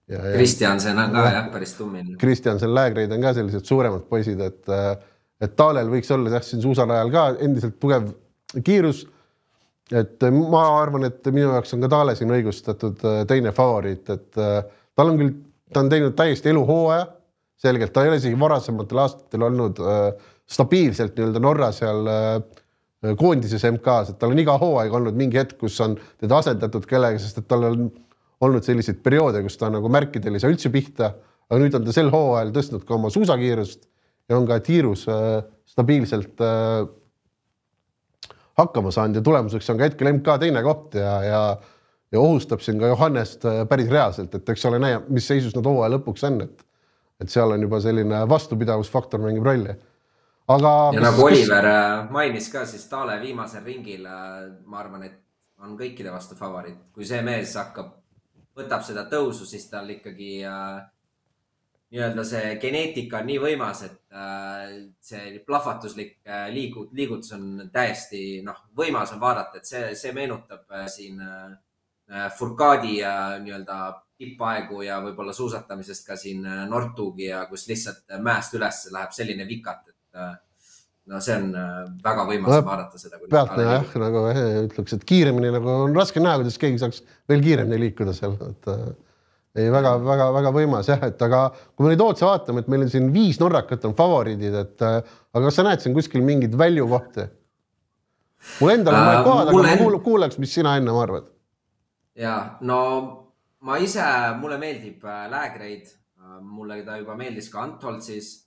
ja. 0.08 0.22
Kristjansen 0.38 1.00
on 1.04 1.12
ka 1.16 1.26
jah, 1.28 1.50
päris 1.52 1.76
tummine. 1.76 2.16
Kristjansen, 2.22 2.72
Läägreid 2.76 3.12
on 3.12 3.28
ka 3.28 3.34
sellised 3.36 3.68
suuremad 3.68 4.08
poisid, 4.08 4.40
et, 4.46 4.72
et 5.44 5.60
Taalel 5.60 5.92
võiks 5.92 6.12
olla 6.16 6.38
jah, 6.38 6.46
siin 6.46 6.64
suusarajal 6.64 7.12
ka 7.12 7.28
endiselt 7.44 7.76
tugev 7.82 8.08
kiirus. 8.64 9.04
et 9.92 10.24
ma 10.32 10.64
arvan, 10.80 11.08
et 11.08 11.28
minu 11.32 11.52
jaoks 11.52 11.76
on 11.76 11.84
ka 11.84 11.92
Taale 11.92 12.16
siin 12.16 12.32
õigustatud 12.32 13.04
teine 13.28 13.52
favoriit, 13.56 14.10
et 14.16 14.32
tal 14.40 15.12
on 15.12 15.20
küll, 15.20 15.36
ta 15.74 15.84
on 15.84 15.92
teinud 15.92 16.16
täiesti 16.16 16.56
eluhooaja 16.56 17.06
selgelt, 17.62 17.94
ta 17.94 18.04
ei 18.06 18.12
ole 18.12 18.20
isegi 18.22 18.40
varasematel 18.40 19.04
aastatel 19.04 19.46
olnud 19.50 19.82
äh, 19.82 20.10
stabiilselt 20.48 21.18
nii-öelda 21.18 21.42
Norra 21.44 21.72
seal 21.76 22.10
äh, 22.12 23.14
koondises 23.18 23.66
MK-s, 23.70 24.14
et 24.14 24.20
tal 24.22 24.34
on 24.34 24.42
iga 24.42 24.58
hooaeg 24.62 24.94
olnud 25.00 25.18
mingi 25.18 25.40
hetk, 25.40 25.58
kus 25.62 25.78
on 25.86 25.96
teda 26.22 26.42
asendatud 26.42 26.86
kellegagi, 26.90 27.22
sest 27.24 27.42
et 27.42 27.48
tal 27.50 27.66
on 27.70 27.88
olnud 28.46 28.66
selliseid 28.66 29.02
perioode, 29.06 29.42
kus 29.46 29.58
ta 29.58 29.70
nagu 29.74 29.90
märkidel 29.92 30.38
ei 30.38 30.44
saa 30.44 30.54
üldse 30.54 30.72
pihta, 30.74 31.14
aga 31.50 31.62
nüüd 31.62 31.78
on 31.78 31.86
ta 31.86 31.96
sel 31.96 32.12
hooajal 32.14 32.54
tõstnud 32.56 32.86
ka 32.88 32.98
oma 32.98 33.12
suusakiirust 33.14 33.88
ja 34.30 34.38
on 34.38 34.48
ka 34.50 34.60
tiirus 34.66 35.08
äh, 35.12 35.40
stabiilselt 35.70 36.44
äh, 36.44 36.86
hakkama 38.58 38.92
saanud 38.94 39.20
ja 39.20 39.26
tulemuseks 39.26 39.70
on 39.72 39.80
ka 39.80 39.90
hetkel 39.90 40.12
MK 40.16 40.38
teine 40.42 40.64
koht 40.66 40.98
ja, 40.98 41.16
ja 41.26 41.42
ja 42.12 42.20
ohustab 42.24 42.62
siin 42.64 42.80
ka 42.80 42.92
Johannest 42.92 43.46
äh, 43.46 43.64
päris 43.70 43.90
reaalselt, 43.92 44.36
et 44.36 44.50
eks 44.50 44.66
ole, 44.70 44.80
näe, 44.80 45.02
mis 45.12 45.28
seisus 45.28 45.56
nad 45.58 45.66
hooaja 45.68 45.98
lõpuks 45.98 46.24
on, 46.30 46.40
et 46.46 46.67
et 47.22 47.30
seal 47.34 47.52
on 47.52 47.62
juba 47.62 47.80
selline 47.82 48.24
vastupidavusfaktor 48.30 49.22
mängib 49.22 49.46
rolli. 49.46 49.76
aga. 50.48 50.74
ja 50.94 51.02
nagu 51.02 51.24
Oliver 51.26 51.66
äh, 51.66 52.10
mainis 52.12 52.50
ka, 52.54 52.66
siis 52.66 52.86
Taale 52.90 53.20
viimasel 53.22 53.64
ringil, 53.64 54.06
äh, 54.06 54.52
ma 54.66 54.80
arvan, 54.84 55.04
et 55.04 55.24
on 55.66 55.78
kõikide 55.78 56.12
vastu 56.14 56.36
favoriit, 56.38 56.92
kui 56.94 57.06
see 57.06 57.22
mees 57.26 57.56
hakkab, 57.58 57.96
võtab 58.58 58.86
seda 58.86 59.08
tõusu, 59.10 59.46
siis 59.50 59.66
tal 59.70 59.90
ikkagi 59.90 60.44
äh, 60.46 60.86
nii-öelda 61.92 62.24
see 62.28 62.56
geneetika 62.62 63.22
on 63.22 63.30
nii 63.32 63.38
võimas, 63.42 63.84
et 63.88 64.00
äh, 64.12 64.74
see 65.04 65.38
plahvatuslik 65.48 66.18
äh, 66.28 66.50
liigut-, 66.54 66.92
liigutus 66.96 67.32
on 67.38 67.70
täiesti 67.74 68.42
noh, 68.46 68.66
võimas 68.78 69.14
on 69.16 69.22
vaadata, 69.24 69.62
et 69.62 69.70
see, 69.70 69.94
see 69.96 70.12
meenutab 70.16 70.68
äh, 70.74 70.88
siin 70.92 71.22
äh, 71.24 72.28
Furcadi 72.38 73.00
äh, 73.04 73.38
nii-öelda 73.44 73.80
tippaegu 74.18 74.82
ja 74.86 74.98
võib-olla 75.04 75.34
suusatamisest 75.36 76.08
ka 76.08 76.18
siin 76.18 76.46
äh, 76.46 76.66
Nortugi 76.70 77.30
ja 77.30 77.44
kus 77.50 77.68
lihtsalt 77.70 78.04
äh, 78.10 78.22
mäest 78.24 78.56
üles 78.58 78.84
läheb 78.94 79.14
selline 79.16 79.46
vikat, 79.50 79.84
et 79.92 80.22
äh, 80.22 80.32
no 81.12 81.22
see 81.24 81.36
on 81.38 81.52
väga 82.04 82.26
võimas 82.28 82.56
no, 82.56 82.62
vaadata 82.66 83.00
seda. 83.00 83.20
pealtnäha 83.30 83.76
jah, 83.78 83.92
nagu 84.02 84.24
ütleks, 84.66 84.98
et 84.98 85.06
kiiremini 85.08 85.54
nagu 85.54 85.76
on 85.86 85.94
raske 85.96 86.24
näha, 86.24 86.42
kuidas 86.42 86.58
keegi 86.62 86.82
saaks 86.82 87.04
veel 87.30 87.46
kiiremini 87.46 87.80
liikuda 87.86 88.16
seal, 88.18 88.34
et 88.50 88.72
ei 89.58 89.70
väga-väga-väga 89.74 90.52
võimas 90.54 90.90
jah, 90.92 91.06
et 91.08 91.22
aga 91.24 91.46
kui 91.54 91.86
me 91.86 91.94
neid 91.94 92.04
otse 92.04 92.26
vaatame, 92.28 92.66
et 92.66 92.68
meil 92.74 92.84
on 92.86 92.92
siin 92.92 93.08
viis 93.14 93.40
norrakat 93.42 93.86
on 93.88 93.96
favoriidid, 93.98 94.58
et 94.66 94.84
aga 94.84 95.46
kas 95.46 95.62
sa 95.62 95.66
näed 95.70 95.86
siin 95.86 95.96
kuskil 95.96 96.26
mingeid 96.26 96.58
väljukohti? 96.60 97.30
mul 98.60 98.74
endal 98.74 98.98
on 98.98 99.08
mõned 99.08 99.24
kohad, 99.26 99.54
aga 99.54 99.64
ma 99.64 99.80
kuul, 99.80 100.02
kuuleks, 100.04 100.42
mis 100.42 100.52
sina 100.58 100.76
ennem 100.82 100.98
arvad. 101.00 101.32
ja 102.18 102.36
no 102.66 102.82
ma 103.60 103.78
ise, 103.82 104.04
mulle 104.40 104.58
meeldib 104.62 105.06
äh, 105.06 105.30
Läägreid, 105.32 105.88
äh, 106.20 106.42
mulle 106.42 106.82
ta 106.86 106.98
juba 107.00 107.16
meeldis 107.18 107.50
ka 107.54 107.64
Antoltsis. 107.64 108.44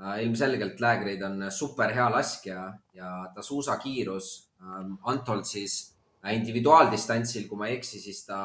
Äh, 0.00 0.22
ilmselgelt 0.24 0.80
Läägreid 0.80 1.22
on 1.22 1.46
super 1.52 1.92
hea 1.92 2.08
laskja 2.10 2.60
ja 2.96 3.10
ta 3.34 3.42
suusakiirus 3.42 4.28
ähm, 4.62 4.94
Antoltsis 5.04 5.94
individuaaldistantsil, 6.24 7.46
kui 7.48 7.58
ma 7.58 7.68
ei 7.68 7.78
eksi, 7.78 8.00
siis 8.00 8.22
ta, 8.26 8.38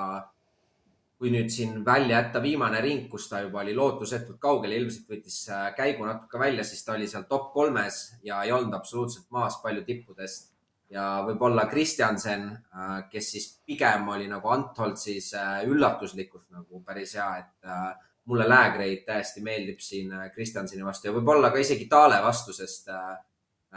kui 1.20 1.32
nüüd 1.32 1.52
siin 1.52 1.78
välja 1.86 2.22
jätta 2.22 2.42
viimane 2.44 2.80
ring, 2.84 3.10
kus 3.12 3.28
ta 3.32 3.42
juba 3.44 3.62
oli 3.64 3.76
lootusetult 3.76 4.40
kaugel 4.40 4.76
ilmselt 4.78 5.12
võttis 5.12 5.42
käigu 5.76 6.08
natuke 6.08 6.40
välja, 6.40 6.64
siis 6.68 6.84
ta 6.88 6.96
oli 6.96 7.08
seal 7.12 7.28
top 7.28 7.50
kolmes 7.56 8.02
ja 8.24 8.42
ei 8.44 8.52
olnud 8.56 8.76
absoluutselt 8.76 9.28
maas 9.36 9.60
palju 9.64 9.84
tippudest 9.88 10.55
ja 10.94 11.06
võib-olla 11.26 11.66
Kristjansen, 11.70 12.50
äh, 12.54 12.98
kes 13.12 13.30
siis 13.36 13.48
pigem 13.66 14.08
oli 14.14 14.28
nagu 14.30 14.50
Antolt 14.54 15.00
siis 15.02 15.32
äh, 15.38 15.64
üllatuslikult 15.70 16.48
nagu 16.54 16.82
päris 16.86 17.16
hea, 17.18 17.30
et 17.42 17.70
äh, 17.70 17.88
mulle 18.30 18.48
Läägreid 18.50 19.06
täiesti 19.06 19.42
meeldib 19.46 19.82
siin 19.86 20.14
Kristjanseni 20.34 20.86
vastu 20.86 21.10
ja 21.10 21.14
võib-olla 21.16 21.52
ka 21.54 21.62
isegi 21.62 21.86
Taale 21.90 22.18
vastu, 22.24 22.54
sest 22.58 22.90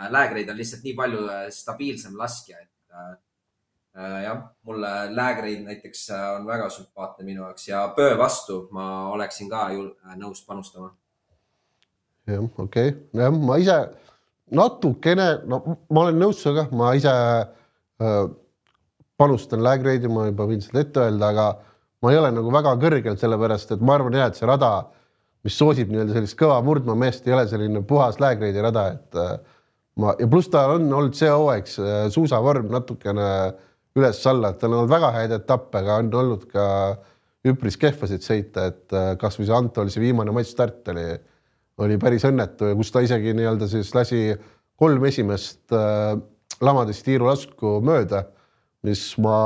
Läägreid 0.08 0.48
on 0.48 0.56
lihtsalt 0.56 0.86
nii 0.86 0.94
palju 0.96 1.24
stabiilsem 1.52 2.14
laskja, 2.16 2.62
et 2.62 3.02
jah, 4.24 4.40
mulle 4.64 4.92
Läägreid 5.12 5.66
näiteks 5.66 6.06
on 6.38 6.48
väga 6.48 6.70
sümpaatne 6.72 7.26
minu 7.28 7.42
jaoks 7.44 7.68
ja 7.68 7.82
Pöö 7.96 8.16
vastu 8.16 8.62
ma 8.72 8.86
oleksin 9.12 9.50
ka 9.52 9.66
nõus 10.16 10.40
panustama. 10.46 10.94
jah, 12.24 12.40
okei 12.56 12.88
okay., 12.94 12.96
jah, 13.20 13.36
ma 13.36 13.60
ise 13.60 13.78
natukene, 14.54 15.28
no 15.48 15.62
ma 15.92 16.04
olen 16.04 16.20
nõus 16.20 16.42
sinuga, 16.42 16.66
ma 16.76 16.92
ise 16.96 17.12
äh, 17.12 18.20
panustan 19.18 19.62
lag 19.64 19.82
rate'i, 19.84 20.10
ma 20.12 20.28
juba 20.28 20.46
võin 20.48 20.62
seda 20.64 20.82
ette 20.84 21.02
öelda, 21.02 21.32
aga 21.32 21.48
ma 22.04 22.12
ei 22.12 22.20
ole 22.20 22.30
nagu 22.36 22.52
väga 22.54 22.76
kõrgel, 22.80 23.18
sellepärast 23.20 23.74
et 23.74 23.84
ma 23.84 23.98
arvan 23.98 24.16
jah, 24.18 24.30
et 24.30 24.38
see 24.38 24.48
rada, 24.48 24.72
mis 25.46 25.56
soosib 25.58 25.90
nii-öelda 25.92 26.16
sellist 26.16 26.38
kõva 26.38 26.58
murdmaa 26.66 26.98
meest, 26.98 27.26
ei 27.26 27.34
ole 27.36 27.46
selline 27.50 27.82
puhas 27.86 28.20
lag 28.22 28.40
rate'i 28.42 28.64
rada, 28.64 28.86
et 28.96 29.18
äh, 29.18 29.36
ma 29.98 30.14
ja 30.20 30.28
pluss 30.30 30.50
ta 30.52 30.66
on 30.74 30.86
olnud 30.88 31.18
see 31.18 31.30
hooaeg 31.30 31.70
äh, 31.82 32.02
suusavorm 32.14 32.70
natukene 32.74 33.28
üles-alla, 33.98 34.52
et 34.52 34.60
tal 34.62 34.72
on 34.72 34.84
olnud 34.84 34.92
väga 34.92 35.12
häid 35.16 35.34
etappe, 35.40 35.82
aga 35.82 35.98
on 36.02 36.12
olnud 36.22 36.46
ka 36.52 36.66
üpris 37.48 37.78
kehvasid 37.80 38.22
sõite, 38.24 38.68
et 38.72 38.94
äh, 38.96 39.12
kasvõi 39.20 39.48
see 39.48 39.58
Antol, 39.58 39.90
see 39.92 40.02
viimane 40.02 40.34
matš 40.34 40.54
start 40.54 40.92
oli 40.94 41.08
oli 41.78 41.98
päris 42.00 42.26
õnnetu 42.28 42.72
ja 42.72 42.76
kus 42.78 42.90
ta 42.94 43.02
isegi 43.04 43.34
nii-öelda 43.38 43.68
siis 43.70 43.92
lasi 43.94 44.22
kolm 44.78 45.04
esimest 45.08 45.74
äh, 45.74 46.18
lamadest 46.64 47.04
tiirulasku 47.06 47.78
mööda, 47.86 48.24
mis 48.86 49.02
ma 49.22 49.38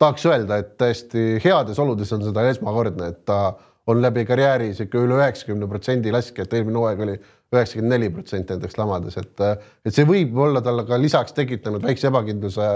tahaks 0.00 0.26
öelda, 0.28 0.58
et 0.60 0.74
täiesti 0.80 1.38
heades 1.44 1.78
oludes 1.80 2.12
on 2.16 2.24
seda 2.24 2.44
esmakordne, 2.50 3.12
et 3.12 3.22
ta 3.28 3.54
on 3.90 4.00
läbi 4.00 4.24
karjääri 4.28 4.72
sihuke 4.76 5.00
üle 5.04 5.18
üheksakümne 5.20 5.68
protsendi 5.68 6.12
laskja, 6.12 6.46
et 6.46 6.54
eelmine 6.56 6.80
hooaeg 6.80 7.02
oli 7.04 7.16
üheksakümmend 7.54 7.92
neli 7.94 8.10
protsenti 8.12 8.56
näiteks 8.56 8.78
lamades, 8.80 9.18
et, 9.20 9.42
et 9.84 9.94
see 9.94 10.06
võib 10.08 10.36
olla 10.40 10.62
talle 10.64 10.86
ka 10.88 10.98
lisaks 11.00 11.36
tekitanud 11.36 11.84
väikse 11.84 12.08
ebakindluse 12.08 12.70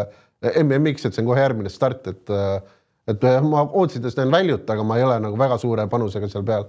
MM-iks, 0.62 1.06
et 1.08 1.16
see 1.16 1.24
on 1.24 1.30
kohe 1.32 1.40
järgmine 1.42 1.72
start, 1.72 2.06
et, 2.12 2.34
et 3.10 3.24
ma 3.48 3.64
ootasin 3.64 4.04
tast 4.04 4.20
näen 4.20 4.32
väljut, 4.34 4.68
aga 4.70 4.84
ma 4.86 5.00
ei 5.00 5.06
ole 5.08 5.16
nagu 5.24 5.40
väga 5.40 5.58
suure 5.60 5.88
panusega 5.90 6.28
seal 6.30 6.44
peal 6.46 6.68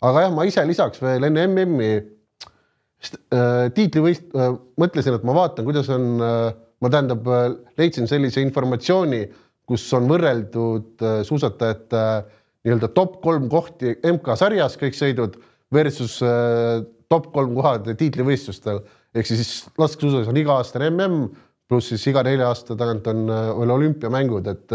aga 0.00 0.24
jah, 0.26 0.32
ma 0.34 0.46
ise 0.48 0.64
lisaks 0.68 1.02
veel 1.02 1.28
enne 1.28 1.44
MM-i 1.50 1.92
äh, 1.98 3.68
tiitlivõist- 3.76 4.34
äh,, 4.36 4.56
mõtlesin, 4.80 5.16
et 5.16 5.26
ma 5.28 5.36
vaatan, 5.36 5.66
kuidas 5.68 5.90
on 5.92 6.10
äh,, 6.24 6.50
ma 6.80 6.92
tähendab 6.92 7.28
äh,, 7.28 7.48
leidsin 7.80 8.08
sellise 8.10 8.42
informatsiooni, 8.44 9.24
kus 9.70 9.84
on 9.96 10.08
võrreldud 10.10 11.04
äh, 11.04 11.20
suusatajate 11.26 12.00
äh, 12.00 12.38
nii-öelda 12.66 12.90
top 12.96 13.20
kolm 13.24 13.46
kohti 13.52 13.94
MK-sarjas 14.04 14.76
kõik 14.80 14.96
sõidud 14.98 15.38
versus 15.72 16.18
äh, 16.26 16.80
top 17.10 17.30
kolm 17.34 17.54
kohad 17.56 17.86
tiitlivõistlustel. 17.98 18.82
Ehk 19.16 19.26
siis 19.26 19.68
laskesuusas 19.80 20.28
on 20.30 20.38
iga-aastane 20.38 20.90
mm 20.90 21.30
pluss 21.70 21.92
siis 21.92 22.02
iga 22.10 22.24
nelja 22.26 22.48
aasta 22.50 22.74
tagant 22.74 23.06
on 23.06 23.28
veel 23.30 23.70
olümpiamängud, 23.70 24.48
et 24.50 24.72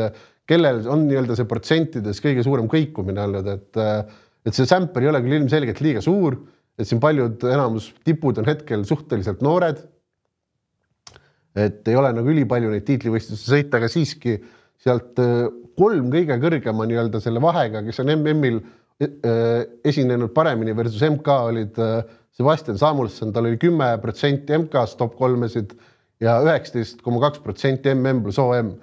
kellel 0.47 0.77
on 0.87 1.01
nii-öelda 1.09 1.35
see 1.35 1.47
protsentides 1.49 2.21
kõige 2.23 2.45
suurem 2.45 2.69
kõikumine 2.71 3.19
olnud, 3.25 3.49
et 3.51 3.79
et 4.45 4.53
see 4.53 4.67
sämper 4.69 5.03
ei 5.03 5.11
ole 5.11 5.21
küll 5.25 5.39
ilmselgelt 5.39 5.81
liiga 5.81 6.03
suur, 6.05 6.37
et 6.77 6.87
siin 6.87 7.01
paljud, 7.01 7.43
enamus 7.49 7.89
tipud 8.05 8.37
on 8.41 8.47
hetkel 8.49 8.85
suhteliselt 8.87 9.43
noored. 9.45 9.83
et 11.55 11.87
ei 11.87 11.95
ole 11.95 12.09
nagu 12.11 12.27
ülipalju 12.27 12.67
neid 12.73 12.83
tiitlivõistlusi 12.83 13.47
sõita, 13.47 13.79
aga 13.79 13.87
siiski 13.87 14.33
sealt 14.83 15.15
kolm 15.79 16.09
kõige 16.11 16.35
kõrgema 16.41 16.87
nii-öelda 16.87 17.21
selle 17.23 17.39
vahega, 17.39 17.79
kes 17.85 18.01
on 18.03 18.11
MM-il 18.11 18.59
esinenud 19.87 20.33
paremini 20.35 20.75
versus 20.75 21.03
MK 21.03 21.37
olid 21.49 21.79
Sebastian 22.35 22.77
Samuelson, 22.79 23.31
tal 23.35 23.47
oli 23.47 23.59
kümme 23.59 23.87
protsenti 24.03 24.55
MK-s 24.57 24.97
top 24.99 25.15
kolmesid 25.19 25.71
ja 26.23 26.37
üheksateist 26.43 27.01
koma 27.03 27.21
kaks 27.23 27.41
protsenti 27.43 27.93
MM 27.95 28.23
pluss 28.23 28.39
OM. 28.39 28.75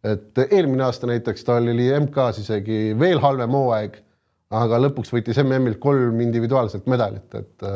et 0.00 0.38
eelmine 0.46 0.86
aasta 0.86 1.06
näiteks 1.10 1.44
tal 1.44 1.66
oli 1.68 1.90
MK-s 1.92 2.38
isegi 2.40 2.94
veel 2.98 3.18
halvem 3.20 3.52
hooaeg, 3.52 3.98
aga 4.50 4.80
lõpuks 4.86 5.12
võitis 5.14 5.38
MM-ilt 5.42 5.80
kolm 5.82 6.20
individuaalset 6.24 6.88
medalit, 6.90 7.34
et 7.38 7.66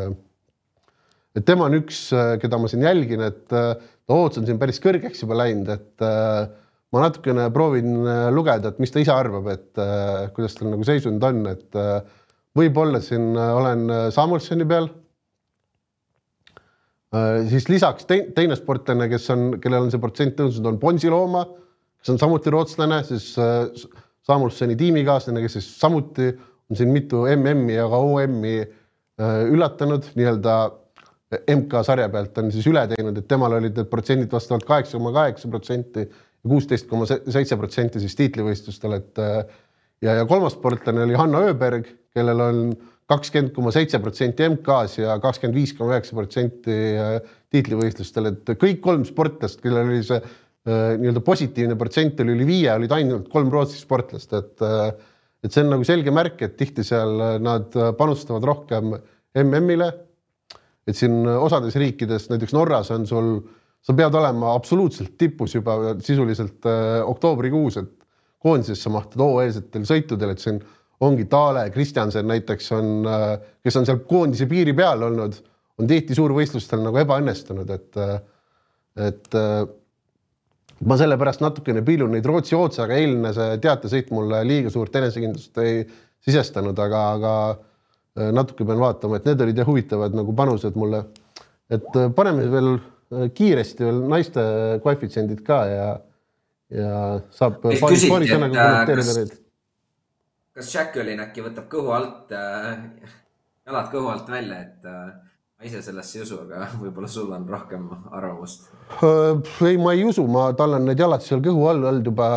et 1.35 1.43
tema 1.47 1.66
on 1.66 1.75
üks, 1.81 2.09
keda 2.43 2.59
ma 2.62 2.70
siin 2.70 2.85
jälgin, 2.87 3.25
et 3.27 3.49
Toots 3.51 4.39
on 4.39 4.47
siin 4.47 4.59
päris 4.61 4.79
kõrgeks 4.83 5.25
juba 5.25 5.39
läinud, 5.41 5.70
et 5.72 6.05
ma 6.95 7.01
natukene 7.03 7.49
proovin 7.55 8.05
lugeda, 8.35 8.70
et 8.70 8.79
mis 8.83 8.93
ta 8.95 9.03
ise 9.03 9.11
arvab, 9.11 9.49
et 9.51 9.81
kuidas 10.37 10.55
tal 10.55 10.70
nagu 10.70 10.87
seisund 10.87 11.27
on, 11.27 11.41
et 11.51 11.81
võib-olla 12.55 13.01
siin 13.03 13.33
olen 13.35 13.89
Samuelsoni 14.14 14.68
peal. 14.70 14.93
Äh, 17.14 17.45
siis 17.51 17.68
lisaks 17.70 18.09
te, 18.09 18.18
teine 18.35 18.57
sportlane, 18.59 19.07
kes 19.12 19.29
on, 19.35 19.45
kellel 19.62 19.87
on 19.87 19.93
see 19.93 20.03
protsent 20.03 20.35
tõusnud, 20.39 20.66
on 20.72 20.81
Bonsilooma, 20.83 21.45
kes 22.01 22.14
on 22.14 22.18
samuti 22.20 22.53
rootslane, 22.55 23.03
siis 23.07 23.29
äh, 23.39 23.68
Samuelsoni 24.25 24.75
tiimikaaslane, 24.81 25.43
kes 25.45 25.59
siis 25.59 25.68
samuti 25.79 26.33
on 26.71 26.79
siin 26.79 26.93
mitu 26.95 27.25
MM-i 27.35 27.77
ja 27.77 27.89
ka 27.91 28.01
OM-i 28.07 28.55
äh, 28.62 29.43
üllatanud 29.51 30.09
nii-öelda 30.15 30.57
MK-sarja 31.51 32.07
pealt 32.12 32.39
on 32.39 32.53
siis 32.55 32.67
üle 32.71 32.85
teinud, 32.91 33.17
et 33.19 33.27
temal 33.29 33.57
olid 33.57 33.75
need 33.75 33.91
protsendid 33.91 34.33
vastavalt 34.33 34.67
kaheksa 34.69 34.99
koma 34.99 35.11
kaheksa 35.17 35.51
protsenti 35.51 36.05
ja 36.05 36.51
kuusteist 36.51 36.87
koma 36.91 37.09
seitse 37.09 37.57
protsenti 37.59 38.03
siis 38.03 38.15
tiitlivõistlustel, 38.21 38.99
et 39.01 39.23
ja, 40.05 40.19
ja 40.21 40.27
kolmas 40.29 40.55
sportlane 40.55 41.03
oli 41.07 41.17
Hanno 41.19 41.41
Öberg, 41.49 41.89
kellel 42.15 42.43
on 42.45 42.61
kakskümmend 43.11 43.53
koma 43.57 43.73
seitse 43.75 44.01
protsenti 44.01 44.47
MK-s 44.49 44.99
ja 45.03 45.19
kakskümmend 45.23 45.59
viis 45.59 45.75
koma 45.77 45.95
üheksa 45.95 46.17
protsenti 46.17 46.77
äh, 47.01 47.19
tiitlivõistlustel, 47.53 48.31
et 48.33 48.55
kõik 48.61 48.81
kolm 48.85 49.05
sportlast, 49.09 49.61
kellel 49.65 49.91
oli 49.91 50.05
see 50.07 50.21
äh, 50.21 50.95
nii-öelda 51.01 51.23
positiivne 51.25 51.77
protsent 51.81 52.23
oli 52.25 52.37
üle 52.37 52.49
viie, 52.49 52.71
olid 52.73 52.95
ainult 52.97 53.29
kolm 53.33 53.53
Rootsi 53.53 53.81
sportlast, 53.81 54.33
et 54.39 54.65
äh, 54.65 54.89
et 55.45 55.53
see 55.53 55.64
on 55.64 55.74
nagu 55.74 55.84
selge 55.86 56.12
märk, 56.14 56.40
et 56.47 56.57
tihti 56.57 56.84
seal 56.86 57.18
nad 57.45 57.74
panustavad 57.99 58.47
rohkem 58.49 58.95
MM-ile. 59.45 59.92
et 60.84 60.97
siin 60.97 61.24
osades 61.24 61.76
riikides, 61.80 62.26
näiteks 62.28 62.53
Norras 62.53 62.90
on 62.92 63.07
sul, 63.09 63.28
sa 63.80 63.95
pead 63.97 64.14
olema 64.14 64.51
absoluutselt 64.53 65.14
tipus 65.16 65.55
juba 65.55 65.95
sisuliselt 66.05 66.66
oktoobrikuus, 67.09 67.78
et 67.80 67.92
koondisesse 68.45 68.92
mahtuda 68.92 69.24
hooajalsetel 69.24 69.86
sõitudel, 69.88 70.34
et 70.34 70.45
on 70.51 70.61
ongi 71.09 71.24
Taale, 71.30 71.70
Kristjansen 71.72 72.28
näiteks 72.28 72.68
on, 72.76 73.09
kes 73.64 73.80
on 73.80 73.88
seal 73.88 74.03
koondise 74.09 74.47
piiri 74.51 74.74
peal 74.76 75.07
olnud, 75.09 75.38
on 75.80 75.88
tihti 75.90 76.16
suurvõistlustel 76.16 76.84
nagu 76.84 77.01
ebaõnnestunud, 77.01 77.72
et, 77.74 77.99
et 79.09 79.40
ma 80.85 80.97
sellepärast 81.01 81.43
natukene 81.45 81.82
piilun 81.87 82.14
neid 82.14 82.26
Rootsi 82.28 82.57
otsa, 82.59 82.85
aga 82.87 82.99
eilne 83.01 83.35
see 83.37 83.59
teatesõit 83.64 84.11
mulle 84.14 84.43
liiga 84.47 84.72
suurt 84.72 84.97
enesekindlust 85.01 85.61
ei 85.64 85.85
sisestanud, 86.24 86.78
aga, 86.80 87.05
aga 87.18 88.30
natuke 88.35 88.66
pean 88.66 88.80
vaatama, 88.80 89.18
et 89.18 89.28
need 89.28 89.41
olid 89.45 89.61
jah 89.61 89.68
huvitavad 89.68 90.16
nagu 90.16 90.35
panused 90.37 90.76
mulle. 90.78 91.05
et 91.72 91.87
paneme 92.16 92.45
veel 92.53 92.74
kiiresti 93.35 93.87
veel 93.87 94.03
naiste 94.11 94.43
koefitsiendid 94.85 95.41
ka 95.47 95.62
ja, 95.70 95.87
ja 96.70 96.93
saab 97.32 97.62
paari, 97.62 97.80
paari 97.80 98.28
sõnaga 98.28 98.53
kommenteerida 98.59 99.16
neid 99.18 99.41
kas 100.55 100.70
Jacqueline 100.70 101.22
äkki 101.26 101.43
võtab 101.45 101.66
kõhu 101.70 101.93
alt 101.95 102.32
äh,, 102.35 102.85
jalad 103.66 103.91
kõhu 103.93 104.11
alt 104.12 104.28
välja, 104.30 104.61
et 104.62 104.87
äh, 104.87 105.09
ma 105.65 105.71
ise 105.71 105.81
sellesse 105.83 106.19
ei 106.19 106.25
usu, 106.27 106.39
aga 106.45 106.67
võib-olla 106.83 107.09
sul 107.09 107.31
on 107.33 107.47
rohkem 107.49 107.87
arvamust 108.12 108.69
äh,? 109.01 109.69
ei, 109.69 109.79
ma 109.81 109.95
ei 109.97 110.05
usu, 110.05 110.27
ma, 110.29 110.51
tal 110.59 110.77
on 110.79 110.89
need 110.89 111.01
jalad 111.01 111.25
seal 111.25 111.41
kõhu 111.45 111.65
all 111.71 111.87
olnud 111.91 112.11
juba 112.11 112.29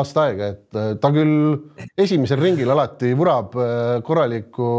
aasta 0.00 0.26
aega, 0.26 0.50
et 0.56 0.78
äh, 0.78 0.94
ta 1.02 1.12
küll 1.14 1.54
esimesel 2.04 2.42
ringil 2.42 2.72
alati 2.74 3.12
vurab 3.18 3.54
äh, 3.54 4.00
korraliku 4.06 4.72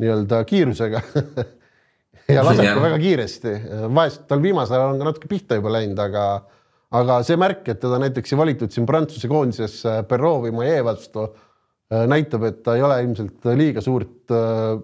nii-öelda 0.00 0.40
kiirusega 0.48 1.02
ja 2.36 2.46
laseb 2.46 2.64
ka 2.64 2.86
väga 2.86 3.02
kiiresti, 3.02 3.54
vahest 3.90 4.24
tal 4.30 4.40
viimasel 4.40 4.78
ajal 4.78 4.94
on 4.94 5.02
ka 5.02 5.10
natuke 5.10 5.30
pihta 5.30 5.60
juba 5.60 5.74
läinud, 5.76 6.00
aga 6.00 6.24
aga 6.96 7.20
see 7.26 7.36
märk, 7.38 7.68
et 7.70 7.78
teda 7.84 8.00
näiteks 8.02 8.32
ei 8.32 8.40
valitud 8.40 8.72
siin 8.74 8.88
Prantsuse 8.88 9.28
koondisesse 9.30 10.00
Perrault 10.08 10.48
või 10.48 10.56
Maie 10.56 10.80
vastu 10.82 11.28
Äh, 11.90 12.06
näitab, 12.06 12.44
et 12.46 12.60
ta 12.62 12.76
ei 12.78 12.84
ole 12.86 13.00
ilmselt 13.02 13.46
liiga 13.58 13.82
suurt 13.82 14.30
äh, 14.30 14.76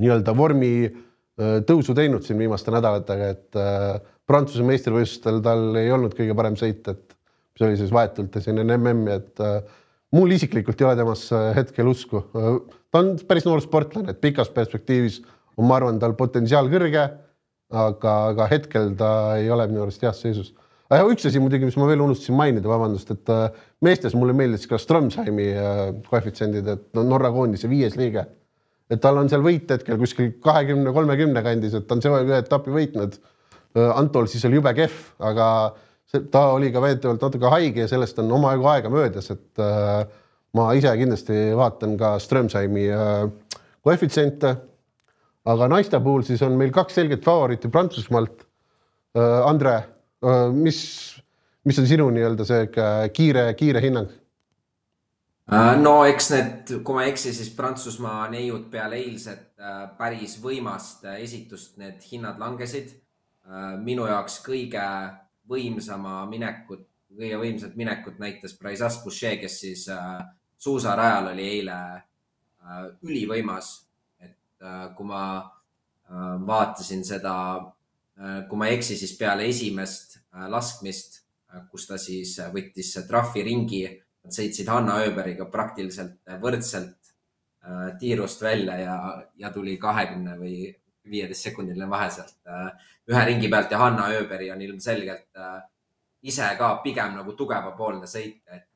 nii-öelda 0.00 0.34
vormi 0.36 0.72
äh, 0.86 1.60
tõusu 1.68 1.94
teinud 1.96 2.26
siin 2.26 2.40
viimaste 2.40 2.72
nädalatega, 2.74 3.30
et 3.34 3.60
Prantsuse 4.30 4.62
meistrivõistlustel 4.66 5.40
tal 5.42 5.74
ei 5.80 5.90
olnud 5.90 6.14
kõige 6.14 6.36
parem 6.38 6.56
sõit, 6.58 6.86
et 6.86 7.16
mis 7.56 7.64
oli 7.66 7.78
siis 7.80 7.90
vahetult 7.90 8.36
siin 8.38 8.60
enne 8.62 8.76
MM-i, 8.78 9.16
et 9.16 9.42
mul 10.14 10.30
isiklikult 10.36 10.78
ei 10.78 10.86
ole 10.86 10.98
temasse 11.00 11.40
hetkel 11.56 11.90
usku. 11.90 12.22
ta 12.30 13.02
on 13.02 13.16
päris 13.26 13.48
noor 13.48 13.62
sportlane, 13.64 14.14
et 14.14 14.20
pikas 14.22 14.52
perspektiivis 14.54 15.18
on, 15.56 15.66
ma 15.66 15.80
arvan, 15.80 15.98
tal 15.98 16.14
potentsiaal 16.18 16.70
kõrge, 16.70 17.08
aga, 17.74 18.14
aga 18.30 18.46
hetkel 18.52 18.94
ta 19.00 19.10
ei 19.40 19.50
ole 19.50 19.66
minu 19.72 19.82
arust 19.82 20.06
heas 20.06 20.22
seisus 20.22 20.54
aga 20.90 21.06
üks 21.14 21.26
asi 21.28 21.40
muidugi, 21.42 21.68
mis 21.68 21.78
ma 21.78 21.86
veel 21.88 22.02
unustasin 22.02 22.36
mainida, 22.38 22.70
vabandust, 22.70 23.12
et 23.14 23.30
äh, 23.30 23.62
meestes 23.86 24.16
mulle 24.18 24.34
meeldis 24.36 24.66
ka 24.70 24.78
Strömsheimi 24.80 25.46
äh, 25.54 25.82
koefitsiendid, 26.08 26.70
et 26.74 26.86
no 26.98 27.04
Norra 27.06 27.30
koondise 27.34 27.70
viies 27.70 27.96
liige. 27.98 28.26
Et 28.90 29.00
tal 29.02 29.20
on 29.20 29.28
seal 29.30 29.44
võit 29.44 29.70
hetkel 29.70 29.98
kuskil 30.00 30.32
kahekümne, 30.42 30.92
kolmekümne 30.94 31.42
kandis, 31.46 31.76
et 31.78 31.86
ta 31.86 31.96
on 31.96 32.02
see 32.04 32.22
ühe 32.24 32.40
etapi 32.42 32.74
võitnud. 32.74 33.20
Äh, 33.76 33.92
Antol 33.94 34.26
siis 34.30 34.44
oli 34.48 34.58
jube 34.58 34.72
kehv, 34.76 34.96
aga 35.30 35.46
see, 36.10 36.24
ta 36.32 36.48
oli 36.56 36.72
ka 36.74 36.82
väidetavalt 36.82 37.28
natuke 37.28 37.52
haige 37.54 37.86
ja 37.86 37.90
sellest 37.90 38.18
on 38.22 38.32
omajagu 38.38 38.66
aega 38.72 38.92
möödas, 38.92 39.30
et 39.34 39.62
äh, 39.62 40.02
ma 40.58 40.72
ise 40.78 40.96
kindlasti 40.98 41.38
vaatan 41.58 41.94
ka 42.00 42.16
Strömsheimi 42.22 42.88
äh, 42.90 43.22
koefitsiente. 43.86 44.56
aga 45.50 45.70
naiste 45.72 45.98
puhul 46.04 46.22
siis 46.22 46.42
on 46.44 46.52
meil 46.58 46.70
kaks 46.70 46.98
selget 47.00 47.24
favoriiti 47.24 47.68
Prantsusmaalt 47.72 48.44
äh,. 49.16 49.40
Andre 49.48 49.78
Äh, 50.20 50.52
mis, 50.52 50.80
mis 51.64 51.78
on 51.80 51.86
sinu 51.88 52.10
nii-öelda 52.12 52.44
see 52.44 52.66
kiire, 53.16 53.46
kiire 53.56 53.80
hinnang? 53.80 54.10
Äh, 55.50 55.76
no 55.80 56.04
eks 56.06 56.30
need, 56.30 56.72
kui 56.86 56.94
ma 56.94 57.04
ei 57.04 57.12
eksi, 57.12 57.32
siis 57.34 57.50
Prantsusmaa 57.56 58.28
neiud 58.30 58.68
peale 58.70 59.00
eilset 59.00 59.58
äh, 59.58 59.82
päris 59.98 60.36
võimast 60.42 61.04
esitust, 61.16 61.76
need 61.82 62.02
hinnad 62.12 62.38
langesid. 62.38 62.96
minu 63.82 64.04
jaoks 64.06 64.36
kõige 64.46 64.82
võimsama 65.50 66.20
minekut, 66.30 66.84
kõige 67.18 67.38
võimsat 67.40 67.72
minekut 67.74 68.20
näitas 68.22 68.52
Braisas 68.54 69.00
Boucher, 69.02 69.40
kes 69.40 69.56
siis 69.60 69.88
suusarajal 70.58 71.32
oli 71.32 71.48
eile 71.56 71.78
ülivõimas. 73.02 73.72
et 74.20 74.36
kui 74.94 75.06
ma 75.08 75.50
vaatasin 76.46 77.02
seda 77.04 77.34
Äh, 78.20 78.42
kui 78.48 78.58
ma 78.60 78.68
ei 78.68 78.76
eksi, 78.76 78.98
siis 79.00 79.14
peale 79.16 79.46
esimest 79.48 80.18
äh, 80.18 80.44
laskmist, 80.52 81.22
äh, 81.48 81.62
kus 81.72 81.86
ta 81.88 81.96
siis 82.00 82.34
võttis 82.52 82.92
trahviringi, 83.08 83.84
nad 84.24 84.34
sõitsid 84.36 84.68
Hanna 84.68 84.98
Ööberiga 85.04 85.46
praktiliselt 85.52 86.18
võrdselt 86.42 87.12
tiirust 88.00 88.42
välja 88.42 88.76
ja, 88.80 88.96
ja 89.36 89.50
tuli 89.52 89.76
kahekümne 89.80 90.36
või 90.40 90.70
viieteist 91.10 91.48
sekundiline 91.48 91.88
vahe 91.90 92.08
sealt 92.12 92.36
ühe 93.10 93.24
ringi 93.28 93.48
pealt 93.52 93.72
ja 93.72 93.80
Hanna 93.80 94.08
Ööberi 94.14 94.50
on 94.52 94.62
ilmselgelt 94.64 95.40
ise 96.22 96.48
ka 96.58 96.74
pigem 96.84 97.16
nagu 97.16 97.32
tugevapoolne 97.36 98.08
sõit, 98.08 98.40
et 98.52 98.68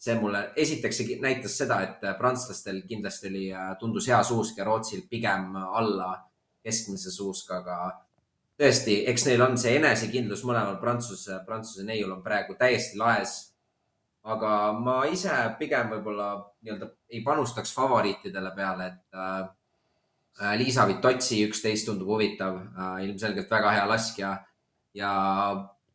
see 0.00 0.16
mulle, 0.16 0.46
esiteks 0.56 1.00
see 1.00 1.18
näitas 1.20 1.56
seda, 1.60 1.80
et 1.84 2.04
prantslastel 2.18 2.82
kindlasti 2.88 3.28
oli, 3.28 3.46
tundus 3.80 4.08
hea 4.08 4.20
suusk 4.24 4.60
ja 4.60 4.64
Rootsil 4.68 5.04
pigem 5.10 5.56
alla 5.60 6.14
keskmise 6.64 7.12
suuskaga 7.12 7.76
tõesti, 8.60 9.00
eks 9.08 9.26
neil 9.28 9.44
on 9.44 9.56
see 9.60 9.76
enesekindlus 9.78 10.42
mõlemal 10.44 10.76
Prantsuse, 10.80 11.40
Prantsuse 11.46 11.84
neiul 11.86 12.12
on 12.12 12.22
praegu 12.24 12.56
täiesti 12.60 13.00
laes. 13.00 13.49
Aga 14.22 14.72
ma 14.76 15.04
ise 15.08 15.32
pigem 15.58 15.88
võib-olla 15.94 16.34
nii-öelda 16.60 16.90
ei 17.10 17.22
panustaks 17.24 17.72
favoriitidele 17.74 18.52
peale, 18.56 18.86
et 18.86 19.16
äh, 19.16 19.48
Liisa 20.56 20.86
Vitotsi 20.88 21.42
üksteist 21.44 21.88
tundub 21.88 22.08
huvitav, 22.14 22.54
ilmselgelt 23.04 23.50
väga 23.50 23.74
hea 23.76 23.86
laskja 23.88 24.30
ja 24.96 25.10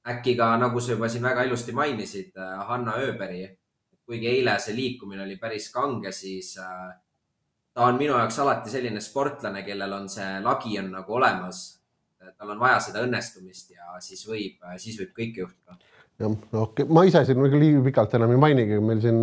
äkki 0.05 0.35
ka, 0.37 0.51
nagu 0.61 0.81
sa 0.81 0.93
juba 0.93 1.09
siin 1.09 1.23
väga 1.25 1.45
ilusti 1.47 1.73
mainisid, 1.73 2.35
Hanna 2.67 2.99
Ööberi. 3.01 3.47
kuigi 4.05 4.27
eile 4.29 4.59
see 4.61 4.75
liikumine 4.77 5.23
oli 5.23 5.39
päris 5.41 5.71
kange, 5.73 6.11
siis 6.13 6.51
ta 6.55 7.87
on 7.87 7.97
minu 7.97 8.13
jaoks 8.13 8.37
alati 8.39 8.69
selline 8.69 9.01
sportlane, 9.01 9.63
kellel 9.65 9.93
on 9.97 10.05
see 10.09 10.41
lagi 10.43 10.77
on 10.79 10.91
nagu 10.91 11.13
olemas. 11.13 11.63
tal 12.37 12.49
on 12.49 12.59
vaja 12.59 12.79
seda 12.79 13.01
õnnestumist 13.05 13.71
ja 13.71 13.97
siis 14.01 14.23
võib, 14.27 14.61
siis 14.81 14.99
võib 14.99 15.11
kõike 15.17 15.41
juhtuda. 15.41 15.77
Jah, 16.21 16.31
okei 16.31 16.85
okay., 16.85 16.89
ma 16.93 17.05
ise 17.07 17.25
siin 17.27 17.43
liiga 17.55 17.83
pikalt 17.85 18.17
enam 18.17 18.33
ei 18.35 18.41
mainigi, 18.41 18.81
meil 18.83 19.03
siin 19.03 19.21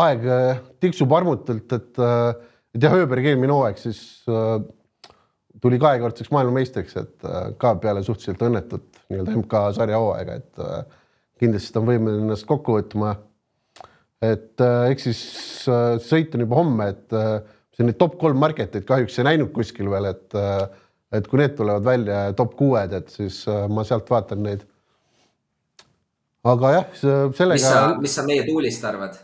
aeg 0.00 0.24
äh, 0.26 0.62
tiksub 0.82 1.12
armutult, 1.14 1.70
et, 1.76 2.00
äh, 2.02 2.32
et 2.74 2.86
jah, 2.86 2.96
Ööbergi 2.98 3.32
eelmine 3.32 3.54
hooaeg 3.54 3.78
siis 3.80 4.00
äh, 4.30 4.58
tuli 5.62 5.78
kahekordseks 5.80 6.32
maailmameistriks, 6.34 6.96
et 7.00 7.26
ka 7.60 7.70
peale 7.80 8.02
suhteliselt 8.04 8.42
õnnetut 8.44 8.98
nii-öelda 9.08 9.36
MK-sarja 9.38 10.00
hooaega, 10.02 10.34
et 10.42 10.90
kindlasti 11.40 11.72
ta 11.72 11.80
on 11.80 11.88
võimeline 11.88 12.26
ennast 12.26 12.44
kokku 12.48 12.74
võtma. 12.76 13.14
et 14.24 14.60
eks 14.90 15.06
siis 15.08 15.22
sõit 16.04 16.34
on 16.36 16.44
juba 16.44 16.58
homme, 16.58 16.90
et 16.92 17.16
siin 17.76 17.88
neid 17.88 17.96
top 18.02 18.18
kolm 18.20 18.42
marketeid 18.44 18.84
kahjuks 18.84 19.16
ei 19.22 19.28
näinud 19.30 19.54
kuskil 19.56 19.88
veel, 19.94 20.10
et 20.10 20.36
et 21.16 21.30
kui 21.30 21.40
need 21.40 21.56
tulevad 21.56 21.86
välja, 21.86 22.20
top 22.36 22.58
kuued, 22.58 22.92
et 22.92 23.08
siis 23.14 23.40
ma 23.72 23.86
sealt 23.88 24.10
vaatan 24.10 24.44
neid. 24.44 24.68
Aga 26.44 26.72
jah, 26.74 26.90
sellega. 27.00 27.54
mis 27.54 27.64
sa, 27.68 27.84
mis 28.00 28.18
sa 28.18 28.26
meie 28.26 28.44
tuulist 28.46 28.84
arvad? 28.84 29.16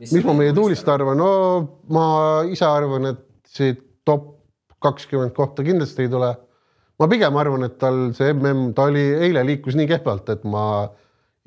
mis, 0.00 0.12
mis 0.16 0.24
ma 0.24 0.34
meie 0.36 0.52
tuulist 0.56 0.88
arvan, 0.88 1.18
no 1.20 1.32
ma 1.92 2.04
ise 2.48 2.66
arvan, 2.68 3.10
et 3.12 3.24
siit 3.50 3.82
top 4.08 4.36
kakskümmend 4.80 5.34
kohta 5.36 5.64
kindlasti 5.66 6.06
ei 6.06 6.12
tule. 6.12 6.30
ma 7.00 7.08
pigem 7.08 7.36
arvan, 7.40 7.66
et 7.68 7.76
tal 7.80 8.10
see 8.16 8.32
mm, 8.32 8.72
ta 8.76 8.88
oli 8.90 9.04
eile 9.26 9.44
liikus 9.48 9.76
nii 9.78 9.88
kehvalt, 9.90 10.28
et 10.32 10.44
ma 10.48 10.64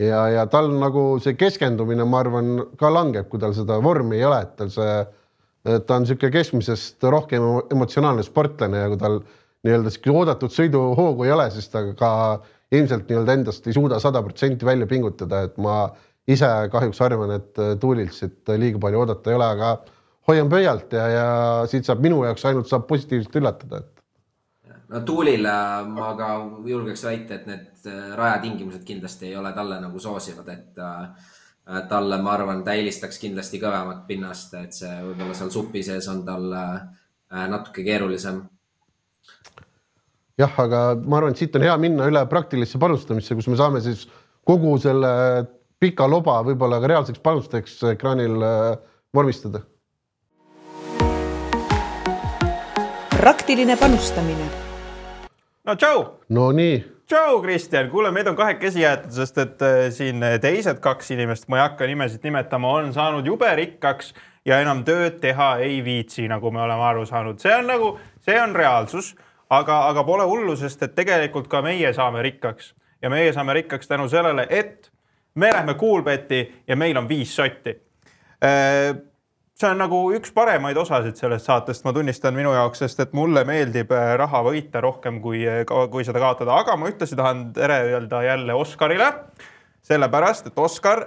ja, 0.02 0.24
ja 0.34 0.46
tal 0.50 0.72
nagu 0.80 1.06
see 1.24 1.38
keskendumine, 1.38 2.06
ma 2.10 2.24
arvan, 2.24 2.56
ka 2.80 2.90
langeb, 2.94 3.30
kui 3.30 3.42
tal 3.42 3.56
seda 3.58 3.80
vormi 3.84 4.20
ei 4.20 4.26
ole, 4.30 4.42
et 4.46 4.58
tal 4.60 4.74
see, 4.74 4.98
ta 5.64 5.98
on 5.98 6.04
niisugune 6.06 6.34
keskmisest 6.34 7.06
rohkem 7.08 7.46
emotsionaalne 7.72 8.26
sportlane 8.26 8.84
ja 8.84 8.92
kui 8.92 9.02
tal 9.02 9.22
nii-öelda 9.64 9.94
sihuke 9.94 10.12
oodatud 10.12 10.54
sõiduhoogu 10.54 11.26
ei 11.26 11.34
ole, 11.34 11.48
siis 11.54 11.70
ta 11.72 11.86
ka 11.98 12.10
ilmselt 12.74 13.10
nii-öelda 13.10 13.38
endast 13.38 13.68
ei 13.68 13.76
suuda 13.76 14.00
sada 14.02 14.22
protsenti 14.26 14.66
välja 14.66 14.88
pingutada, 14.90 15.44
et 15.48 15.58
ma 15.62 15.78
ise 16.28 16.50
kahjuks 16.72 17.02
arvan, 17.04 17.36
et 17.38 17.60
äh, 17.60 17.74
Tuulilt 17.80 18.16
siit 18.16 18.54
liiga 18.60 18.80
palju 18.82 19.04
oodata 19.04 19.32
ei 19.32 19.38
ole, 19.38 19.50
aga 19.58 19.74
hoian 20.30 20.52
pöialt 20.52 20.94
ja, 20.96 21.08
ja 21.12 21.28
siit 21.70 21.88
saab 21.88 22.04
minu 22.04 22.24
jaoks 22.24 22.46
ainult 22.48 22.72
saab 22.72 22.88
positiivselt 22.88 23.36
üllatada, 23.42 23.84
et. 23.84 24.04
no 24.94 25.04
Tuulil 25.08 25.48
ma 25.92 26.14
ka 26.20 26.32
julgeks 26.70 27.06
väita, 27.10 27.40
et 27.40 27.48
need 27.52 27.92
äh, 27.92 28.10
rajatingimused 28.20 28.86
kindlasti 28.88 29.32
ei 29.32 29.38
ole 29.40 29.54
talle 29.56 29.82
nagu 29.84 30.00
soosivad, 30.00 30.50
et 30.56 30.80
äh, 30.80 31.30
talle, 31.90 32.20
ma 32.24 32.38
arvan, 32.38 32.64
ta 32.64 32.76
eelistaks 32.76 33.20
kindlasti 33.20 33.60
kõvemat 33.62 34.08
pinnast, 34.08 34.56
et 34.60 34.76
see 34.76 34.96
võib-olla 35.04 35.36
seal 35.38 35.52
supi 35.52 35.84
sees 35.84 36.10
on 36.12 36.26
tal 36.28 36.50
natuke 37.32 37.86
keerulisem. 37.88 38.42
Jah, 40.40 40.54
aga 40.66 40.84
ma 40.98 41.20
arvan, 41.20 41.34
et 41.34 41.42
siit 41.42 41.56
on 41.58 41.66
hea 41.66 41.76
minna 41.82 42.08
üle 42.10 42.24
praktilisse 42.30 42.80
panustamisse, 42.82 43.36
kus 43.38 43.50
me 43.52 43.60
saame 43.60 43.82
siis 43.86 44.08
kogu 44.48 44.76
selle 44.82 45.12
pika 45.84 46.08
loba 46.10 46.40
võib-olla 46.48 46.80
ka 46.82 46.90
reaalseks 46.90 47.22
panusteks 47.24 47.78
ekraanil 47.94 48.42
äh, 48.42 48.74
vormistada. 49.14 49.66
praktiline 53.24 53.78
panustamine. 53.80 54.50
no 55.64 55.76
tšau. 55.80 56.02
Nonii. 56.30 56.84
tšau, 57.08 57.38
Kristjan, 57.46 57.88
kuule, 57.92 58.12
meid 58.12 58.28
on 58.28 58.36
kahekesi 58.36 58.82
jäetud, 58.82 59.14
sest 59.16 59.38
et 59.38 59.62
äh, 59.64 59.86
siin 59.96 60.24
teised 60.42 60.82
kaks 60.84 61.14
inimest, 61.16 61.48
ma 61.48 61.62
ei 61.62 61.68
hakka 61.68 61.88
nimesid 61.88 62.26
nimetama, 62.26 62.74
on 62.82 62.90
saanud 62.96 63.28
jube 63.30 63.52
rikkaks 63.62 64.12
ja 64.50 64.60
enam 64.66 64.82
tööd 64.88 65.22
teha 65.22 65.54
ei 65.64 65.80
viitsi, 65.86 66.26
nagu 66.28 66.52
me 66.52 66.66
oleme 66.66 66.84
aru 66.90 67.06
saanud, 67.08 67.40
see 67.40 67.54
on 67.56 67.70
nagu, 67.70 67.94
see 68.26 68.36
on 68.42 68.58
reaalsus, 68.58 69.14
aga, 69.50 69.88
aga 69.90 70.04
pole 70.04 70.26
hullu, 70.30 70.56
sest 70.60 70.84
et 70.84 70.96
tegelikult 70.96 71.48
ka 71.52 71.62
meie 71.62 71.94
saame 71.94 72.22
rikkaks 72.26 72.74
ja 73.04 73.10
meie 73.10 73.34
saame 73.34 73.54
rikkaks 73.60 73.88
tänu 73.88 74.08
sellele, 74.10 74.48
et 74.50 74.92
me 75.36 75.50
lähme 75.54 75.74
Coolbeti 75.74 76.44
ja 76.68 76.76
meil 76.76 76.98
on 76.98 77.10
viis 77.10 77.36
sotti. 77.36 77.76
Äh, 78.44 78.96
see 79.60 79.70
on 79.70 79.82
nagu 79.82 80.00
üks 80.16 80.34
paremaid 80.36 80.78
osasid 80.78 81.20
sellest 81.20 81.50
saatest, 81.50 81.84
ma 81.86 81.94
tunnistan 81.94 82.36
minu 82.38 82.54
jaoks, 82.56 82.84
sest 82.84 83.04
et 83.04 83.14
mulle 83.18 83.44
meeldib 83.48 83.92
äh, 83.92 84.14
raha 84.20 84.44
võita 84.46 84.82
rohkem 84.84 85.20
kui, 85.24 85.44
äh, 85.48 85.64
kui 85.66 86.06
seda 86.08 86.22
kaotada, 86.24 86.56
aga 86.64 86.78
ma 86.80 86.90
ühtlasi 86.92 87.20
tahan 87.20 87.50
tere 87.56 87.82
öelda 87.92 88.24
jälle 88.24 88.56
Oskarile. 88.58 89.12
sellepärast, 89.84 90.48
et 90.48 90.60
Oskar, 90.60 91.02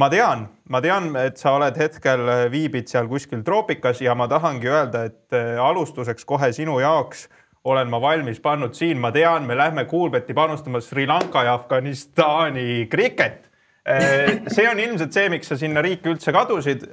ma 0.00 0.08
tean, 0.08 0.46
ma 0.72 0.80
tean, 0.80 1.10
et 1.20 1.36
sa 1.40 1.52
oled 1.58 1.76
hetkel, 1.76 2.24
viibid 2.52 2.88
seal 2.88 3.08
kuskil 3.10 3.44
troopikas 3.44 4.00
ja 4.00 4.14
ma 4.16 4.28
tahangi 4.30 4.70
öelda, 4.70 5.04
et 5.10 5.36
alustuseks 5.60 6.24
kohe 6.28 6.48
sinu 6.56 6.78
jaoks 6.80 7.26
olen 7.64 7.90
ma 7.92 8.00
valmis 8.00 8.40
pannud 8.40 8.74
siin, 8.76 8.98
ma 9.00 9.10
tean, 9.12 9.44
me 9.48 9.56
lähme 9.56 9.84
Kuulbeti 9.84 10.34
panustama 10.34 10.80
Sri 10.80 11.06
Lanka 11.06 11.44
ja 11.44 11.54
Afganistani 11.54 12.86
kriket. 12.90 13.50
Eh, 13.84 14.42
see 14.52 14.66
on 14.68 14.80
ilmselt 14.80 15.12
see, 15.16 15.28
miks 15.32 15.48
sa 15.50 15.56
sinna 15.60 15.82
riiki 15.84 16.12
üldse 16.12 16.32
kadusid, 16.36 16.84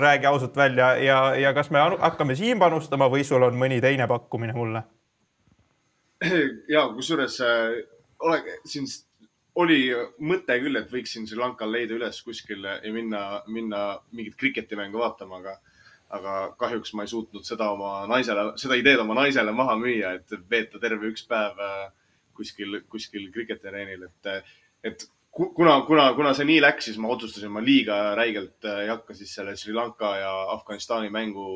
räägi 0.00 0.28
ausalt 0.28 0.56
välja 0.56 0.94
ja, 1.00 1.18
ja 1.40 1.54
kas 1.56 1.70
me 1.72 1.80
hakkame 2.00 2.36
siin 2.36 2.60
panustama 2.60 3.08
või 3.12 3.24
sul 3.24 3.42
on 3.42 3.56
mõni 3.58 3.80
teine 3.84 4.08
pakkumine 4.08 4.56
mulle? 4.56 4.84
ja 6.68 6.86
kusjuures 6.94 7.40
äh, 7.44 7.80
ole, 8.24 8.38
siin 8.68 8.86
oli 9.54 9.78
mõte 10.18 10.56
küll, 10.62 10.76
et 10.80 10.90
võiksin 10.90 11.28
Sri 11.28 11.38
Lankal 11.38 11.70
leida 11.70 11.94
üles 11.94 12.18
kuskil 12.26 12.64
ja 12.66 12.92
minna, 12.92 13.42
minna 13.46 13.84
mingit 14.12 14.34
kriketimängu 14.40 14.98
vaatama, 14.98 15.38
aga 15.42 15.58
aga 16.14 16.34
kahjuks 16.60 16.92
ma 16.94 17.04
ei 17.04 17.10
suutnud 17.10 17.46
seda 17.46 17.70
oma 17.74 18.04
naisele, 18.10 18.52
seda 18.60 18.76
ideed 18.78 19.00
oma 19.02 19.16
naisele 19.18 19.54
maha 19.56 19.74
müüa, 19.80 20.14
et 20.18 20.34
veeta 20.50 20.80
terve 20.82 21.08
üks 21.10 21.24
päev 21.26 21.58
äh, 21.64 21.88
kuskil, 22.36 22.80
kuskil 22.90 23.30
kriketereenil, 23.34 24.06
et, 24.08 24.52
et 24.90 25.06
kuna, 25.34 25.80
kuna, 25.88 26.10
kuna 26.14 26.34
see 26.36 26.46
nii 26.48 26.60
läks, 26.62 26.90
siis 26.90 27.00
ma 27.02 27.10
otsustasin, 27.14 27.52
ma 27.54 27.62
liiga 27.64 27.98
räigelt 28.18 28.68
äh, 28.68 28.84
ei 28.84 28.92
hakka 28.92 29.16
siis 29.18 29.32
selle 29.34 29.56
Sri 29.58 29.74
Lanka 29.74 30.14
ja 30.20 30.32
Afganistani 30.54 31.10
mängu 31.14 31.48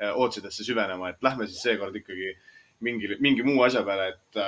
äh, 0.00 0.10
otsidesse 0.14 0.66
süvenema, 0.66 1.12
et 1.12 1.22
lähme 1.22 1.46
siis 1.50 1.62
seekord 1.68 2.00
ikkagi 2.00 2.34
mingi, 2.86 3.14
mingi 3.20 3.46
muu 3.46 3.62
asja 3.66 3.84
peale, 3.86 4.14
et 4.14 4.42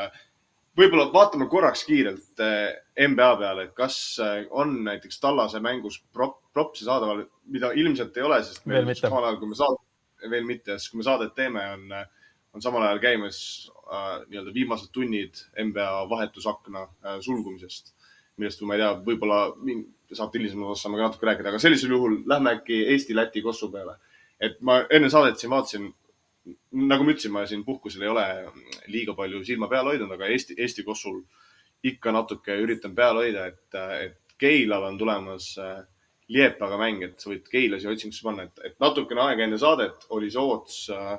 võib-olla 0.78 1.08
vaatame 1.12 1.46
korraks 1.52 1.84
kiirelt 1.88 2.42
NBA 2.96 3.30
peale, 3.40 3.68
et 3.68 3.74
kas 3.76 3.96
on 4.50 4.78
näiteks 4.86 5.20
Tallase 5.20 5.60
mängus 5.60 5.98
prop, 6.12 6.38
propsi 6.52 6.86
saadaval, 6.86 7.24
mida 7.52 7.72
ilmselt 7.76 8.16
ei 8.16 8.26
ole, 8.26 8.42
sest 8.44 8.66
veel 8.68 8.86
mitte. 8.88 9.06
samal 9.06 9.26
ajal, 9.26 9.38
kui 9.40 9.50
me 9.52 9.58
saad-, 9.58 9.80
veel 10.30 10.46
mitte, 10.48 10.76
sest 10.76 10.92
kui 10.92 11.00
me 11.00 11.06
saadet 11.06 11.34
teeme, 11.36 11.64
on, 11.76 11.96
on 12.54 12.64
samal 12.64 12.86
ajal 12.86 13.00
käimas 13.02 13.40
äh, 13.86 14.20
nii-öelda 14.28 14.54
viimased 14.54 14.92
tunnid 14.94 15.42
NBA 15.56 15.88
vahetusakna 16.10 16.84
äh, 16.86 17.18
sulgumisest, 17.24 17.94
millest 18.40 18.62
ma 18.68 18.76
ei 18.76 18.84
tea, 18.84 18.92
võib-olla 19.06 19.40
saate 20.12 20.38
hilisemas 20.38 20.74
osas 20.74 20.86
saame 20.86 21.00
ka 21.00 21.08
natuke 21.08 21.28
rääkida, 21.28 21.52
aga 21.52 21.60
sellisel 21.62 21.94
juhul 21.94 22.20
lähme 22.28 22.56
äkki 22.58 22.82
Eesti, 22.94 23.16
Läti, 23.16 23.42
Kossu 23.44 23.70
peale. 23.72 23.96
et 24.42 24.56
ma 24.60 24.80
enne 24.90 25.08
saadet 25.10 25.38
siin 25.38 25.52
vaatasin, 25.52 25.92
nagu 26.72 27.04
ma 27.04 27.12
ütlesin, 27.12 27.32
ma 27.34 27.44
siin 27.48 27.64
puhkusel 27.66 28.02
ei 28.06 28.10
ole 28.12 28.26
liiga 28.92 29.14
palju 29.16 29.42
silma 29.44 29.68
peal 29.68 29.90
hoidnud, 29.90 30.12
aga 30.14 30.28
Eesti, 30.32 30.56
Eesti 30.58 30.84
Kossul 30.86 31.20
ikka 31.84 32.12
natuke 32.14 32.56
üritan 32.62 32.94
peal 32.96 33.18
hoida, 33.20 33.48
et, 33.50 33.80
et 34.06 34.36
Keilal 34.42 34.88
on 34.88 34.96
tulemas 34.98 35.52
äh, 35.60 35.82
Liepaga 36.32 36.78
mäng, 36.80 37.02
et 37.04 37.20
sa 37.20 37.28
võid 37.30 37.44
keilasi 37.50 37.90
otsingusse 37.90 38.24
panna, 38.24 38.46
et, 38.48 38.62
et 38.70 38.78
natukene 38.80 39.20
aega 39.26 39.44
enne 39.44 39.58
saadet 39.60 40.06
oli 40.16 40.30
see 40.32 40.40
oots 40.40 40.78
äh,, 40.94 41.16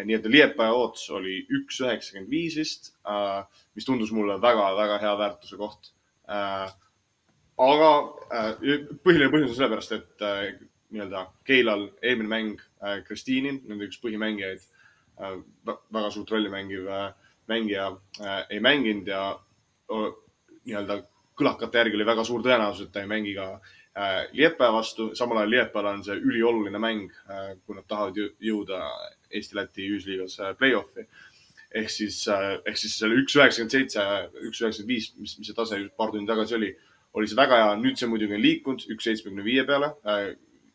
nii-öelda 0.00 0.32
Liepa 0.32 0.68
oots 0.72 1.04
oli 1.16 1.40
üks 1.58 1.82
üheksakümmend 1.84 2.32
viis 2.32 2.56
vist 2.56 2.92
äh,, 3.10 3.42
mis 3.76 3.86
tundus 3.88 4.14
mulle 4.16 4.38
väga-väga 4.42 5.00
hea 5.02 5.12
väärtuse 5.20 5.60
koht 5.60 5.90
äh,. 6.30 6.70
aga 7.66 7.90
äh, 8.38 8.48
põhiline 9.04 9.28
põhjus 9.34 9.52
on 9.52 9.58
sellepärast, 9.58 9.98
et 9.98 10.24
äh, 10.24 10.40
nii-öelda 10.94 11.26
Keilal 11.44 11.90
eelmine 12.00 12.32
mäng 12.32 12.64
Kristiinin, 13.08 13.56
nende 13.66 13.88
üks 13.88 13.98
põhimängijaid 13.98 14.62
väga 15.18 16.10
suurt 16.10 16.30
rolli 16.30 16.52
mängiv 16.52 16.88
äh, 16.88 17.12
mängija 17.48 17.90
äh, 18.20 18.42
ei 18.50 18.60
mänginud 18.60 19.08
ja 19.08 19.22
äh, 19.32 20.08
nii-öelda 20.66 21.00
kõlakate 21.36 21.78
järgi 21.78 21.96
oli 21.96 22.06
väga 22.08 22.24
suur 22.24 22.42
tõenäosus, 22.42 22.88
et 22.88 22.92
ta 22.92 23.04
ei 23.04 23.10
mängi 23.10 23.34
ka 23.36 23.50
äh, 23.54 23.74
Äh, 23.96 24.28
Liepaja 24.32 24.72
vastu, 24.72 25.14
samal 25.16 25.38
ajal 25.38 25.50
Liepajal 25.50 25.86
on 25.88 26.02
see 26.04 26.16
ülioluline 26.20 26.78
mäng, 26.78 27.06
äh, 27.32 27.54
kui 27.64 27.78
nad 27.78 27.86
tahavad 27.88 28.18
jõuda 28.44 28.80
Eesti-Läti 29.32 29.86
ühisliigas 29.88 30.36
äh, 30.44 30.50
play-off'i. 30.58 31.06
ehk 31.76 31.90
siis, 31.90 32.18
ehk 32.28 32.76
siis 32.78 32.92
selle 32.98 33.16
üks 33.20 33.34
üheksakümmend 33.36 33.72
seitse, 33.72 34.02
üks 34.48 34.60
üheksakümmend 34.60 34.92
viis, 34.92 35.08
mis, 35.16 35.32
mis 35.38 35.48
see 35.48 35.56
tase 35.56 35.80
paar 35.96 36.12
tundi 36.12 36.28
tagasi 36.28 36.54
oli, 36.58 36.70
oli 37.16 37.28
see 37.28 37.40
väga 37.40 37.62
hea. 37.62 37.72
nüüd 37.80 37.96
see 37.96 38.08
muidugi 38.08 38.36
on 38.36 38.44
liikunud 38.44 38.84
üks 38.94 39.08
seitsmekümne 39.08 39.44
viie 39.44 39.64
peale 39.64 39.90
äh, 40.12 40.28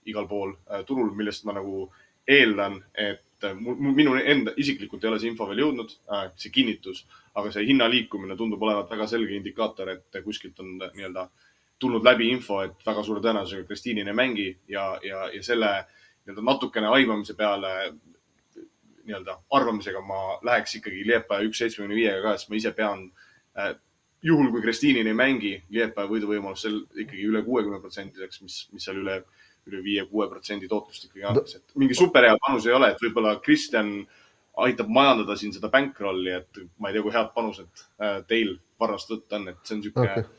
igal 0.09 0.27
pool 0.27 0.55
äh, 0.57 0.81
turul, 0.89 1.13
millest 1.17 1.45
ma 1.45 1.53
nagu 1.59 1.85
eeldan, 2.27 2.81
et 2.97 3.21
et 3.41 3.49
äh, 3.49 3.57
minu 3.57 4.15
enda 4.19 4.53
isiklikult 4.57 5.03
ei 5.03 5.09
ole 5.11 5.19
see 5.19 5.31
info 5.31 5.47
veel 5.49 5.63
jõudnud, 5.65 5.93
see 6.37 6.53
kinnitus, 6.53 7.05
aga 7.35 7.51
see 7.53 7.65
hinna 7.67 7.87
liikumine 7.89 8.37
tundub 8.37 8.61
olevat 8.61 8.89
väga 8.91 9.07
selge 9.09 9.35
indikaator, 9.37 9.95
et 9.95 10.21
kuskilt 10.25 10.59
on 10.61 10.77
nii-öelda 10.81 11.27
tulnud 11.81 12.05
läbi 12.05 12.29
info, 12.29 12.61
et 12.61 12.85
väga 12.85 13.03
suure 13.03 13.23
tõenäosusega 13.25 13.65
Kristiinin 13.67 14.07
ei 14.11 14.17
mängi 14.17 14.47
ja, 14.69 14.85
ja, 15.03 15.25
ja 15.33 15.43
selle 15.43 15.71
nii-öelda 16.25 16.45
natukene 16.45 16.91
aimamise 16.93 17.33
peale 17.33 17.71
nii-öelda 19.05 19.37
arvamisega 19.57 20.01
ma 20.05 20.19
läheks 20.45 20.77
ikkagi 20.77 21.07
Liepaja 21.07 21.47
üks 21.47 21.63
seitsmekümne 21.63 21.97
viiega 21.97 22.21
ka, 22.25 22.35
sest 22.37 22.51
ma 22.51 22.59
ise 22.59 22.73
pean 22.77 23.07
äh, 23.57 23.73
juhul, 24.23 24.51
kui 24.53 24.61
Kristiinin 24.61 25.09
ei 25.09 25.17
mängi, 25.17 25.55
Liepaja 25.73 26.09
võiduvõimalus 26.11 26.65
seal 26.65 26.81
ikkagi 27.05 27.25
üle 27.31 27.41
kuuekümne 27.45 27.81
protsendiseks, 27.81 28.41
mis, 28.45 28.59
mis 28.75 28.85
seal 28.85 29.01
üle, 29.01 29.21
üle 29.69 29.83
viie-kuue 29.85 30.27
protsendi 30.31 30.69
tootlust 30.71 31.05
ikkagi 31.07 31.27
annaks, 31.29 31.59
et 31.59 31.77
mingi 31.79 31.97
superhea 31.97 32.37
panus 32.41 32.65
ei 32.69 32.75
ole, 32.77 32.91
et 32.91 33.03
võib-olla 33.03 33.35
Kristjan 33.43 33.93
aitab 34.65 34.89
majandada 34.91 35.37
siin 35.39 35.53
seda 35.55 35.69
bankrolli, 35.71 36.33
et 36.41 36.61
ma 36.81 36.89
ei 36.89 36.97
tea, 36.97 37.05
kui 37.05 37.13
head 37.15 37.31
panused 37.35 37.85
äh, 38.01 38.19
teil 38.29 38.55
varast 38.81 39.13
võtta 39.13 39.39
on, 39.39 39.49
et 39.53 39.61
see 39.63 39.77
on 39.77 39.83
niisugune 39.83 40.11
okay. 40.11 40.29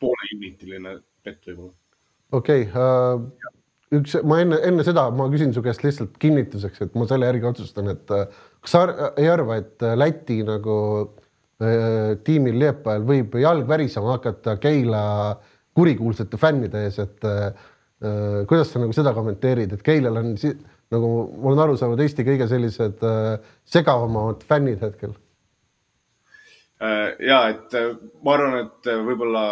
poole 0.00 0.30
unitiline 0.38 0.96
pett 1.22 1.50
võib-olla. 1.50 1.74
okei 2.40 2.68
okay, 2.68 2.72
uh 2.72 3.58
üks, 3.96 4.16
ma 4.28 4.40
enne, 4.42 4.58
enne 4.68 4.84
seda 4.86 5.06
ma 5.14 5.28
küsin 5.32 5.52
su 5.54 5.62
käest 5.64 5.84
lihtsalt 5.84 6.16
kinnituseks, 6.22 6.84
et 6.86 6.94
ma 6.98 7.06
selle 7.10 7.28
järgi 7.28 7.48
otsustan, 7.50 7.90
et 7.92 8.14
äh, 8.14 8.40
kas 8.64 8.76
sa 8.76 8.84
ei 9.20 9.28
arva, 9.30 9.58
et 9.62 9.84
äh, 9.84 9.96
Läti 9.98 10.40
nagu 10.46 10.76
äh, 11.62 12.14
tiimil 12.24 12.58
Liepajal 12.62 13.04
võib 13.08 13.36
jalg 13.42 13.68
värisema 13.68 14.16
hakata 14.16 14.56
Keila 14.62 15.02
kurikuulsate 15.76 16.40
fännide 16.40 16.86
ees, 16.86 16.98
et 17.02 17.28
äh, 17.28 17.68
kuidas 18.48 18.72
sa 18.72 18.80
nagu 18.82 18.94
seda 18.96 19.12
kommenteerid, 19.14 19.72
et 19.76 19.82
Keilal 19.86 20.16
on 20.18 20.32
nagu 20.92 21.10
ma 21.38 21.50
olen 21.50 21.64
aru 21.64 21.76
saanud, 21.80 22.00
Eesti 22.02 22.24
kõige 22.26 22.48
sellised 22.50 23.04
äh, 23.06 23.36
segavamad 23.64 24.42
fännid 24.48 24.82
hetkel 24.84 25.14
äh,. 26.82 27.12
ja 27.22 27.44
et 27.52 27.76
ma 28.24 28.34
arvan, 28.36 28.58
et 28.66 28.90
võib-olla 29.06 29.44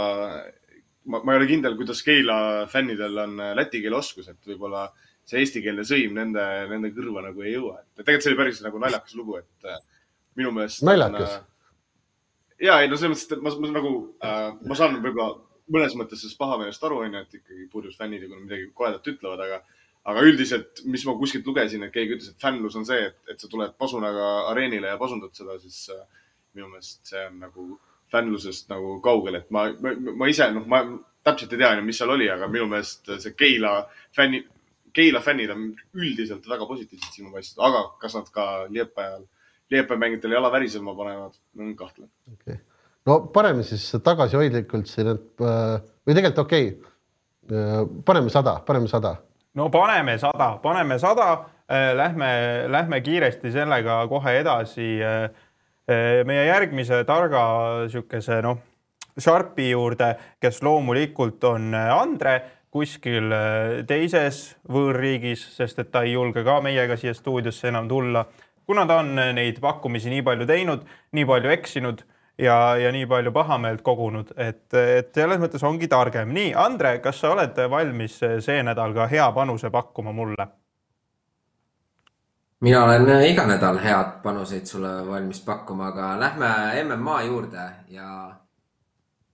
ma, 1.05 1.20
ma 1.22 1.34
ei 1.34 1.40
ole 1.40 1.48
kindel, 1.51 1.76
kuidas 1.78 2.03
Keila 2.07 2.66
fännidel 2.70 3.22
on 3.24 3.38
äh, 3.40 3.55
läti 3.59 3.82
keele 3.84 3.98
oskus, 4.01 4.28
et 4.32 4.51
võib-olla 4.51 4.88
see 5.28 5.42
eestikeelne 5.44 5.84
sõim 5.86 6.16
nende, 6.16 6.44
nende 6.70 6.90
kõrva 6.96 7.24
nagu 7.28 7.44
ei 7.44 7.55
jõua, 7.55 7.80
et 7.80 8.03
tegelikult 8.03 8.26
see 8.26 8.32
oli 8.32 8.40
päris 8.42 8.64
nagu 8.66 8.82
naljakas 8.82 9.16
lugu, 9.18 9.38
et 9.40 9.70
äh, 9.70 9.80
minu 10.40 10.53
meelest. 10.57 10.82
naljakas? 10.86 11.38
Äh, 11.38 12.66
ja 12.66 12.80
ei 12.82 12.90
no 12.90 12.98
selles 13.01 13.24
mõttes, 13.24 13.38
et 13.38 13.46
ma, 13.46 13.55
ma 13.55 13.72
nagu 13.78 13.94
äh,, 14.26 14.51
ma 14.66 14.78
saan 14.78 14.98
võib-olla 15.01 15.32
mõnes 15.72 15.94
mõttes 15.98 16.22
sellest 16.22 16.38
pahameelest 16.40 16.86
aru, 16.86 17.02
onju, 17.04 17.24
et 17.24 17.36
ikkagi 17.40 17.68
purjus 17.72 17.98
fännid 17.98 18.26
nad 18.28 18.40
midagi 18.42 18.70
koledat 18.76 19.06
ütlevad, 19.12 19.42
aga, 19.46 19.60
aga 20.10 20.24
üldiselt, 20.26 20.82
mis 20.90 21.04
ma 21.06 21.14
kuskilt 21.18 21.46
lugesin, 21.46 21.84
et 21.86 21.94
keegi 21.94 22.16
ütles, 22.16 22.32
et 22.32 22.42
fännlus 22.42 22.78
on 22.80 22.86
see, 22.88 23.10
et, 23.10 23.20
et 23.30 23.40
sa 23.40 23.50
tuled 23.50 23.76
pasunaga 23.78 24.30
areenile 24.50 24.92
ja 24.92 25.00
pasundad 25.00 25.34
seda, 25.36 25.58
siis 25.62 25.84
äh, 25.94 26.02
minu 26.56 26.70
meelest 26.72 27.12
see 27.12 27.26
on 27.28 27.38
nagu 27.44 27.68
fännlusest 28.10 28.70
nagu 28.72 28.96
kaugel, 29.04 29.38
et 29.38 29.50
ma, 29.54 29.68
ma, 29.82 29.94
ma 30.22 30.30
ise, 30.30 30.48
noh, 30.54 30.66
ma 30.70 30.82
täpselt 31.26 31.52
ei 31.54 31.60
tea 31.60 31.74
mis 31.84 32.00
seal 32.00 32.14
oli, 32.16 32.30
aga 32.32 32.48
minu 32.50 32.66
meelest 32.70 33.12
see 33.22 33.36
Keila 33.38 33.74
fänni, 34.16 34.42
Keila 34.96 35.20
fännid 35.22 35.52
on 35.54 35.68
üldiselt 35.94 36.48
väga 36.50 36.66
positiivsed 36.66 37.20
sinu 37.20 37.30
paistvad, 37.34 37.68
aga 37.68 37.84
kas 38.02 38.16
nad 38.18 38.32
ka 38.34 38.48
Liepajal, 38.72 39.28
Liepaja 39.70 40.02
mängijatele 40.02 40.34
jala 40.34 40.50
värisema 40.50 40.96
panevad, 40.98 41.36
kahtlen 41.78 42.10
okay.. 42.32 42.58
No 43.11 43.18
paneme 43.34 43.64
siis 43.66 43.88
tagasihoidlikult 44.04 44.88
siin, 44.90 45.14
et 45.14 45.44
äh, 45.44 45.80
või 46.06 46.16
tegelikult 46.16 46.44
okei 46.44 46.68
okay., 46.70 46.94
äh, 47.50 47.80
paneme 48.06 48.32
sada, 48.32 48.58
paneme 48.66 48.90
sada. 48.90 49.16
no 49.58 49.68
paneme 49.74 50.16
sada, 50.22 50.52
paneme 50.62 50.98
sada, 51.02 51.30
äh, 51.66 51.90
lähme, 51.98 52.30
lähme 52.70 53.00
kiiresti 53.04 53.52
sellega 53.54 54.02
kohe 54.11 54.38
edasi 54.42 54.92
meie 55.90 56.42
järgmise 56.46 57.00
targa 57.02 57.40
niisuguse 57.82 58.36
noh, 58.46 58.61
Sharpi 59.18 59.72
juurde, 59.72 60.12
kes 60.38 60.61
loomulikult 60.62 61.42
on 61.48 61.74
Andre 61.74 62.36
kuskil 62.70 63.32
teises 63.88 64.38
võõrriigis, 64.70 65.42
sest 65.56 65.82
et 65.82 65.90
ta 65.90 66.04
ei 66.06 66.12
julge 66.12 66.44
ka 66.46 66.61
meiega 66.62 66.94
siia 67.00 67.11
stuudiosse 67.16 67.72
enam 67.72 67.88
tulla, 67.90 68.22
kuna 68.70 68.84
ta 68.86 69.00
on 69.02 69.18
neid 69.34 69.58
pakkumisi 69.61 70.14
nii 70.14 70.22
palju 70.28 70.46
teinud, 70.46 70.86
nii 71.18 71.26
palju 71.26 71.52
eksinud 71.56 72.04
ja, 72.41 72.76
ja 72.76 72.93
nii 72.93 73.07
palju 73.07 73.32
pahameelt 73.32 73.82
kogunud, 73.84 74.32
et, 74.36 74.66
et 74.74 75.12
selles 75.14 75.41
mõttes 75.43 75.64
ongi 75.66 75.88
targem. 75.88 76.32
nii, 76.34 76.55
Andre, 76.57 76.99
kas 77.05 77.20
sa 77.20 77.34
oled 77.34 77.59
valmis 77.70 78.18
see 78.20 78.62
nädal 78.66 78.97
ka 78.97 79.07
hea 79.11 79.28
panuse 79.36 79.70
pakkuma 79.70 80.12
mulle? 80.16 80.49
mina 82.61 82.84
olen 82.84 83.09
iga 83.24 83.47
nädal 83.49 83.78
head 83.80 84.18
panuseid 84.22 84.66
sulle 84.66 85.07
valmis 85.07 85.41
pakkuma, 85.41 85.86
aga 85.88 86.20
lähme 86.20 86.51
MMA 86.84 87.22
juurde 87.22 87.68
ja 87.88 88.09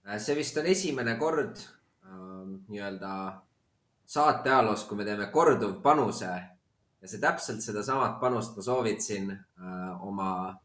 äh, 0.07 0.17
see 0.17 0.35
vist 0.35 0.57
on 0.57 0.65
esimene 0.65 1.15
kord 1.19 1.57
äh, 1.57 2.13
nii-öelda 2.67 3.41
saate 4.05 4.49
ajaloos, 4.49 4.85
kui 4.87 4.97
me 4.97 5.05
teeme 5.05 5.27
korduvpanuse 5.31 6.31
ja 7.01 7.07
see 7.07 7.19
täpselt 7.19 7.61
sedasamat 7.61 8.19
panust 8.19 8.55
ma 8.55 8.63
soovitasin 8.63 9.31
äh, 9.31 10.07
oma 10.07 10.55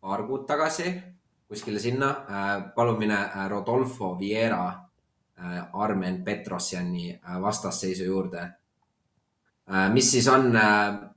paar 0.00 0.24
kuud 0.24 0.46
tagasi 0.48 0.94
kuskile 1.50 1.82
sinna 1.82 2.10
äh,. 2.30 2.70
palun 2.74 2.98
mine 2.98 3.18
äh, 3.24 3.48
Rodolfo 3.50 4.14
Vieira 4.18 4.68
äh, 4.70 5.62
Armen 5.72 6.22
Petrosjani 6.24 7.10
äh, 7.10 7.40
vastasseisu 7.42 8.04
juurde 8.06 8.42
äh,. 9.66 9.88
mis 9.92 10.10
siis 10.10 10.28
on 10.28 10.54
äh, 10.56 11.10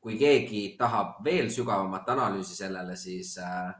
kui 0.00 0.16
keegi 0.16 0.62
tahab 0.78 1.18
veel 1.24 1.50
sügavamat 1.52 2.08
analüüsi 2.14 2.54
sellele, 2.56 2.96
siis 2.96 3.34
äh, 3.38 3.74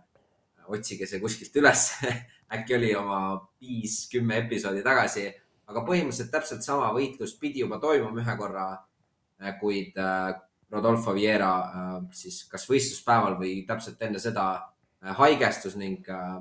otsige 0.69 1.07
see 1.09 1.21
kuskilt 1.23 1.57
üles 1.63 1.87
äkki 2.55 2.77
oli 2.77 2.91
oma 2.99 3.21
viis, 3.63 4.05
kümme 4.11 4.41
episoodi 4.43 4.83
tagasi, 4.83 5.29
aga 5.71 5.83
põhimõtteliselt 5.87 6.33
täpselt 6.35 6.67
sama 6.67 6.91
võitlus 6.95 7.37
pidi 7.41 7.63
juba 7.63 7.79
toimuma 7.83 8.21
ühe 8.23 8.37
korra, 8.39 8.67
äh, 9.41 9.55
kuid 9.61 9.99
äh, 9.99 10.33
Rodolfo 10.71 11.15
Vieira 11.15 11.53
äh, 11.63 11.95
siis 12.15 12.43
kas 12.51 12.67
võistluspäeval 12.71 13.39
või 13.41 13.61
täpselt 13.69 14.03
enne 14.03 14.21
seda 14.23 14.51
haigestus 15.01 15.77
ning 15.77 16.09
äh, 16.09 16.39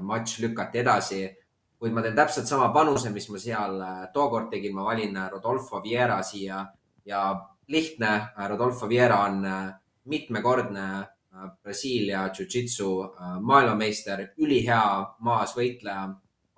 matš 0.00 0.38
lükati 0.40 0.78
edasi. 0.78 1.36
kuid 1.80 1.94
ma 1.96 2.02
teen 2.04 2.16
täpselt 2.16 2.46
sama 2.46 2.68
panuse, 2.72 3.10
mis 3.10 3.28
ma 3.28 3.38
seal 3.38 3.80
äh, 3.80 4.02
tookord 4.12 4.50
tegin, 4.50 4.74
ma 4.74 4.84
valin 4.84 5.16
äh, 5.16 5.30
Rodolfo 5.30 5.82
Vieira 5.82 6.22
siia 6.22 6.66
ja 7.04 7.50
lihtne, 7.70 8.28
Rodolfo 8.48 8.88
Vieira 8.88 9.24
on 9.24 9.44
äh, 9.44 9.72
mitmekordne 10.04 10.98
äh, 11.00 11.50
Brasiilia 11.62 12.28
Jiu-Jitsu 12.28 13.04
äh, 13.04 13.40
maailmameister, 13.40 14.26
ülihea 14.36 15.16
maasvõitleja. 15.18 16.08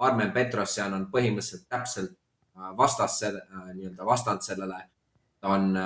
Armen 0.03 0.33
Petrosjan 0.35 0.95
on 0.97 1.05
põhimõtteliselt 1.13 1.69
täpselt 1.71 2.17
vastas, 2.77 3.21
nii-öelda 3.23 4.05
vastand 4.05 4.43
sellele. 4.43 4.81
ta 5.41 5.53
on 5.55 5.77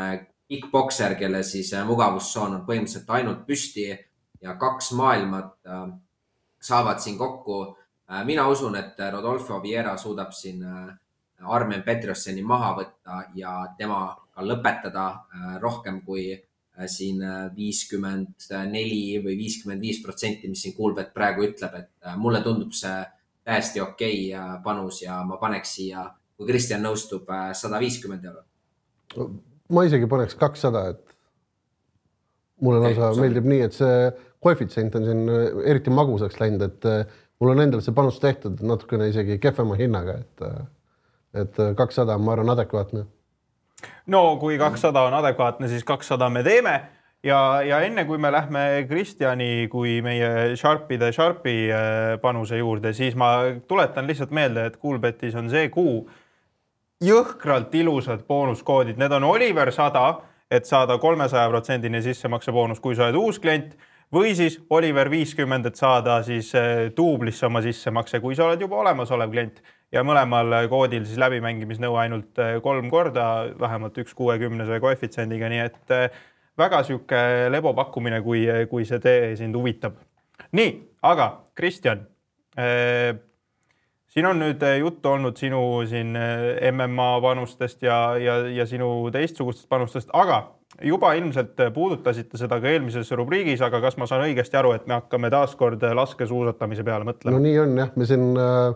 kick-pokser, 0.49 1.15
kelle 1.19 1.43
siis 1.43 1.75
mugavustsoon 1.85 2.55
on 2.55 2.63
põhimõtteliselt 2.65 3.11
ainult 3.13 3.43
püsti 3.47 3.85
ja 4.43 4.55
kaks 4.55 4.93
maailmat 4.93 5.55
saavad 6.61 6.99
siin 6.99 7.19
kokku. 7.19 7.77
mina 8.25 8.49
usun, 8.49 8.77
et 8.77 8.99
Rodolfo 9.13 9.63
Vieira 9.63 9.97
suudab 9.97 10.33
siin 10.33 10.65
Armen 11.45 11.83
Petrosjani 11.83 12.43
maha 12.43 12.73
võtta 12.79 13.23
ja 13.37 13.59
tema 13.79 14.09
ka 14.37 14.45
lõpetada 14.45 15.07
äh, 15.09 15.57
rohkem 15.63 16.03
kui 16.05 16.29
äh, 16.33 16.87
siin 16.91 17.23
äh, 17.25 17.49
viiskümmend 17.57 18.49
neli 18.71 19.19
või 19.25 19.37
viiskümmend 19.41 19.85
viis 19.85 20.03
protsenti, 20.05 20.49
mis 20.53 20.65
siin 20.65 20.77
Kuulbet 20.77 21.13
praegu 21.17 21.47
ütleb, 21.49 21.77
et 21.81 22.17
mulle 22.21 22.43
tundub 22.45 22.75
see 22.77 22.99
täiesti 23.47 23.81
okei 23.81 24.31
okay 24.35 24.63
panus 24.65 25.03
ja 25.05 25.21
ma 25.25 25.39
paneks 25.41 25.77
siia, 25.79 26.07
kui 26.37 26.49
Kristjan 26.49 26.83
nõustub, 26.85 27.29
sada 27.57 27.81
viiskümmend 27.81 28.25
eurot. 28.29 29.37
ma 29.73 29.85
isegi 29.87 30.09
paneks 30.11 30.37
kakssada, 30.41 30.89
et 30.93 31.16
mulle 32.65 32.81
lausa 32.85 33.13
meeldib 33.21 33.49
nii, 33.49 33.61
et 33.67 33.77
see 33.77 34.11
koefitsient 34.45 34.95
on 34.97 35.05
siin 35.05 35.29
eriti 35.65 35.93
magusaks 35.93 36.39
läinud, 36.41 36.63
et 36.63 36.89
mul 37.41 37.53
on 37.53 37.63
endal 37.65 37.83
see 37.85 37.95
panus 37.97 38.21
tehtud 38.23 38.63
natukene 38.65 39.11
isegi 39.13 39.39
kehvema 39.43 39.79
hinnaga, 39.79 40.21
et 40.23 40.49
et 41.37 41.59
kakssada 41.77 42.15
on, 42.17 42.25
ma 42.25 42.33
arvan, 42.33 42.49
adekvaatne. 42.55 43.03
No 44.09 44.21
kui 44.41 44.57
kakssada 44.59 45.03
on 45.05 45.17
adekvaatne, 45.19 45.69
siis 45.69 45.85
kakssada 45.85 46.31
me 46.33 46.43
teeme. 46.47 46.77
Ja, 47.27 47.63
ja 47.65 47.81
enne 47.83 48.05
kui 48.07 48.19
me 48.23 48.31
lähme 48.31 48.87
Kristjani 48.89 49.67
kui 49.73 49.99
meie 50.05 50.55
Sharpide 50.57 51.11
Sharpi 51.13 51.57
äh, 51.75 52.21
panuse 52.23 52.61
juurde, 52.61 52.93
siis 52.95 53.17
ma 53.19 53.33
tuletan 53.69 54.07
lihtsalt 54.07 54.31
meelde, 54.31 54.67
et 54.69 54.77
Coolbetis 54.79 55.35
on 55.35 55.51
see 55.51 55.69
kuu 55.75 56.05
jõhkralt 57.03 57.75
ilusad 57.75 58.23
boonuskoodid, 58.29 59.01
need 59.01 59.13
on 59.13 59.27
Oliver 59.27 59.73
sada, 59.75 60.21
et 60.51 60.67
saada 60.69 60.99
kolmesaja 61.03 61.49
protsendine 61.51 62.01
sissemakse 62.05 62.55
boonus, 62.55 62.81
kui 62.81 62.97
sa 62.97 63.07
oled 63.07 63.19
uus 63.19 63.41
klient 63.43 63.75
või 64.15 64.35
siis 64.39 64.59
Oliver 64.71 65.11
viiskümmend, 65.11 65.67
et 65.67 65.79
saada 65.79 66.21
siis 66.27 66.53
äh, 66.55 66.87
duublisse 66.97 67.47
oma 67.49 67.63
sissemakse, 67.65 68.21
kui 68.23 68.37
sa 68.39 68.47
oled 68.47 68.63
juba 68.63 68.79
olemasolev 68.83 69.33
klient 69.33 69.61
ja 69.93 70.05
mõlemal 70.07 70.69
koodil 70.71 71.07
siis 71.07 71.19
läbimängimisnõue 71.23 72.01
ainult 72.05 72.43
äh, 72.43 72.57
kolm 72.63 72.91
korda, 72.93 73.27
vähemalt 73.59 73.99
üks 74.03 74.15
kuuekümnese 74.15 74.81
koefitsiendiga, 74.83 75.51
nii 75.51 75.63
et 75.67 75.95
äh, 75.95 76.21
väga 76.59 76.83
sihuke 76.87 77.23
lebo 77.53 77.75
pakkumine, 77.77 78.23
kui, 78.25 78.47
kui 78.71 78.87
see 78.89 79.03
tee 79.03 79.35
sind 79.37 79.59
huvitab. 79.59 79.99
nii, 80.57 80.77
aga 81.03 81.33
Kristjan 81.57 82.07
siin 84.17 84.27
on 84.31 84.39
nüüd 84.41 84.63
juttu 84.81 85.11
olnud 85.13 85.37
sinu 85.37 85.61
siin 85.89 86.17
MMA 86.73 87.09
panustest 87.21 87.83
ja, 87.85 87.99
ja, 88.17 88.39
ja 88.49 88.65
sinu 88.69 89.11
teistsugustest 89.13 89.69
panustest, 89.69 90.09
aga 90.17 90.41
juba 90.81 91.13
ilmselt 91.19 91.61
puudutasite 91.75 92.41
seda 92.41 92.57
ka 92.61 92.73
eelmises 92.73 93.13
rubriigis, 93.17 93.61
aga 93.65 93.83
kas 93.85 93.99
ma 94.01 94.09
saan 94.09 94.25
õigesti 94.25 94.57
aru, 94.57 94.73
et 94.77 94.89
me 94.89 94.97
hakkame 94.97 95.29
taaskord 95.33 95.85
laskesuusatamise 96.01 96.85
peale 96.85 97.09
mõtlema? 97.09 97.37
no 97.37 97.45
nii 97.45 97.61
on 97.61 97.77
jah, 97.83 97.93
me 97.97 98.09
siin 98.09 98.27
äh, 98.41 98.73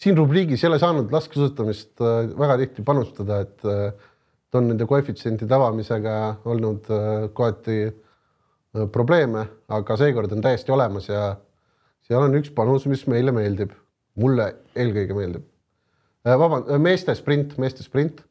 siin 0.00 0.16
rubriigis 0.18 0.64
ei 0.64 0.70
ole 0.70 0.78
saanud 0.82 1.12
laskesuusatamist 1.12 2.00
äh, 2.04 2.30
väga 2.38 2.56
tihti 2.62 2.86
panustada, 2.86 3.42
et 3.44 3.66
äh, 3.68 4.08
on 4.54 4.70
nende 4.70 4.86
koefitsientide 4.88 5.54
avamisega 5.54 6.16
olnud 6.50 6.88
äh, 6.94 7.28
kohati 7.36 7.78
äh, 7.86 8.88
probleeme, 8.92 9.46
aga 9.68 9.96
seekord 10.00 10.32
on 10.34 10.42
täiesti 10.44 10.72
olemas 10.74 11.08
ja 11.10 11.34
seal 12.06 12.24
on 12.26 12.34
üks 12.40 12.52
panus, 12.56 12.86
mis 12.90 13.06
meile 13.10 13.34
meeldib, 13.34 13.74
mulle 14.20 14.50
eelkõige 14.76 15.16
meeldib. 15.16 15.46
Äh, 16.26 16.36
vabandust, 16.36 16.76
meeste 16.84 17.16
sprint, 17.16 17.56
meeste 17.58 17.86
sprint 17.86 18.24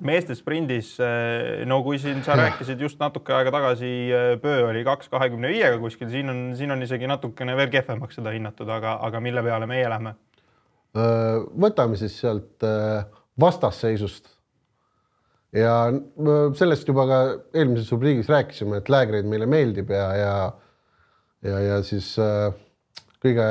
meeste 0.00 0.34
sprindis, 0.36 0.94
äh, 1.02 1.64
no 1.68 1.82
kui 1.84 1.98
siin 2.00 2.22
sa 2.24 2.36
rääkisid 2.38 2.80
just 2.80 3.00
natuke 3.02 3.34
aega 3.36 3.52
tagasi, 3.52 3.90
äh, 4.08 4.28
Pöö 4.40 4.70
oli 4.70 4.84
kaks 4.86 5.10
kahekümne 5.12 5.50
viiega 5.52 5.78
kuskil, 5.82 6.08
siin 6.08 6.32
on, 6.32 6.40
siin 6.56 6.72
on 6.72 6.82
isegi 6.82 7.08
natukene 7.10 7.56
veel 7.58 7.68
kehvemaks 7.72 8.16
seda 8.16 8.32
hinnatud, 8.32 8.70
aga, 8.72 8.96
aga 9.04 9.20
mille 9.20 9.42
peale 9.44 9.68
meie 9.68 9.90
lähme? 9.92 10.14
Äh, 10.96 11.42
võtame 11.66 12.00
siis 12.00 12.16
sealt 12.20 12.64
vastasseisust. 13.40 14.30
ja 15.52 15.92
sellest 16.56 16.88
juba 16.88 17.04
ka 17.04 17.16
eelmises 17.52 17.90
rubriigis 17.92 18.30
rääkisime, 18.32 18.78
et 18.80 18.88
Lägreid 18.88 19.26
meile 19.28 19.44
meeldib 19.46 19.90
ja, 19.92 20.06
ja 20.16 20.34
ja, 21.44 21.58
ja 21.60 21.82
siis 21.84 22.14
kõige, 23.20 23.48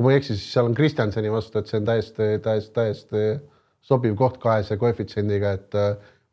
kui 0.00 0.06
ma 0.06 0.14
ei 0.14 0.22
eksi, 0.22 0.32
siis 0.32 0.54
seal 0.54 0.64
on 0.64 0.72
Kristjanseni 0.72 1.28
vastu, 1.28 1.60
et 1.60 1.68
see 1.68 1.76
on 1.76 1.84
täiesti, 1.84 2.26
täiesti, 2.40 2.70
täiesti 2.72 3.24
sobiv 3.84 4.14
koht 4.16 4.38
kahese 4.40 4.78
koefitsiendiga, 4.80 5.50
et 5.58 5.76
äh, 5.76 5.90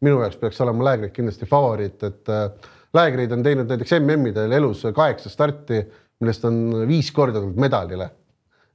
minu 0.07 0.21
jaoks 0.21 0.39
peaks 0.39 0.61
olema 0.63 0.85
Lägrid 0.87 1.11
kindlasti 1.11 1.49
favoriit, 1.51 1.99
et 2.07 2.31
äh, 2.31 2.71
Lägrid 2.95 3.35
on 3.35 3.43
teinud 3.43 3.67
näiteks 3.67 3.97
MM-idel 3.99 4.55
elus 4.55 4.85
kaheksa 4.95 5.27
starti, 5.33 5.81
millest 6.23 6.47
on 6.47 6.61
viis 6.87 7.11
korda 7.11 7.41
tulnud 7.41 7.59
medalile. 7.59 8.07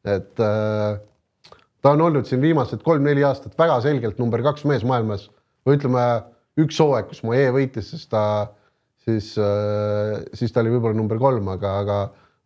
et 0.05 0.45
äh, 0.45 1.01
ta 1.81 1.97
on 1.97 2.05
olnud 2.11 2.29
siin 2.29 2.45
viimased 2.45 2.85
kolm-neli 2.85 3.25
aastat 3.25 3.57
väga 3.57 3.81
selgelt 3.81 4.21
number 4.21 4.45
kaks 4.45 4.67
mees 4.69 4.85
maailmas 4.85 5.31
või 5.65 5.81
ütleme, 5.81 6.05
üks 6.61 6.85
hooaeg, 6.85 7.09
kus 7.09 7.25
mu 7.25 7.33
E 7.33 7.47
võitis, 7.55 7.95
siis 7.95 8.05
ta, 8.13 8.25
siis, 9.07 9.33
siis 10.37 10.53
ta 10.53 10.61
oli 10.61 10.75
võib-olla 10.75 10.99
number 10.99 11.23
kolm, 11.23 11.49
aga, 11.55 11.79
aga 11.81 11.99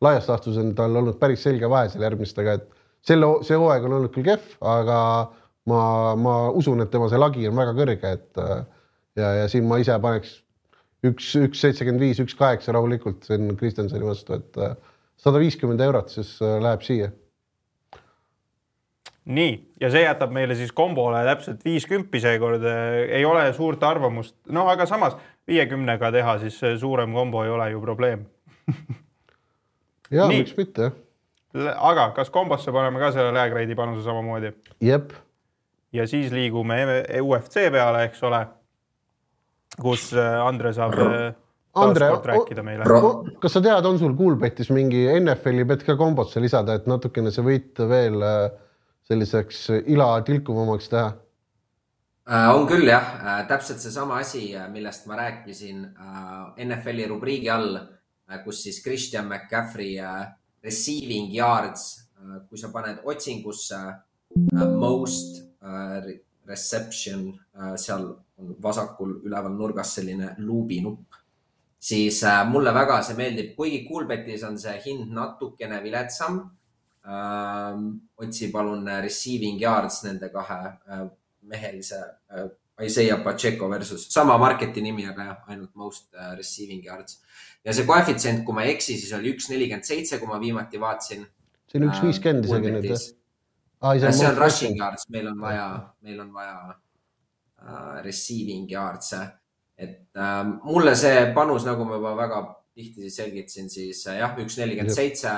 laias 0.04 0.28
laastus 0.28 0.58
on 0.60 0.74
tal 0.76 0.96
olnud 1.00 1.18
päris 1.20 1.42
selge 1.46 1.68
vahe 1.70 1.88
seal 1.92 2.04
järgmistega, 2.06 2.56
et 2.58 2.66
selle, 3.06 3.28
see 3.46 3.58
hooaeg 3.58 3.86
on 3.86 3.98
olnud 3.98 4.14
küll 4.14 4.26
kehv, 4.26 4.56
aga 4.60 4.98
ma, 5.70 5.82
ma 6.20 6.38
usun, 6.56 6.82
et 6.84 6.90
tema 6.92 7.08
see 7.12 7.20
lagi 7.20 7.46
on 7.48 7.56
väga 7.58 7.76
kõrge, 7.76 8.16
et 8.18 8.42
ja, 9.16 9.30
ja 9.42 9.46
siin 9.52 9.68
ma 9.68 9.80
ise 9.82 9.96
paneks 10.02 10.40
üks, 11.06 11.30
üks 11.40 11.62
seitsekümmend 11.64 12.02
viis, 12.02 12.20
üks 12.22 12.36
kaheksa 12.38 12.74
rahulikult 12.76 13.28
siin 13.28 13.54
Kristjansoni 13.58 14.06
vastu, 14.06 14.40
et 14.40 14.58
sada 15.20 15.40
viiskümmend 15.40 15.80
eurot 15.86 16.12
siis 16.12 16.36
läheb 16.42 16.84
siia. 16.86 17.12
nii, 19.26 19.54
ja 19.82 19.90
see 19.90 20.04
jätab 20.04 20.34
meile 20.34 20.54
siis 20.58 20.70
kombole 20.76 21.24
täpselt 21.26 21.64
viiskümmend 21.66 22.20
seekord, 22.22 22.68
ei 23.08 23.24
ole 23.26 23.48
suurt 23.56 23.82
arvamust, 23.82 24.36
noh, 24.52 24.68
aga 24.70 24.86
samas 24.86 25.16
viiekümnega 25.48 26.12
teha 26.14 26.38
siis 26.44 26.60
suurem 26.80 27.14
kombo 27.14 27.42
ei 27.46 27.50
ole 27.54 27.70
ju 27.72 27.82
probleem 27.82 28.26
ja 30.10 30.26
miks 30.30 30.56
mitte, 30.56 30.90
aga 31.76 32.10
kas 32.16 32.30
kombosse 32.34 32.72
paneme 32.74 33.00
ka 33.02 33.12
selle 33.14 33.32
Lägreidi 33.34 33.78
panuse 33.78 34.04
samamoodi? 34.06 34.52
jep 34.80 35.14
ja 35.96 36.06
siis 36.06 36.32
liigume 36.34 36.78
UFC 37.22 37.66
peale, 37.72 38.04
eks 38.08 38.22
ole, 38.26 38.40
kus 39.80 40.10
äh, 40.16 40.38
Andre 40.44 40.72
saab 40.76 40.96
äh, 41.00 41.34
Andre, 41.76 42.08
rääkida 42.24 42.62
meile. 42.64 42.86
kas 43.40 43.56
sa 43.58 43.60
tead, 43.64 43.84
on 43.84 43.98
sul 44.00 44.14
Kuulbetis 44.16 44.70
mingi 44.72 45.04
NFL-i 45.18 45.66
bet 45.68 45.84
ka 45.84 45.96
kombosse 46.00 46.40
lisada, 46.40 46.78
et 46.78 46.88
natukene 46.88 47.32
see 47.34 47.44
võit 47.44 47.84
veel 47.88 48.22
äh, 48.24 48.40
selliseks 49.06 49.68
ila 49.94 50.16
tilkuvamaks 50.26 50.92
teha? 50.92 51.12
on 52.26 52.64
küll 52.66 52.88
jah, 52.88 53.12
täpselt 53.46 53.78
seesama 53.78 54.16
asi, 54.18 54.48
millest 54.72 55.04
ma 55.06 55.14
rääkisin 55.20 55.84
NFL-i 56.64 57.04
rubriigi 57.06 57.52
all, 57.54 57.76
kus 58.44 58.62
siis 58.66 58.82
Christian 58.82 59.28
McCaffrey 59.28 59.96
receiving 60.64 61.30
yards, 61.34 62.08
kui 62.48 62.58
sa 62.58 62.72
paned 62.74 63.04
otsingusse 63.06 63.80
most 64.76 65.46
Äh, 65.66 66.20
reception, 66.46 67.40
äh, 67.58 67.76
seal 67.76 68.04
on 68.36 68.56
vasakul 68.62 69.16
üleval 69.26 69.54
nurgas 69.58 69.96
selline 69.96 70.28
luubi 70.38 70.78
nupp, 70.80 71.16
siis 71.78 72.20
äh, 72.22 72.44
mulle 72.46 72.70
väga 72.74 73.00
see 73.02 73.16
meeldib, 73.18 73.48
kuigi 73.56 73.80
Coolbetis 73.88 74.44
on 74.46 74.58
see 74.58 74.76
hind 74.84 75.10
natukene 75.14 75.82
viletsam. 75.82 76.44
otsi 78.18 78.48
palun 78.50 78.88
receiving 79.02 79.60
yards 79.62 80.00
nende 80.02 80.26
kahe 80.28 80.72
mehelise 81.46 82.00
Isaiah 82.82 83.20
Pacheco 83.22 83.68
versus 83.70 84.08
sama 84.10 84.34
marketi 84.38 84.82
nimi, 84.82 85.06
aga 85.06 85.24
jah, 85.28 85.44
ainult 85.46 85.70
most 85.74 86.08
receiving 86.36 86.82
yards. 86.82 87.20
Ja 87.66 87.74
see 87.74 87.86
koefitsient, 87.88 88.44
kui 88.46 88.54
ma 88.56 88.64
ei 88.64 88.76
eksi, 88.76 88.96
siis 89.00 89.12
oli 89.16 89.34
üks 89.34 89.50
nelikümmend 89.50 89.86
seitse, 89.86 90.20
kui 90.22 90.30
ma 90.30 90.38
viimati 90.42 90.80
vaatasin. 90.80 91.26
see 91.66 91.80
on 91.80 91.88
üks 91.90 92.02
viiskümmend 92.04 92.46
isegi 92.46 92.74
nüüd 92.76 92.90
jah 92.92 93.06
ah,. 93.80 94.12
see 94.12 94.28
on 94.28 94.38
rushing 94.38 94.78
yards, 94.78 95.08
meil 95.10 95.28
on 95.32 95.40
vaja, 95.40 95.66
meil 96.02 96.20
on 96.20 96.30
vaja 96.34 96.56
uh, 96.70 97.98
receiving 98.04 98.70
yards'e. 98.70 99.22
et 99.76 100.08
uh, 100.16 100.44
mulle 100.64 100.94
see 100.96 101.26
panus, 101.34 101.66
nagu 101.68 101.84
ma 101.84 101.98
juba 101.98 102.14
väga 102.16 102.42
tihti 102.76 103.10
selgitasin, 103.10 103.70
siis 103.72 104.04
jah, 104.06 104.34
üks 104.38 104.58
nelikümmend 104.60 104.94
seitse. 104.94 105.32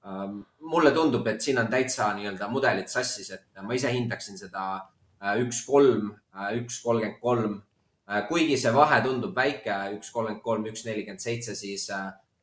Um, 0.00 0.38
mulle 0.64 0.94
tundub, 0.96 1.26
et 1.28 1.42
siin 1.44 1.58
on 1.60 1.66
täitsa 1.68 2.06
nii-öelda 2.16 2.46
mudelid 2.48 2.88
sassis, 2.88 3.28
et 3.36 3.60
ma 3.60 3.76
ise 3.76 3.90
hindaksin 3.92 4.38
seda 4.40 4.62
üks 5.42 5.58
kolm, 5.66 6.14
üks 6.56 6.78
kolmkümmend 6.80 7.20
kolm. 7.20 7.58
Kuigi 8.28 8.56
see 8.58 8.72
vahe 8.74 9.02
tundub 9.04 9.36
väike, 9.36 9.74
üks 9.96 10.10
kolmkümmend 10.10 10.42
kolm, 10.42 10.64
üks 10.66 10.82
nelikümmend 10.86 11.22
seitse, 11.22 11.54
siis 11.54 11.86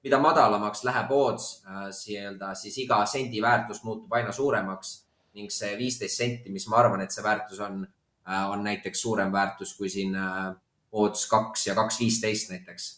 mida 0.03 0.19
madalamaks 0.23 0.85
läheb 0.87 1.11
odds, 1.11 1.49
nii-öelda 1.67 2.53
siis 2.55 2.77
iga 2.85 3.01
sendi 3.09 3.41
väärtus 3.43 3.83
muutub 3.83 4.13
aina 4.15 4.31
suuremaks 4.31 4.93
ning 5.37 5.53
see 5.53 5.75
viisteist 5.79 6.21
senti, 6.21 6.51
mis 6.53 6.67
ma 6.71 6.81
arvan, 6.81 7.03
et 7.05 7.13
see 7.13 7.25
väärtus 7.25 7.61
on, 7.63 7.81
äh, 8.27 8.43
on 8.51 8.63
näiteks 8.65 9.01
suurem 9.05 9.33
väärtus 9.33 9.75
kui 9.77 9.89
siin 9.93 10.15
odds 10.17 11.25
äh, 11.25 11.29
kaks 11.33 11.67
ja 11.69 11.75
kaks 11.77 11.99
viisteist 12.01 12.53
näiteks. 12.53 12.93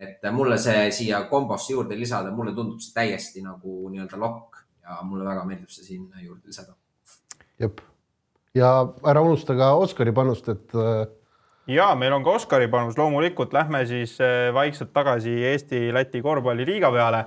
et 0.00 0.24
äh, 0.24 0.32
mulle 0.32 0.56
see 0.58 0.90
siia 0.96 1.24
kombosse 1.28 1.74
juurde 1.74 1.98
lisada, 1.98 2.30
mulle 2.32 2.54
tundub 2.56 2.80
see 2.80 2.94
täiesti 2.96 3.42
nagu 3.44 3.90
nii-öelda 3.92 4.20
lokk 4.20 4.60
ja 4.84 5.00
mulle 5.04 5.26
väga 5.26 5.44
meeldib 5.44 5.72
see 5.72 5.84
sinna 5.84 6.22
juurde 6.22 6.46
lisada. 6.46 6.76
jep, 7.58 7.82
ja 8.54 8.70
ära 9.12 9.24
unusta 9.26 9.56
ka 9.58 9.74
Oskari 9.82 10.14
panust, 10.16 10.48
et 10.48 10.78
ja 11.66 11.90
meil 11.94 12.12
on 12.12 12.24
ka 12.24 12.30
Oskari 12.38 12.68
panus, 12.68 12.98
loomulikult 12.98 13.52
lähme 13.52 13.84
siis 13.86 14.18
vaikselt 14.54 14.92
tagasi 14.92 15.34
Eesti-Läti 15.52 16.22
korvpalliliiga 16.22 16.90
peale 16.92 17.24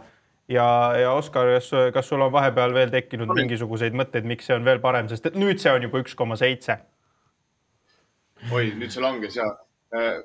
ja, 0.47 0.93
ja 0.99 1.11
Oskar, 1.11 1.47
kas, 1.55 1.69
kas 1.93 2.09
sul 2.09 2.21
on 2.21 2.31
vahepeal 2.33 2.73
veel 2.75 2.91
tekkinud 2.93 3.29
no, 3.29 3.37
mingisuguseid 3.37 3.95
mõtteid, 3.97 4.27
miks 4.27 4.49
see 4.49 4.57
on 4.57 4.65
veel 4.67 4.81
parem, 4.83 5.09
sest 5.11 5.29
et 5.29 5.39
nüüd 5.39 5.61
see 5.61 5.71
on 5.71 5.87
juba 5.87 6.03
üks 6.03 6.15
koma 6.19 6.37
seitse. 6.39 6.77
oi, 8.51 8.71
nüüd 8.79 8.91
see 8.91 9.03
langes 9.03 9.37
ja. 9.39 9.47
Äh, 9.95 10.19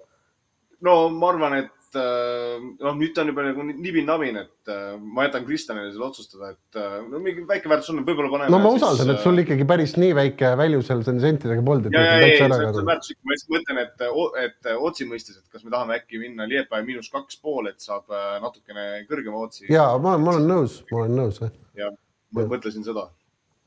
no 0.84 1.00
ma 1.14 1.32
arvan, 1.32 1.58
et 1.62 1.74
et 1.88 2.84
noh, 2.84 2.96
nüüd 2.98 3.14
ta 3.16 3.22
on 3.22 3.30
juba 3.30 3.44
nagu 3.46 3.64
nibin-nabin, 3.66 4.38
et 4.42 4.72
äh, 4.72 4.96
ma 5.00 5.24
jätan 5.26 5.44
Kristjanile 5.46 5.90
selle 5.92 6.06
otsustada, 6.08 6.50
et 6.52 6.78
äh, 6.78 6.96
no 7.08 7.20
mingi 7.24 7.44
väike 7.48 7.70
väärtus 7.70 7.92
on, 7.92 8.02
võib-olla 8.06 8.32
paneme. 8.32 8.52
no 8.52 8.60
ma 8.62 8.72
usaldan, 8.76 9.12
et 9.14 9.22
sul 9.24 9.40
ikkagi 9.42 9.66
päris 9.68 9.94
nii 10.00 10.14
väike 10.18 10.52
välju 10.60 10.82
seal 10.86 11.04
sentidega 11.06 11.64
polnud. 11.64 11.92
ja, 11.94 12.02
ja, 12.04 12.16
ei, 12.24 12.36
see 12.36 12.48
on 12.48 12.90
väärtuslik, 12.90 13.20
ma 13.22 13.34
lihtsalt 13.36 13.54
mõtlen, 13.54 13.80
et, 13.84 14.04
et 14.44 14.72
otsi 14.76 15.08
mõistes, 15.08 15.38
et 15.40 15.54
kas 15.54 15.64
me 15.64 15.72
tahame 15.74 15.96
äkki 15.96 16.20
minna 16.22 16.48
Liepaja 16.50 16.84
miinus 16.86 17.08
kaks 17.14 17.40
pool, 17.44 17.70
et 17.72 17.80
saab 17.84 18.10
natukene 18.42 19.06
kõrgema 19.08 19.46
otsi. 19.46 19.68
ja 19.72 19.90
ma 19.96 20.16
olen, 20.16 20.26
ma 20.26 20.34
olen 20.36 20.50
nõus, 20.52 20.82
ma 20.92 21.04
olen 21.04 21.16
nõus. 21.22 21.40
jah, 21.78 21.94
ma 22.36 22.48
mõtlesin 22.52 22.84
seda, 22.84 23.08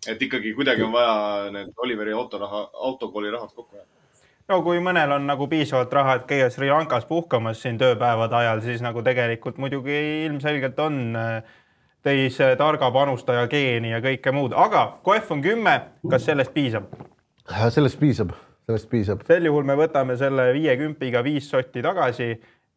et 0.06 0.22
ikkagi 0.22 0.54
kuidagi 0.58 0.86
on 0.86 0.94
vaja 0.94 1.50
need 1.58 1.74
Oliveri 1.82 2.14
autoraha, 2.18 2.68
autokooli 2.92 3.34
rahad 3.34 3.50
kokku 3.56 3.80
jääda 3.80 4.01
no 4.50 4.62
kui 4.66 4.80
mõnel 4.84 5.12
on 5.16 5.26
nagu 5.28 5.48
piisavalt 5.52 5.94
raha, 5.94 6.20
et 6.20 6.28
käia 6.30 6.50
Sri 6.50 6.70
Lankas 6.72 7.06
puhkamas 7.10 7.62
siin 7.62 7.78
tööpäevade 7.82 8.36
ajal, 8.36 8.62
siis 8.66 8.82
nagu 8.82 9.04
tegelikult 9.06 9.58
muidugi 9.62 9.98
ilmselgelt 10.26 10.80
on 10.80 11.02
äh, 11.16 11.58
teis 12.04 12.38
targa 12.58 12.92
panustaja 12.92 13.48
geeni 13.48 13.92
ja 13.92 14.02
kõike 14.02 14.34
muud, 14.34 14.56
aga 14.58 14.88
KOF 15.04 15.36
on 15.36 15.44
kümme, 15.46 15.76
kas 16.10 16.26
sellest 16.30 16.54
piisab? 16.54 16.89
sellest 17.70 18.00
piisab, 18.00 18.34
sellest 18.70 18.89
piisab. 18.89 19.26
sel 19.28 19.46
juhul 19.46 19.68
me 19.68 19.76
võtame 19.78 20.18
selle 20.18 20.52
viiekümpiga 20.56 21.24
viis 21.24 21.50
sotti 21.50 21.84
tagasi 21.84 22.32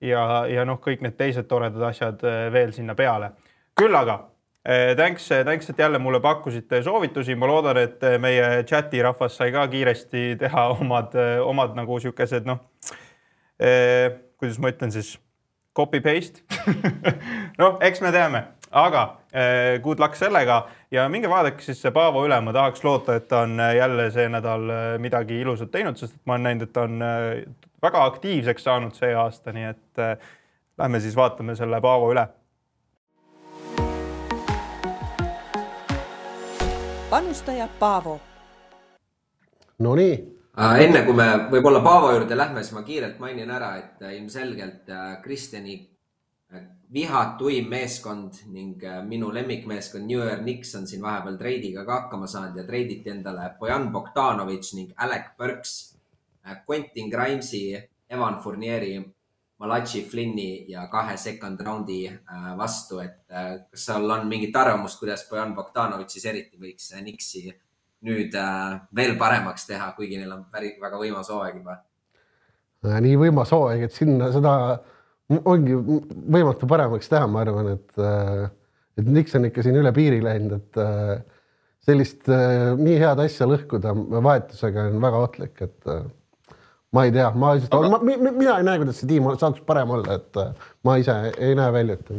ja, 0.05 0.45
ja 0.51 0.65
noh, 0.69 0.81
kõik 0.83 1.05
need 1.05 1.17
teised 1.17 1.49
toredad 1.49 1.89
asjad 1.91 2.25
äh, 2.27 2.47
veel 2.53 2.73
sinna 2.77 2.95
peale. 2.95 3.33
küll 3.79 3.95
aga 3.97 4.21
thanks, 4.97 5.29
thanks, 5.29 5.69
et 5.71 5.79
jälle 5.79 5.99
mulle 5.99 6.21
pakkusite 6.25 6.83
soovitusi, 6.83 7.35
ma 7.37 7.47
loodan, 7.51 7.77
et 7.83 8.01
meie 8.21 8.63
chati 8.65 9.03
rahvas 9.05 9.37
sai 9.37 9.53
ka 9.53 9.67
kiiresti 9.69 10.23
teha 10.41 10.69
omad, 10.79 11.17
omad 11.45 11.77
nagu 11.77 11.99
siukesed 12.01 12.49
noh, 12.49 12.63
kuidas 13.59 14.59
ma 14.59 14.73
ütlen 14.73 14.95
siis, 14.95 15.15
copy 15.77 16.01
paste 16.01 16.43
noh, 17.61 17.79
eks 17.85 18.01
me 18.05 18.13
teame, 18.15 18.43
aga 18.75 19.03
eh, 19.33 19.81
good 19.83 20.01
luck 20.03 20.17
sellega. 20.19 20.65
Ja 20.95 21.07
minge 21.11 21.31
vaadake 21.31 21.63
siis 21.65 21.81
see 21.83 21.93
Paavo 21.95 22.25
üle, 22.27 22.39
ma 22.45 22.55
tahaks 22.55 22.85
loota, 22.87 23.19
et 23.19 23.29
ta 23.31 23.45
on 23.47 23.59
eh, 23.61 23.77
jälle 23.79 24.09
see 24.15 24.29
nädal 24.33 24.71
eh, 24.71 24.87
midagi 25.03 25.41
ilusat 25.43 25.73
teinud, 25.75 25.99
sest 26.01 26.17
ma 26.25 26.37
olen 26.37 26.49
näinud, 26.51 26.69
et 26.69 26.75
ta 26.75 26.87
on 26.89 27.05
väga 27.85 28.07
aktiivseks 28.11 28.67
saanud 28.67 28.97
see 28.97 29.13
aasta, 29.19 29.53
nii 29.53 29.69
et 29.69 30.05
lähme 30.81 31.01
siis 31.05 31.17
vaatame 31.17 31.57
selle 31.59 31.81
Paavo 31.85 32.11
üle. 32.15 32.27
Panustaja 37.15 37.69
Paavo. 37.79 38.21
Nonii 39.79 40.15
enne 40.83 41.03
kui 41.07 41.15
me 41.15 41.27
võib-olla 41.53 41.79
Paavo 41.83 42.09
juurde 42.11 42.35
lähme, 42.35 42.63
siis 42.63 42.75
ma 42.75 42.83
kiirelt 42.83 43.21
mainin 43.23 43.53
ära, 43.55 43.77
et 43.79 44.03
ilmselgelt 44.17 44.91
Kristjani 45.23 45.77
vihat 46.95 47.37
tuim 47.39 47.71
meeskond 47.71 48.41
ning 48.55 48.83
äh, 48.83 49.01
minu 49.07 49.31
lemmikmeeskond 49.35 50.07
New 50.11 50.19
York 50.19 50.43
Knicks 50.43 50.75
on 50.79 50.87
siin 50.91 51.03
vahepeal 51.03 51.39
treidiga 51.39 51.85
ka 51.87 52.01
hakkama 52.01 52.27
saanud 52.31 52.59
ja 52.59 52.67
treiditi 52.67 53.11
endale 53.11 53.49
Bojan 53.59 53.89
Bogdanovitš 53.95 54.75
ning 54.75 54.93
Alec 55.07 55.33
Burks, 55.39 55.75
äh, 56.47 56.63
Quentin 56.67 57.11
Grimes'i, 57.11 57.79
Evan 58.11 58.41
Fournieri, 58.43 58.97
Malachi 59.65 60.05
Flynn'i 60.05 60.67
ja 60.69 60.85
kahe 60.93 61.17
second 61.21 61.61
round'i 61.65 62.05
äh, 62.13 62.49
vastu, 62.59 63.01
et 63.01 63.19
kas 63.27 63.89
sul 63.89 64.11
on 64.13 64.29
mingit 64.29 64.57
arvamust, 64.57 65.01
kuidas 65.01 65.25
Bojan 65.31 65.57
Bogdanovitš 65.57 66.19
siis 66.19 66.29
eriti 66.31 66.61
võiks 66.61 66.93
Knicksi 66.93 67.49
nüüd 68.05 68.35
veel 68.95 69.15
paremaks 69.17 69.65
teha, 69.65 69.89
kuigi 69.97 70.19
neil 70.21 70.33
on 70.35 70.43
päris 70.53 70.77
väga 70.81 70.99
võimas 71.01 71.31
hooaeg 71.33 71.63
juba? 71.63 71.79
nii 72.85 73.15
võimas 73.17 73.49
hooaeg, 73.55 73.87
et 73.87 73.97
sinna 73.97 74.29
seda 74.35 74.53
ongi 75.33 75.77
võimatu 75.77 76.69
paremaks 76.69 77.09
teha, 77.11 77.29
ma 77.31 77.45
arvan, 77.45 77.71
et, 77.75 77.95
äh, 77.99 78.49
et 79.01 79.09
Nix 79.09 79.35
on 79.37 79.49
ikka 79.49 79.65
siin 79.65 79.79
üle 79.81 79.93
piiri 79.97 80.21
läinud, 80.25 80.59
et 80.59 80.81
äh, 80.81 81.15
sellist 81.85 82.29
äh, 82.33 82.75
nii 82.79 82.99
head 83.01 83.23
asja 83.25 83.49
lõhkuda 83.49 83.95
vahetusega 83.95 84.89
on 84.91 85.01
väga 85.05 85.23
ohtlik, 85.29 85.65
et 85.65 85.91
ma 86.95 87.05
ei 87.09 87.13
tea, 87.15 87.31
ma 87.35 87.55
lihtsalt 87.57 87.75
Aga..., 87.75 87.91
ma, 87.91 88.31
mina 88.31 88.59
ei 88.61 88.69
näe, 88.69 88.79
kuidas 88.83 89.01
see 89.03 89.11
tiim 89.11 89.27
saaks 89.41 89.65
parem 89.67 89.93
olla, 89.97 90.19
et 90.21 90.41
ma 90.87 90.97
ise 91.03 91.17
ei 91.35 91.57
näe 91.59 91.75
välja, 91.75 91.99
et. 91.99 92.15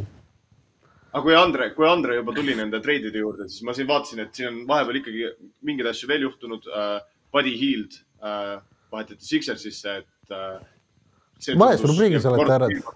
aga 1.14 1.24
kui 1.24 1.36
Andre, 1.40 1.70
kui 1.78 1.88
Andre 1.90 2.20
juba 2.20 2.36
tuli 2.36 2.58
nende 2.60 2.82
treidide 2.84 3.24
juurde, 3.24 3.48
siis 3.52 3.64
ma 3.68 3.76
siin 3.78 3.88
vaatasin, 3.90 4.26
et 4.26 4.36
siin 4.36 4.52
on 4.52 4.62
vahepeal 4.70 5.02
ikkagi 5.02 5.30
mingeid 5.68 5.92
asju 5.94 6.12
veel 6.12 6.30
juhtunud 6.30 6.72
uh,. 6.72 6.96
Buddy 7.36 7.52
Hield 7.60 7.98
uh, 8.24 8.62
vahetati 8.94 9.26
Sixersisse, 9.28 9.98
et 10.00 10.32
uh, 10.32 11.58
vales 11.60 11.82
rubriigis 11.84 12.24
olete 12.30 12.46
härrad. 12.48 12.94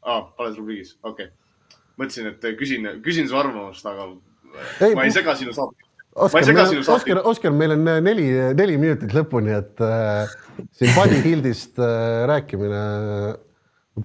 aa, 0.00 0.22
vales 0.38 0.56
rubriigis, 0.56 0.94
okei 1.02 1.26
okay.. 1.26 1.76
mõtlesin, 2.00 2.30
et 2.30 2.46
küsin, 2.56 2.88
küsin 3.04 3.28
su 3.28 3.36
arvamust, 3.36 3.84
aga 3.90 4.08
ei, 4.86 4.96
ma 4.96 5.04
ei 5.04 5.12
sega 5.12 5.36
sinu 5.36 5.52
saadet. 5.52 5.89
Oskar, 6.14 6.42
Oskar, 6.90 7.20
Oskar, 7.30 7.52
meil 7.54 7.76
on 7.76 7.86
äh, 7.86 8.00
neli, 8.02 8.26
neli 8.58 8.78
minutit 8.82 9.12
lõpuni, 9.14 9.52
et 9.54 9.82
äh, 9.84 10.32
siin 10.74 10.90
Buddy 10.96 11.20
Hildist 11.26 11.78
äh, 11.78 12.24
rääkimine 12.30 12.80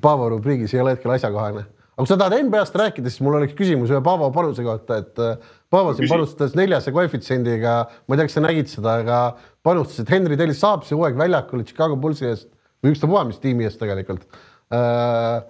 Paavo 0.01 0.30
rubriigis 0.34 0.74
ei 0.76 0.84
ole 0.84 0.93
hetkel 0.95 1.16
asjakohane. 1.16 1.64
aga 1.95 2.03
kui 2.03 2.10
sa 2.12 2.18
tahad 2.20 2.36
NBA-st 2.45 2.78
rääkida, 2.82 3.12
siis 3.12 3.24
mul 3.26 3.38
oleks 3.39 3.56
küsimus 3.58 3.93
ühe 3.93 4.01
Paavo 4.06 4.28
panuse 4.36 4.66
kohta, 4.66 4.99
et 5.01 5.22
äh, 5.24 5.39
Paavo 5.72 5.95
siin 5.97 6.12
panustas 6.12 6.53
neljase 6.58 6.93
koefitsiendiga, 6.93 7.76
ma 8.06 8.16
ei 8.16 8.22
tea, 8.22 8.30
kas 8.30 8.38
sa 8.38 8.43
nägid 8.45 8.70
seda, 8.70 8.99
aga 9.01 9.20
panustas, 9.66 10.03
et 10.03 10.14
Henry 10.14 10.38
Tellis 10.38 10.62
saab 10.62 10.86
see 10.86 10.97
hooaeg 10.97 11.18
väljakule 11.20 11.66
Chicago 11.66 11.97
Bullsi 11.97 12.30
eest 12.30 12.51
või 12.84 12.93
ükstapuha, 12.93 13.26
mis 13.32 13.41
tiimi 13.41 13.66
eest 13.66 13.82
tegelikult. 13.82 14.28
Äh, 14.76 15.41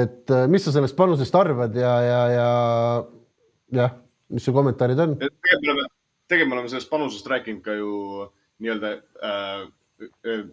et 0.00 0.32
äh, 0.32 0.48
mis 0.50 0.64
sa 0.66 0.72
sellest 0.74 0.96
panusest 0.98 1.36
arvad 1.36 1.76
ja, 1.78 1.92
ja, 2.02 2.22
ja 2.32 2.48
jah, 3.82 3.98
mis 4.34 4.44
su 4.46 4.54
kommentaarid 4.56 5.02
on? 5.02 5.16
tegelikult 5.20 5.66
me 5.66 5.72
oleme, 5.72 5.88
tegelikult 6.26 6.52
me 6.52 6.58
oleme 6.58 6.72
sellest 6.72 6.92
panusest 6.92 7.32
rääkinud 7.32 7.64
ka 7.64 7.74
ju 7.78 7.90
nii-öelda 8.62 8.94
äh, 9.30 9.66
äh 10.26 10.46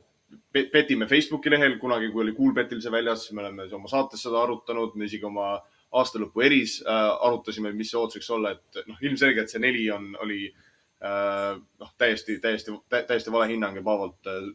petime 0.54 1.08
Facebooki 1.08 1.52
lehel 1.52 1.78
kunagi, 1.82 2.10
kui 2.12 2.24
oli 2.24 2.34
Coolbetil 2.38 2.82
see 2.82 2.92
väljas, 2.94 3.26
me 3.36 3.44
oleme 3.44 3.68
oma 3.76 3.90
saates 3.92 4.24
seda 4.24 4.42
arutanud, 4.44 4.96
me 4.98 5.08
isegi 5.10 5.28
oma 5.28 5.56
aastalõpu 5.94 6.44
eris 6.46 6.80
äh, 6.82 7.10
arutasime, 7.28 7.74
mis 7.78 7.92
see 7.92 8.00
ootus 8.00 8.20
võiks 8.20 8.30
olla, 8.34 8.54
et 8.56 8.86
noh, 8.90 9.00
ilmselgelt 9.06 9.52
see 9.52 9.62
neli 9.62 9.84
on, 9.94 10.08
oli 10.24 10.40
äh, 10.48 11.52
noh, 11.60 11.92
täiesti, 12.02 12.40
täiesti, 12.42 12.74
täiesti 12.94 13.34
vale 13.34 13.50
hinnang 13.52 13.78
ja 13.78 13.86
Paavolt 13.86 14.32
äh, 14.32 14.48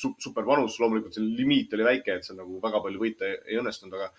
super 0.00 0.46
panus. 0.46 0.78
loomulikult 0.80 1.16
see 1.16 1.26
limiit 1.26 1.74
oli 1.76 1.88
väike, 1.90 2.16
et 2.16 2.28
seal 2.28 2.40
nagu 2.40 2.60
väga 2.62 2.80
palju 2.86 3.02
võita 3.02 3.28
ei, 3.28 3.36
ei 3.52 3.60
õnnestunud, 3.60 3.98
aga 3.98 4.10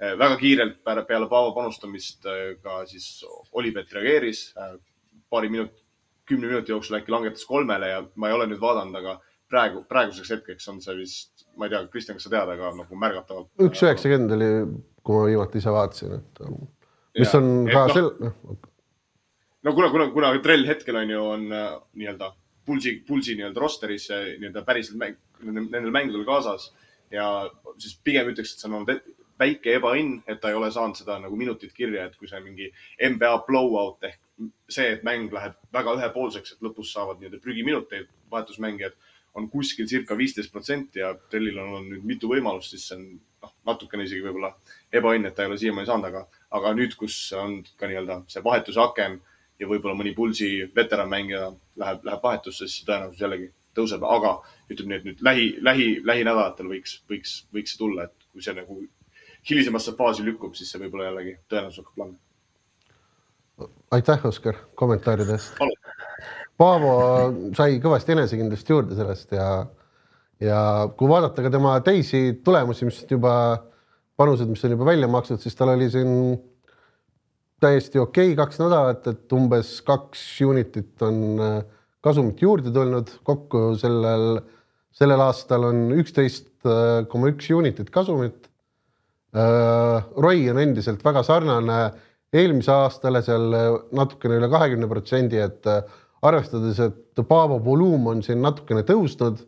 väga 0.00 0.36
kiirelt 0.36 0.82
peale, 0.84 1.28
Paavo 1.28 1.54
panustamist 1.56 2.26
ka 2.62 2.82
siis 2.86 3.24
Olipet 3.52 3.92
reageeris. 3.92 4.52
paari 5.30 5.48
minut, 5.48 5.72
kümne 6.26 6.46
minuti 6.46 6.70
jooksul 6.72 6.98
äkki 6.98 7.10
langetas 7.10 7.44
kolmele 7.44 7.88
ja 7.88 8.04
ma 8.14 8.28
ei 8.28 8.34
ole 8.34 8.46
nüüd 8.46 8.60
vaadanud, 8.60 8.94
aga 8.94 9.16
praegu, 9.50 9.82
praeguseks 9.88 10.30
hetkeks 10.34 10.68
on 10.70 10.78
see 10.82 10.94
vist, 10.98 11.46
ma 11.56 11.66
ei 11.66 11.72
tea, 11.72 11.82
Kristjan, 11.90 12.18
kas 12.18 12.28
sa 12.28 12.32
tead, 12.34 12.52
aga 12.54 12.70
nagu 12.76 12.98
märgatavalt. 13.02 13.50
üks 13.66 13.82
üheksakümmend 13.82 14.36
oli, 14.36 14.50
kui 15.02 15.18
ma 15.18 15.26
viimati 15.26 15.62
ise 15.62 15.74
vaatasin, 15.74 16.16
et 16.18 16.40
mis 17.18 17.32
ja, 17.32 17.40
on 17.40 17.50
ka 17.70 17.84
no, 17.86 17.94
sel-, 17.96 18.12
noh 18.22 18.56
no 19.66 19.74
kuna, 19.74 19.90
kuna, 19.90 20.08
kuna 20.14 20.32
Trell 20.42 20.66
hetkel 20.68 20.98
on 21.02 21.10
ju, 21.10 21.22
on 21.36 21.46
äh, 21.52 21.68
nii-öelda 21.98 22.32
Pulsi, 22.66 22.96
Pulsi 23.06 23.36
nii-öelda 23.38 23.62
roster'is 23.62 24.08
nii-öelda 24.10 24.62
päriselt 24.66 24.98
mäng, 25.02 25.18
nendel 25.46 25.92
mängudel 25.94 26.26
kaasas 26.26 26.70
ja 27.10 27.26
siis 27.78 27.98
pigem 28.04 28.32
ütleks, 28.32 28.54
et 28.54 28.62
see 28.62 28.70
on 28.70 28.80
olnud 28.80 28.94
väike 29.40 29.76
ebaõnn, 29.78 30.20
et 30.26 30.40
ta 30.40 30.50
ei 30.50 30.58
ole 30.58 30.70
saanud 30.72 30.98
seda 30.98 31.18
nagu 31.22 31.36
minutit 31.36 31.74
kirja, 31.76 32.06
et 32.06 32.16
kui 32.16 32.28
see 32.30 32.40
mingi 32.44 32.70
NBA 33.10 33.32
blowout 33.48 34.06
ehk 34.08 34.20
see, 34.68 34.88
et 34.92 35.04
mäng 35.06 35.32
läheb 35.32 35.56
väga 35.72 35.96
ühepoolseks, 35.98 36.54
et 36.54 36.64
lõpus 36.64 36.92
saavad 36.92 37.20
nii-öelda 37.20 37.40
prügiminuteid 37.44 38.08
vahetusmängijad, 38.32 38.96
on 39.36 39.48
kuskil 39.52 39.88
circa 39.88 40.16
viisteist 40.16 40.52
protsenti 40.52 41.02
ja 41.02 41.12
Trellil 41.30 41.58
on 41.60 41.74
olnud 41.76 41.92
nüüd 41.92 42.06
mitu 42.08 42.28
võimalust, 42.30 42.72
siis 42.72 42.86
see 42.88 42.96
on 42.96 43.06
noh, 43.44 43.52
natukene 43.68 44.06
isegi 44.06 44.24
võib-olla 44.24 44.54
ebaõnn, 44.92 45.28
et 45.28 45.36
ta 45.36 45.44
ei 45.44 45.50
ole 45.50 45.58
siiamaani 45.60 45.88
saanud, 45.88 46.08
aga, 46.08 46.22
aga 46.56 46.72
nüüd, 46.76 46.96
kus 46.96 47.18
on 47.36 47.58
ka 47.76 47.90
nii-öelda 47.90 48.22
see 48.32 48.44
vahetuse 48.44 48.80
aken 48.80 49.18
ja 49.60 49.68
võib-olla 49.68 49.96
mõni 49.98 50.14
Pulsi 50.16 50.50
veteranmängija 50.76 51.50
läheb, 51.82 52.04
läheb 52.08 52.24
vahetusse, 52.24 52.68
siis 52.68 52.88
tõenäosus 52.88 53.20
jällegi 53.20 53.50
tõuseb, 53.76 54.04
aga 54.08 54.38
ütleme 54.72 54.94
nii, 54.94 55.00
et 55.00 55.08
nüüd 55.10 55.24
lähi, 55.28 55.48
lähi, 55.64 55.88
lähinädalatel 56.04 56.72
võiks, 56.72 57.00
võiks, 57.10 57.38
võiks 57.52 57.74
see 57.74 57.82
tulla, 57.82 58.08
et 58.08 58.28
kui 58.32 58.44
see 58.44 58.56
nagu 58.56 58.80
hilisemasse 59.50 59.94
faasi 59.98 60.24
lükkub, 60.26 60.54
siis 60.58 60.70
see 60.72 60.80
võib-olla 60.82 61.10
jällegi 61.10 61.36
tõenäosus 61.50 61.84
hakkab 61.84 62.02
langema. 62.02 62.22
aitäh, 63.96 64.26
Oskar, 64.26 64.58
kommentaaride 64.74 65.36
eest. 65.36 65.62
Paavo 66.56 66.92
sai 67.56 67.78
kõvasti 67.84 68.14
enesekindlust 68.14 68.70
juurde 68.70 68.96
sellest 68.96 69.32
ja, 69.36 69.48
ja 70.40 70.60
kui 70.96 71.08
vaadata 71.08 71.44
ka 71.44 71.52
tema 71.52 71.76
teisi 71.84 72.40
tulemusi, 72.44 72.88
mis 72.88 73.02
juba 73.10 73.34
panused, 74.16 74.48
mis 74.48 74.64
on 74.64 74.72
juba 74.72 74.88
välja 74.88 75.08
makstud, 75.12 75.40
siis 75.42 75.56
tal 75.56 75.74
oli 75.74 75.88
siin 75.92 76.12
täiesti 77.60 78.00
okei 78.00 78.32
okay, 78.32 78.36
kaks 78.38 78.60
nädalat, 78.60 79.06
et 79.12 79.32
umbes 79.36 79.78
kaks 79.86 80.24
unitit 80.44 81.02
on 81.04 81.22
äh, 81.40 81.56
kasumit 82.04 82.42
juurde 82.42 82.72
tulnud, 82.72 83.12
kokku 83.26 83.70
sellel, 83.80 84.40
sellel 84.96 85.24
aastal 85.24 85.68
on 85.70 85.86
üksteist 85.96 86.50
äh, 86.68 87.04
koma 87.12 87.32
üks 87.32 87.48
unitit 87.56 87.92
kasumit. 87.94 88.50
Äh, 89.34 89.98
ROI 90.22 90.50
on 90.52 90.60
endiselt 90.62 91.04
väga 91.04 91.22
sarnane. 91.26 91.78
Eelmise 92.36 92.72
aastale 92.74 93.22
seal 93.24 93.54
natukene 93.96 94.36
üle 94.40 94.48
kahekümne 94.52 94.88
protsendi, 94.90 95.38
et 95.40 95.64
arvestades, 96.26 96.80
et 96.82 97.22
Paavo 97.28 97.60
voluum 97.64 98.10
on 98.10 98.20
siin 98.22 98.42
natukene 98.44 98.82
tõusnud 98.84 99.38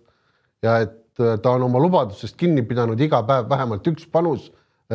ja 0.64 0.79
et 0.87 0.95
ta 1.18 1.51
on 1.51 1.66
oma 1.66 1.83
lubadusest 1.83 2.39
kinni 2.39 2.62
pidanud 2.64 3.01
iga 3.03 3.18
päev 3.26 3.51
vähemalt 3.51 3.91
üks 3.91 4.07
panus 4.09 4.47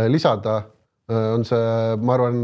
lisada, 0.10 0.56
on 1.12 1.44
see, 1.46 1.60
ma 2.00 2.16
arvan 2.16 2.40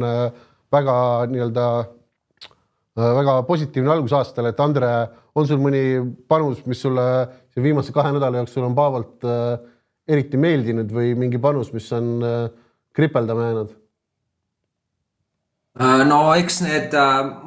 väga 0.72 0.96
nii-öelda 1.30 1.66
äh, 1.80 3.12
väga 3.20 3.42
positiivne 3.48 3.94
algus 3.94 4.14
aastale, 4.14 4.54
et 4.54 4.62
Andre, 4.64 4.92
on 5.36 5.48
sul 5.48 5.62
mõni 5.62 5.84
panus, 6.30 6.62
mis 6.70 6.82
sulle 6.84 7.06
viimase 7.60 7.94
kahe 7.96 8.14
nädala 8.16 8.44
jooksul 8.44 8.68
on 8.68 8.78
Paavolt 8.78 9.26
äh, 9.26 9.58
eriti 10.10 10.40
meeldinud 10.42 10.90
või 10.94 11.14
mingi 11.18 11.42
panus, 11.42 11.74
mis 11.76 11.88
on 11.96 12.18
äh, 12.26 12.40
kripeldama 12.96 13.50
jäänud? 13.50 13.76
no 15.80 16.34
eks 16.36 16.58
need, 16.66 16.96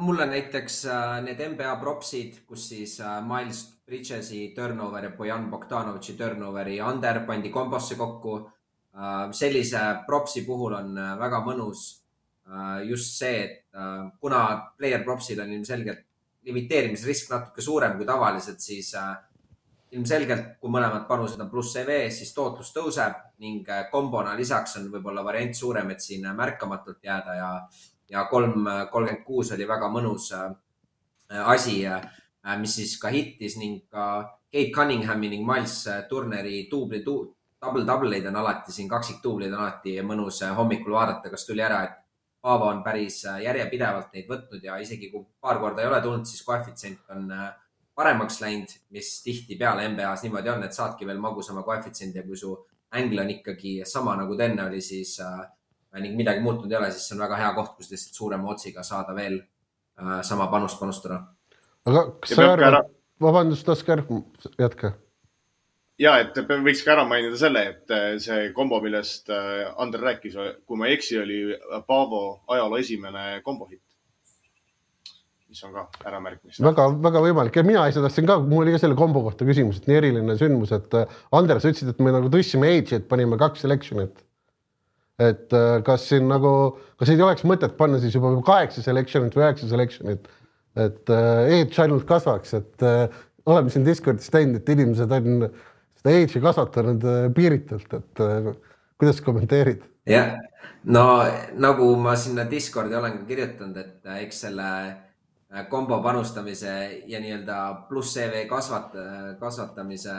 mulle 0.01 0.25
näiteks 0.25 0.77
need 1.21 1.41
NBA 1.51 1.75
propsid, 1.81 2.39
kus 2.49 2.63
siis 2.71 2.95
Miles 3.27 3.59
Bridges'i 3.85 4.47
turnover 4.55 5.03
ja 5.05 5.11
Bojan 5.13 5.49
Bogdanovitši 5.51 6.15
turnover 6.17 6.71
ja 6.71 6.87
Ander 6.89 7.19
pandi 7.27 7.51
kombosse 7.53 7.97
kokku 7.99 8.39
sellise 9.37 9.83
propsi 10.07 10.41
puhul 10.47 10.73
on 10.79 10.97
väga 11.19 11.43
mõnus 11.45 11.83
just 12.87 13.19
see, 13.19 13.43
et 13.43 14.17
kuna 14.21 14.41
player 14.79 15.03
propsil 15.05 15.43
on 15.43 15.53
ilmselgelt 15.53 16.01
limiteerimisrisk 16.47 17.29
natuke 17.31 17.61
suurem 17.61 17.95
kui 17.99 18.07
tavaliselt, 18.07 18.59
siis 18.59 18.95
ilmselgelt, 19.93 20.55
kui 20.59 20.71
mõlemad 20.73 21.05
panused 21.07 21.41
on 21.41 21.49
pluss 21.51 21.75
EV, 21.79 22.09
siis 22.13 22.33
tootlus 22.35 22.71
tõuseb 22.75 23.19
ning 23.43 23.67
kombona 23.91 24.33
lisaks 24.37 24.77
on 24.79 24.89
võib-olla 24.93 25.23
variant 25.25 25.55
suurem, 25.55 25.91
et 25.93 26.01
siin 26.01 26.25
märkamatult 26.35 27.03
jääda 27.05 27.35
ja, 27.37 27.49
ja 28.09 28.25
kolm, 28.31 28.67
kolmkümmend 28.91 29.25
kuus 29.27 29.53
oli 29.53 29.67
väga 29.69 29.89
mõnus 29.93 30.31
asi, 31.29 31.77
mis 32.59 32.75
siis 32.79 32.97
ka 33.01 33.13
hittis 33.13 33.57
ning 33.61 33.85
ka 33.91 34.07
Kate 34.53 34.71
Cunninghami 34.73 35.31
ning 35.31 35.47
Miles 35.47 35.79
Turneri 36.09 36.67
duubli 36.71 37.01
tu,, 37.05 37.17
double-double'id 37.63 38.25
on 38.27 38.35
alati 38.41 38.73
siin, 38.75 38.89
kaksikduubleid 38.91 39.53
on 39.53 39.63
alati 39.63 39.95
mõnus 40.03 40.41
hommikul 40.57 40.97
vaadata, 40.97 41.31
kas 41.31 41.45
tuli 41.47 41.63
ära, 41.63 41.83
et 41.87 41.99
Paavo 42.43 42.65
on 42.67 42.81
päris 42.83 43.21
järjepidevalt 43.39 44.09
neid 44.11 44.25
võtnud 44.27 44.65
ja 44.67 44.75
isegi 44.83 45.07
kui 45.07 45.23
paar 45.39 45.61
korda 45.63 45.79
ei 45.79 45.87
ole 45.87 46.01
tulnud, 46.03 46.27
siis 46.27 46.43
koefitsient 46.43 47.13
on 47.15 47.29
paremaks 47.95 48.39
läinud, 48.41 48.71
mis 48.89 49.09
tihtipeale 49.23 49.87
NBA-s 49.93 50.23
niimoodi 50.25 50.49
on, 50.49 50.63
et 50.65 50.73
saadki 50.73 51.07
veel 51.07 51.19
magusama 51.21 51.63
koefitsiendi 51.63 52.21
ja 52.21 52.23
kui 52.27 52.37
su 52.37 52.53
ängel 52.97 53.23
on 53.23 53.29
ikkagi 53.35 53.75
sama 53.89 54.15
nagu 54.17 54.37
ta 54.37 54.47
enne 54.49 54.65
oli, 54.65 54.81
siis 54.81 55.19
äh, 55.21 55.43
ning 56.01 56.17
midagi 56.17 56.41
muutunud 56.41 56.71
ei 56.71 56.79
ole, 56.79 56.91
siis 56.91 57.07
see 57.07 57.17
on 57.17 57.23
väga 57.25 57.37
hea 57.41 57.53
koht, 57.57 57.75
kus 57.77 57.91
lihtsalt 57.93 58.17
suurema 58.17 58.51
otsiga 58.53 58.83
saada 58.83 59.15
veel 59.17 59.39
äh, 59.39 60.19
sama 60.25 60.49
panust 60.51 60.79
panustada. 60.81 61.21
aga 61.85 62.05
kas 62.19 62.35
sa 62.35 62.51
arvad, 62.55 62.91
vabandust, 63.21 63.69
Oskar, 63.69 64.05
jätka 64.59 64.95
ja 66.01 66.15
et 66.23 66.37
võiks 66.49 66.83
ka 66.85 66.95
ära 66.95 67.05
mainida 67.07 67.37
selle, 67.39 67.63
et 67.73 67.93
äh, 67.93 68.09
see 68.23 68.51
kombo, 68.57 68.79
millest 68.83 69.29
äh, 69.33 69.69
Ander 69.81 70.01
rääkis, 70.09 70.37
kui 70.67 70.79
ma 70.79 70.89
ei 70.89 70.97
eksi, 70.97 71.19
oli 71.21 71.41
Paavo 71.87 72.43
ajaloo 72.53 72.79
esimene 72.81 73.41
kombohitt. 73.45 73.85
Mis 75.53 75.63
on 75.67 75.73
ka 75.75 75.85
äramärkimist. 76.09 76.61
väga, 76.65 76.87
väga 77.05 77.23
võimalik 77.27 77.57
ja 77.59 77.65
mina 77.67 77.85
ise 77.91 78.03
tahtsin 78.03 78.27
ka, 78.29 78.39
mul 78.41 78.65
oli 78.65 78.75
ka 78.75 78.83
selle 78.83 78.97
kombo 78.99 79.23
kohta 79.25 79.47
küsimus, 79.47 79.79
et 79.79 79.89
nii 79.89 79.99
eriline 80.01 80.37
sündmus, 80.39 80.73
et 80.75 80.99
äh, 80.99 81.17
Ander, 81.37 81.61
sa 81.61 81.71
ütlesid, 81.71 81.93
et 81.93 82.03
me 82.03 82.13
nagu 82.15 82.31
tõstsime 82.33 82.71
age'i, 82.73 82.99
et 82.99 83.09
panime 83.09 83.39
kaks 83.41 83.65
selection'it. 83.67 84.23
et 85.23 85.53
kas 85.85 86.07
siin 86.09 86.25
nagu, 86.27 86.49
kas 86.99 87.11
ei 87.13 87.21
oleks 87.21 87.45
mõtet 87.45 87.77
panna 87.77 87.99
siis 88.01 88.15
juba 88.17 88.31
kaheksa 88.43 88.81
selection'it 88.83 89.35
või 89.37 89.45
üheksa 89.45 89.69
selection'it, 89.69 90.25
et 90.81 91.11
age 91.13 91.83
ainult 91.83 92.07
kasvaks, 92.09 92.55
et 92.57 92.87
oleme 93.45 93.69
siin 93.69 93.85
Discordis 93.85 94.31
teinud, 94.33 94.57
et 94.59 94.73
inimesed 94.73 95.13
on 95.13 95.45
seda 96.03 96.17
age'i 96.19 96.43
kasvatanud 96.43 97.07
äh, 97.07 97.25
piiritult, 97.35 97.93
et 97.95 98.23
äh, 98.23 98.51
kuidas 98.99 99.21
kommenteerid? 99.23 99.83
jah, 100.09 100.35
no 100.83 101.05
nagu 101.55 101.87
ma 102.01 102.17
sinna 102.19 102.43
Discordi 102.49 102.95
olen 102.99 103.21
ka 103.21 103.25
kirjutanud, 103.29 103.79
et 103.79 104.09
äh, 104.11 104.23
eks 104.25 104.43
selle 104.47 104.69
kombo 105.69 105.99
panustamise 106.01 107.03
ja 107.07 107.19
nii-öelda 107.21 107.57
pluss 107.89 108.15
CV 108.15 108.47
kasvat-, 108.49 108.95
kasvatamise 109.39 110.15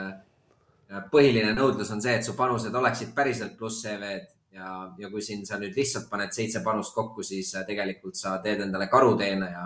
põhiline 1.11 1.51
nõudlus 1.57 1.91
on 1.91 2.03
see, 2.03 2.13
et 2.15 2.23
su 2.23 2.37
panused 2.37 2.75
oleksid 2.75 3.11
päriselt 3.17 3.57
pluss 3.59 3.83
CV-d 3.83 4.29
ja, 4.55 4.69
ja 4.97 5.09
kui 5.11 5.23
siin 5.25 5.43
sa 5.47 5.59
nüüd 5.59 5.75
lihtsalt 5.75 6.07
paned 6.11 6.31
seitse 6.35 6.61
panust 6.63 6.95
kokku, 6.95 7.23
siis 7.23 7.51
tegelikult 7.67 8.15
sa 8.15 8.37
teed 8.43 8.63
endale 8.63 8.87
karuteene 8.91 9.49
ja, 9.51 9.65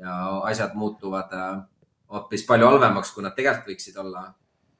ja 0.00 0.16
asjad 0.48 0.72
muutuvad 0.78 1.34
hoopis 2.12 2.46
palju 2.46 2.68
halvemaks, 2.68 3.12
kui 3.12 3.24
nad 3.24 3.36
tegelikult 3.36 3.72
võiksid 3.72 3.98
olla. 4.02 4.26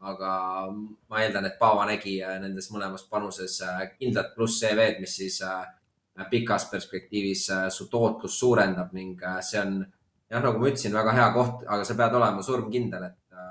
Aga 0.03 0.33
ma 0.73 1.21
eeldan, 1.23 1.47
et 1.47 1.61
Paava 1.61 1.85
nägi 1.87 2.17
äh, 2.27 2.35
nendes 2.43 2.67
mõlemas 2.75 3.05
panuses 3.11 3.61
äh, 3.63 3.85
kindlat 4.01 4.33
pluss 4.35 4.59
CV-d, 4.59 4.99
mis 5.03 5.15
siis 5.21 5.37
äh, 5.47 5.63
pikas 6.31 6.67
perspektiivis 6.73 7.45
su 7.73 7.87
tootlust 7.89 8.41
suurendab 8.41 8.91
ning 8.93 9.21
see 9.47 9.61
on 9.63 9.79
jah, 10.33 10.41
nagu 10.41 10.59
ma 10.59 10.71
ütlesin, 10.71 10.95
väga 10.97 11.13
hea 11.19 11.29
koht, 11.35 11.67
aga 11.69 11.85
sa 11.85 11.97
pead 11.99 12.17
olema 12.19 12.43
surmkindel, 12.43 13.05
et 13.11 13.43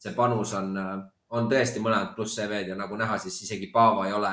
see 0.00 0.14
panus 0.16 0.54
on, 0.56 0.72
on 1.36 1.50
tõesti 1.50 1.82
mõlemad 1.82 2.14
pluss 2.16 2.38
CV-d 2.38 2.72
ja 2.72 2.78
nagu 2.78 2.96
näha, 2.96 3.18
siis 3.20 3.42
isegi 3.44 3.68
Paavo 3.74 4.06
ei 4.06 4.14
ole 4.16 4.30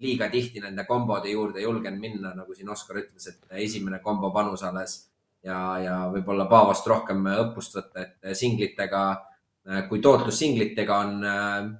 liiga 0.00 0.30
tihti 0.32 0.62
nende 0.62 0.86
kombode 0.88 1.28
juurde 1.28 1.60
julgenud 1.60 2.00
minna, 2.00 2.30
nagu 2.38 2.54
siin 2.56 2.70
Oskar 2.72 3.02
ütles, 3.02 3.26
et 3.28 3.58
esimene 3.66 3.98
kombo 4.00 4.30
panus 4.32 4.62
alles 4.64 4.94
ja, 5.44 5.58
ja 5.82 5.96
võib-olla 6.14 6.46
Paavost 6.48 6.86
rohkem 6.88 7.26
õppust 7.34 7.76
võtta, 7.76 8.06
et 8.06 8.38
singlitega 8.38 9.02
Äh, 9.68 9.86
kui 9.88 10.00
tootlus 10.00 10.38
singlitega 10.40 10.98
on, 10.98 11.24
äh, 11.24 11.70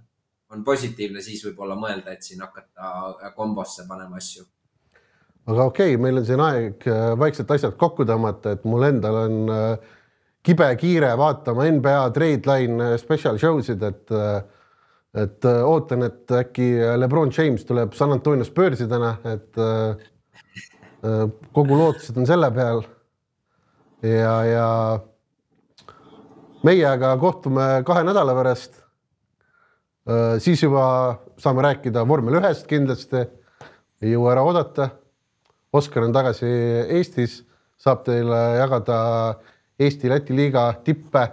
on 0.52 0.64
positiivne, 0.64 1.22
siis 1.24 1.40
võib-olla 1.46 1.78
mõelda, 1.80 2.12
et 2.12 2.26
siin 2.26 2.42
hakata 2.44 2.90
äh, 3.08 3.32
kombosse 3.34 3.86
panema 3.88 4.20
asju. 4.20 4.44
Aga 5.48 5.64
okei 5.70 5.94
okay,, 5.94 6.02
meil 6.02 6.20
on 6.20 6.26
siin 6.28 6.42
aeg 6.44 6.86
vaikselt 7.18 7.50
asjad 7.56 7.76
kokku 7.80 8.06
tõmmata, 8.08 8.54
et 8.56 8.64
mul 8.68 8.86
endal 8.90 9.18
on 9.24 9.36
kibe 10.46 10.68
kiire 10.80 11.10
vaatama 11.20 11.66
NBA 11.78 12.00
trade 12.16 12.48
line 12.48 12.94
special 13.00 13.38
show 13.40 13.60
sid, 13.64 13.82
et 13.82 14.16
et 15.20 15.46
ootan, 15.66 16.04
et 16.06 16.30
äkki 16.38 16.68
Lebron 17.00 17.32
James 17.34 17.64
tuleb 17.66 17.96
San 17.98 18.12
Antonio 18.14 18.46
Spursi 18.46 18.86
täna, 18.88 19.16
et 19.26 19.58
kogu 21.52 21.78
lootused 21.78 22.20
on 22.20 22.28
selle 22.28 22.50
peal. 22.54 22.84
ja, 24.02 24.34
ja 24.44 24.68
meie 26.66 26.86
aga 26.86 27.14
kohtume 27.20 27.66
kahe 27.86 28.04
nädala 28.04 28.34
pärast. 28.36 28.80
Äh, 30.08 30.38
siis 30.42 30.62
juba 30.62 31.20
saame 31.40 31.64
rääkida 31.64 32.04
vormel 32.08 32.40
ühest 32.40 32.66
kindlasti, 32.68 33.24
ei 34.02 34.14
jõua 34.14 34.34
ära 34.34 34.44
oodata. 34.46 34.90
Oskar 35.72 36.02
on 36.02 36.12
tagasi 36.12 36.48
Eestis, 36.96 37.40
saab 37.78 38.02
teile 38.06 38.38
jagada 38.58 38.96
Eesti-Läti 39.80 40.34
liiga 40.36 40.72
tippe. 40.84 41.28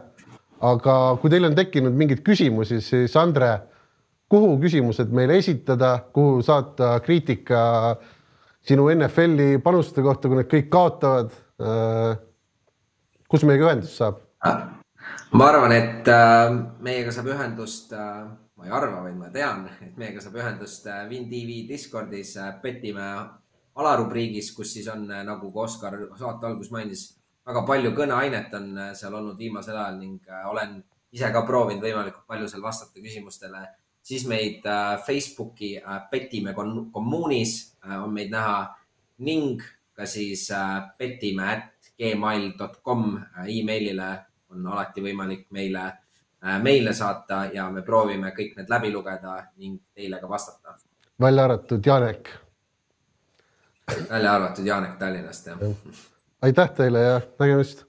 aga 0.58 0.94
kui 1.22 1.30
teil 1.30 1.46
on 1.46 1.54
tekkinud 1.54 1.94
mingeid 1.94 2.24
küsimusi, 2.26 2.80
siis 2.82 3.14
Andre, 3.22 3.50
kuhu 4.30 4.56
küsimused 4.58 5.12
meile 5.14 5.36
esitada, 5.38 5.92
kuhu 6.14 6.42
saata 6.42 6.96
kriitika 7.06 7.60
sinu 8.66 8.88
NFL-i 8.90 9.60
panuste 9.62 10.02
kohta, 10.02 10.28
kui 10.28 10.40
need 10.40 10.50
kõik 10.50 10.72
kaotavad? 10.74 11.30
Äh, 11.62 12.18
kus 13.30 13.46
meiega 13.46 13.70
ühendust 13.70 14.02
saab? 14.02 14.24
ma 15.38 15.48
arvan, 15.52 15.76
et 15.78 16.10
äh, 16.10 16.58
meiega 16.82 17.14
saab 17.14 17.30
ühendust, 17.36 17.94
äh, 17.94 18.26
ma 18.58 18.66
ei 18.66 18.74
arva, 18.74 19.04
vaid 19.06 19.18
ma 19.20 19.30
tean, 19.34 19.68
et 19.86 19.94
meiega 19.98 20.26
saab 20.26 20.42
ühendust 20.42 20.90
WinTV 20.90 21.68
Discordis, 21.70 22.34
petime 22.66 23.12
alarubriigis, 23.78 24.52
kus 24.56 24.74
siis 24.74 24.88
on, 24.92 25.06
nagu 25.08 25.52
ka 25.54 25.66
Oskar 25.66 25.98
saate 26.18 26.48
alguses 26.50 26.74
mainis, 26.74 27.04
väga 27.48 27.64
palju 27.68 27.94
kõneainet 27.96 28.54
on 28.58 28.70
seal 28.98 29.16
olnud 29.16 29.38
viimasel 29.40 29.78
ajal 29.78 30.00
ning 30.02 30.32
olen 30.50 30.80
ise 31.16 31.30
ka 31.32 31.44
proovinud 31.48 31.86
võimalikult 31.86 32.26
palju 32.28 32.50
seal 32.52 32.64
vastata 32.66 33.00
küsimustele. 33.00 33.68
siis 34.04 34.26
meid 34.28 34.64
Facebooki 35.06 35.78
petime 36.12 36.54
kommuunis 36.92 37.78
on 38.02 38.14
meid 38.14 38.32
näha 38.32 38.68
ning 39.20 39.62
ka 39.96 40.06
siis 40.06 40.50
petime 40.98 41.44
at 41.44 41.92
gmail.com 41.98 43.20
emailile 43.48 44.10
on 44.54 44.68
alati 44.74 45.04
võimalik 45.04 45.48
meile 45.56 45.84
äh, 45.88 46.58
meile 46.64 46.94
saata 46.94 47.46
ja 47.54 47.68
me 47.72 47.84
proovime 47.86 48.34
kõik 48.38 48.58
need 48.58 48.70
läbi 48.72 48.92
lugeda 48.94 49.40
ning 49.58 49.80
teile 49.96 50.22
ka 50.22 50.30
vastata. 50.30 50.78
välja 51.20 51.44
arvatud 51.44 51.86
Janek. 51.86 52.30
Välja 54.10 54.32
arvatud 54.32 54.66
Janek 54.66 54.98
Tallinnast, 55.00 55.48
jah. 55.48 55.58
aitäh 56.42 56.70
teile 56.70 57.02
ja 57.02 57.22
nägemist 57.40 57.86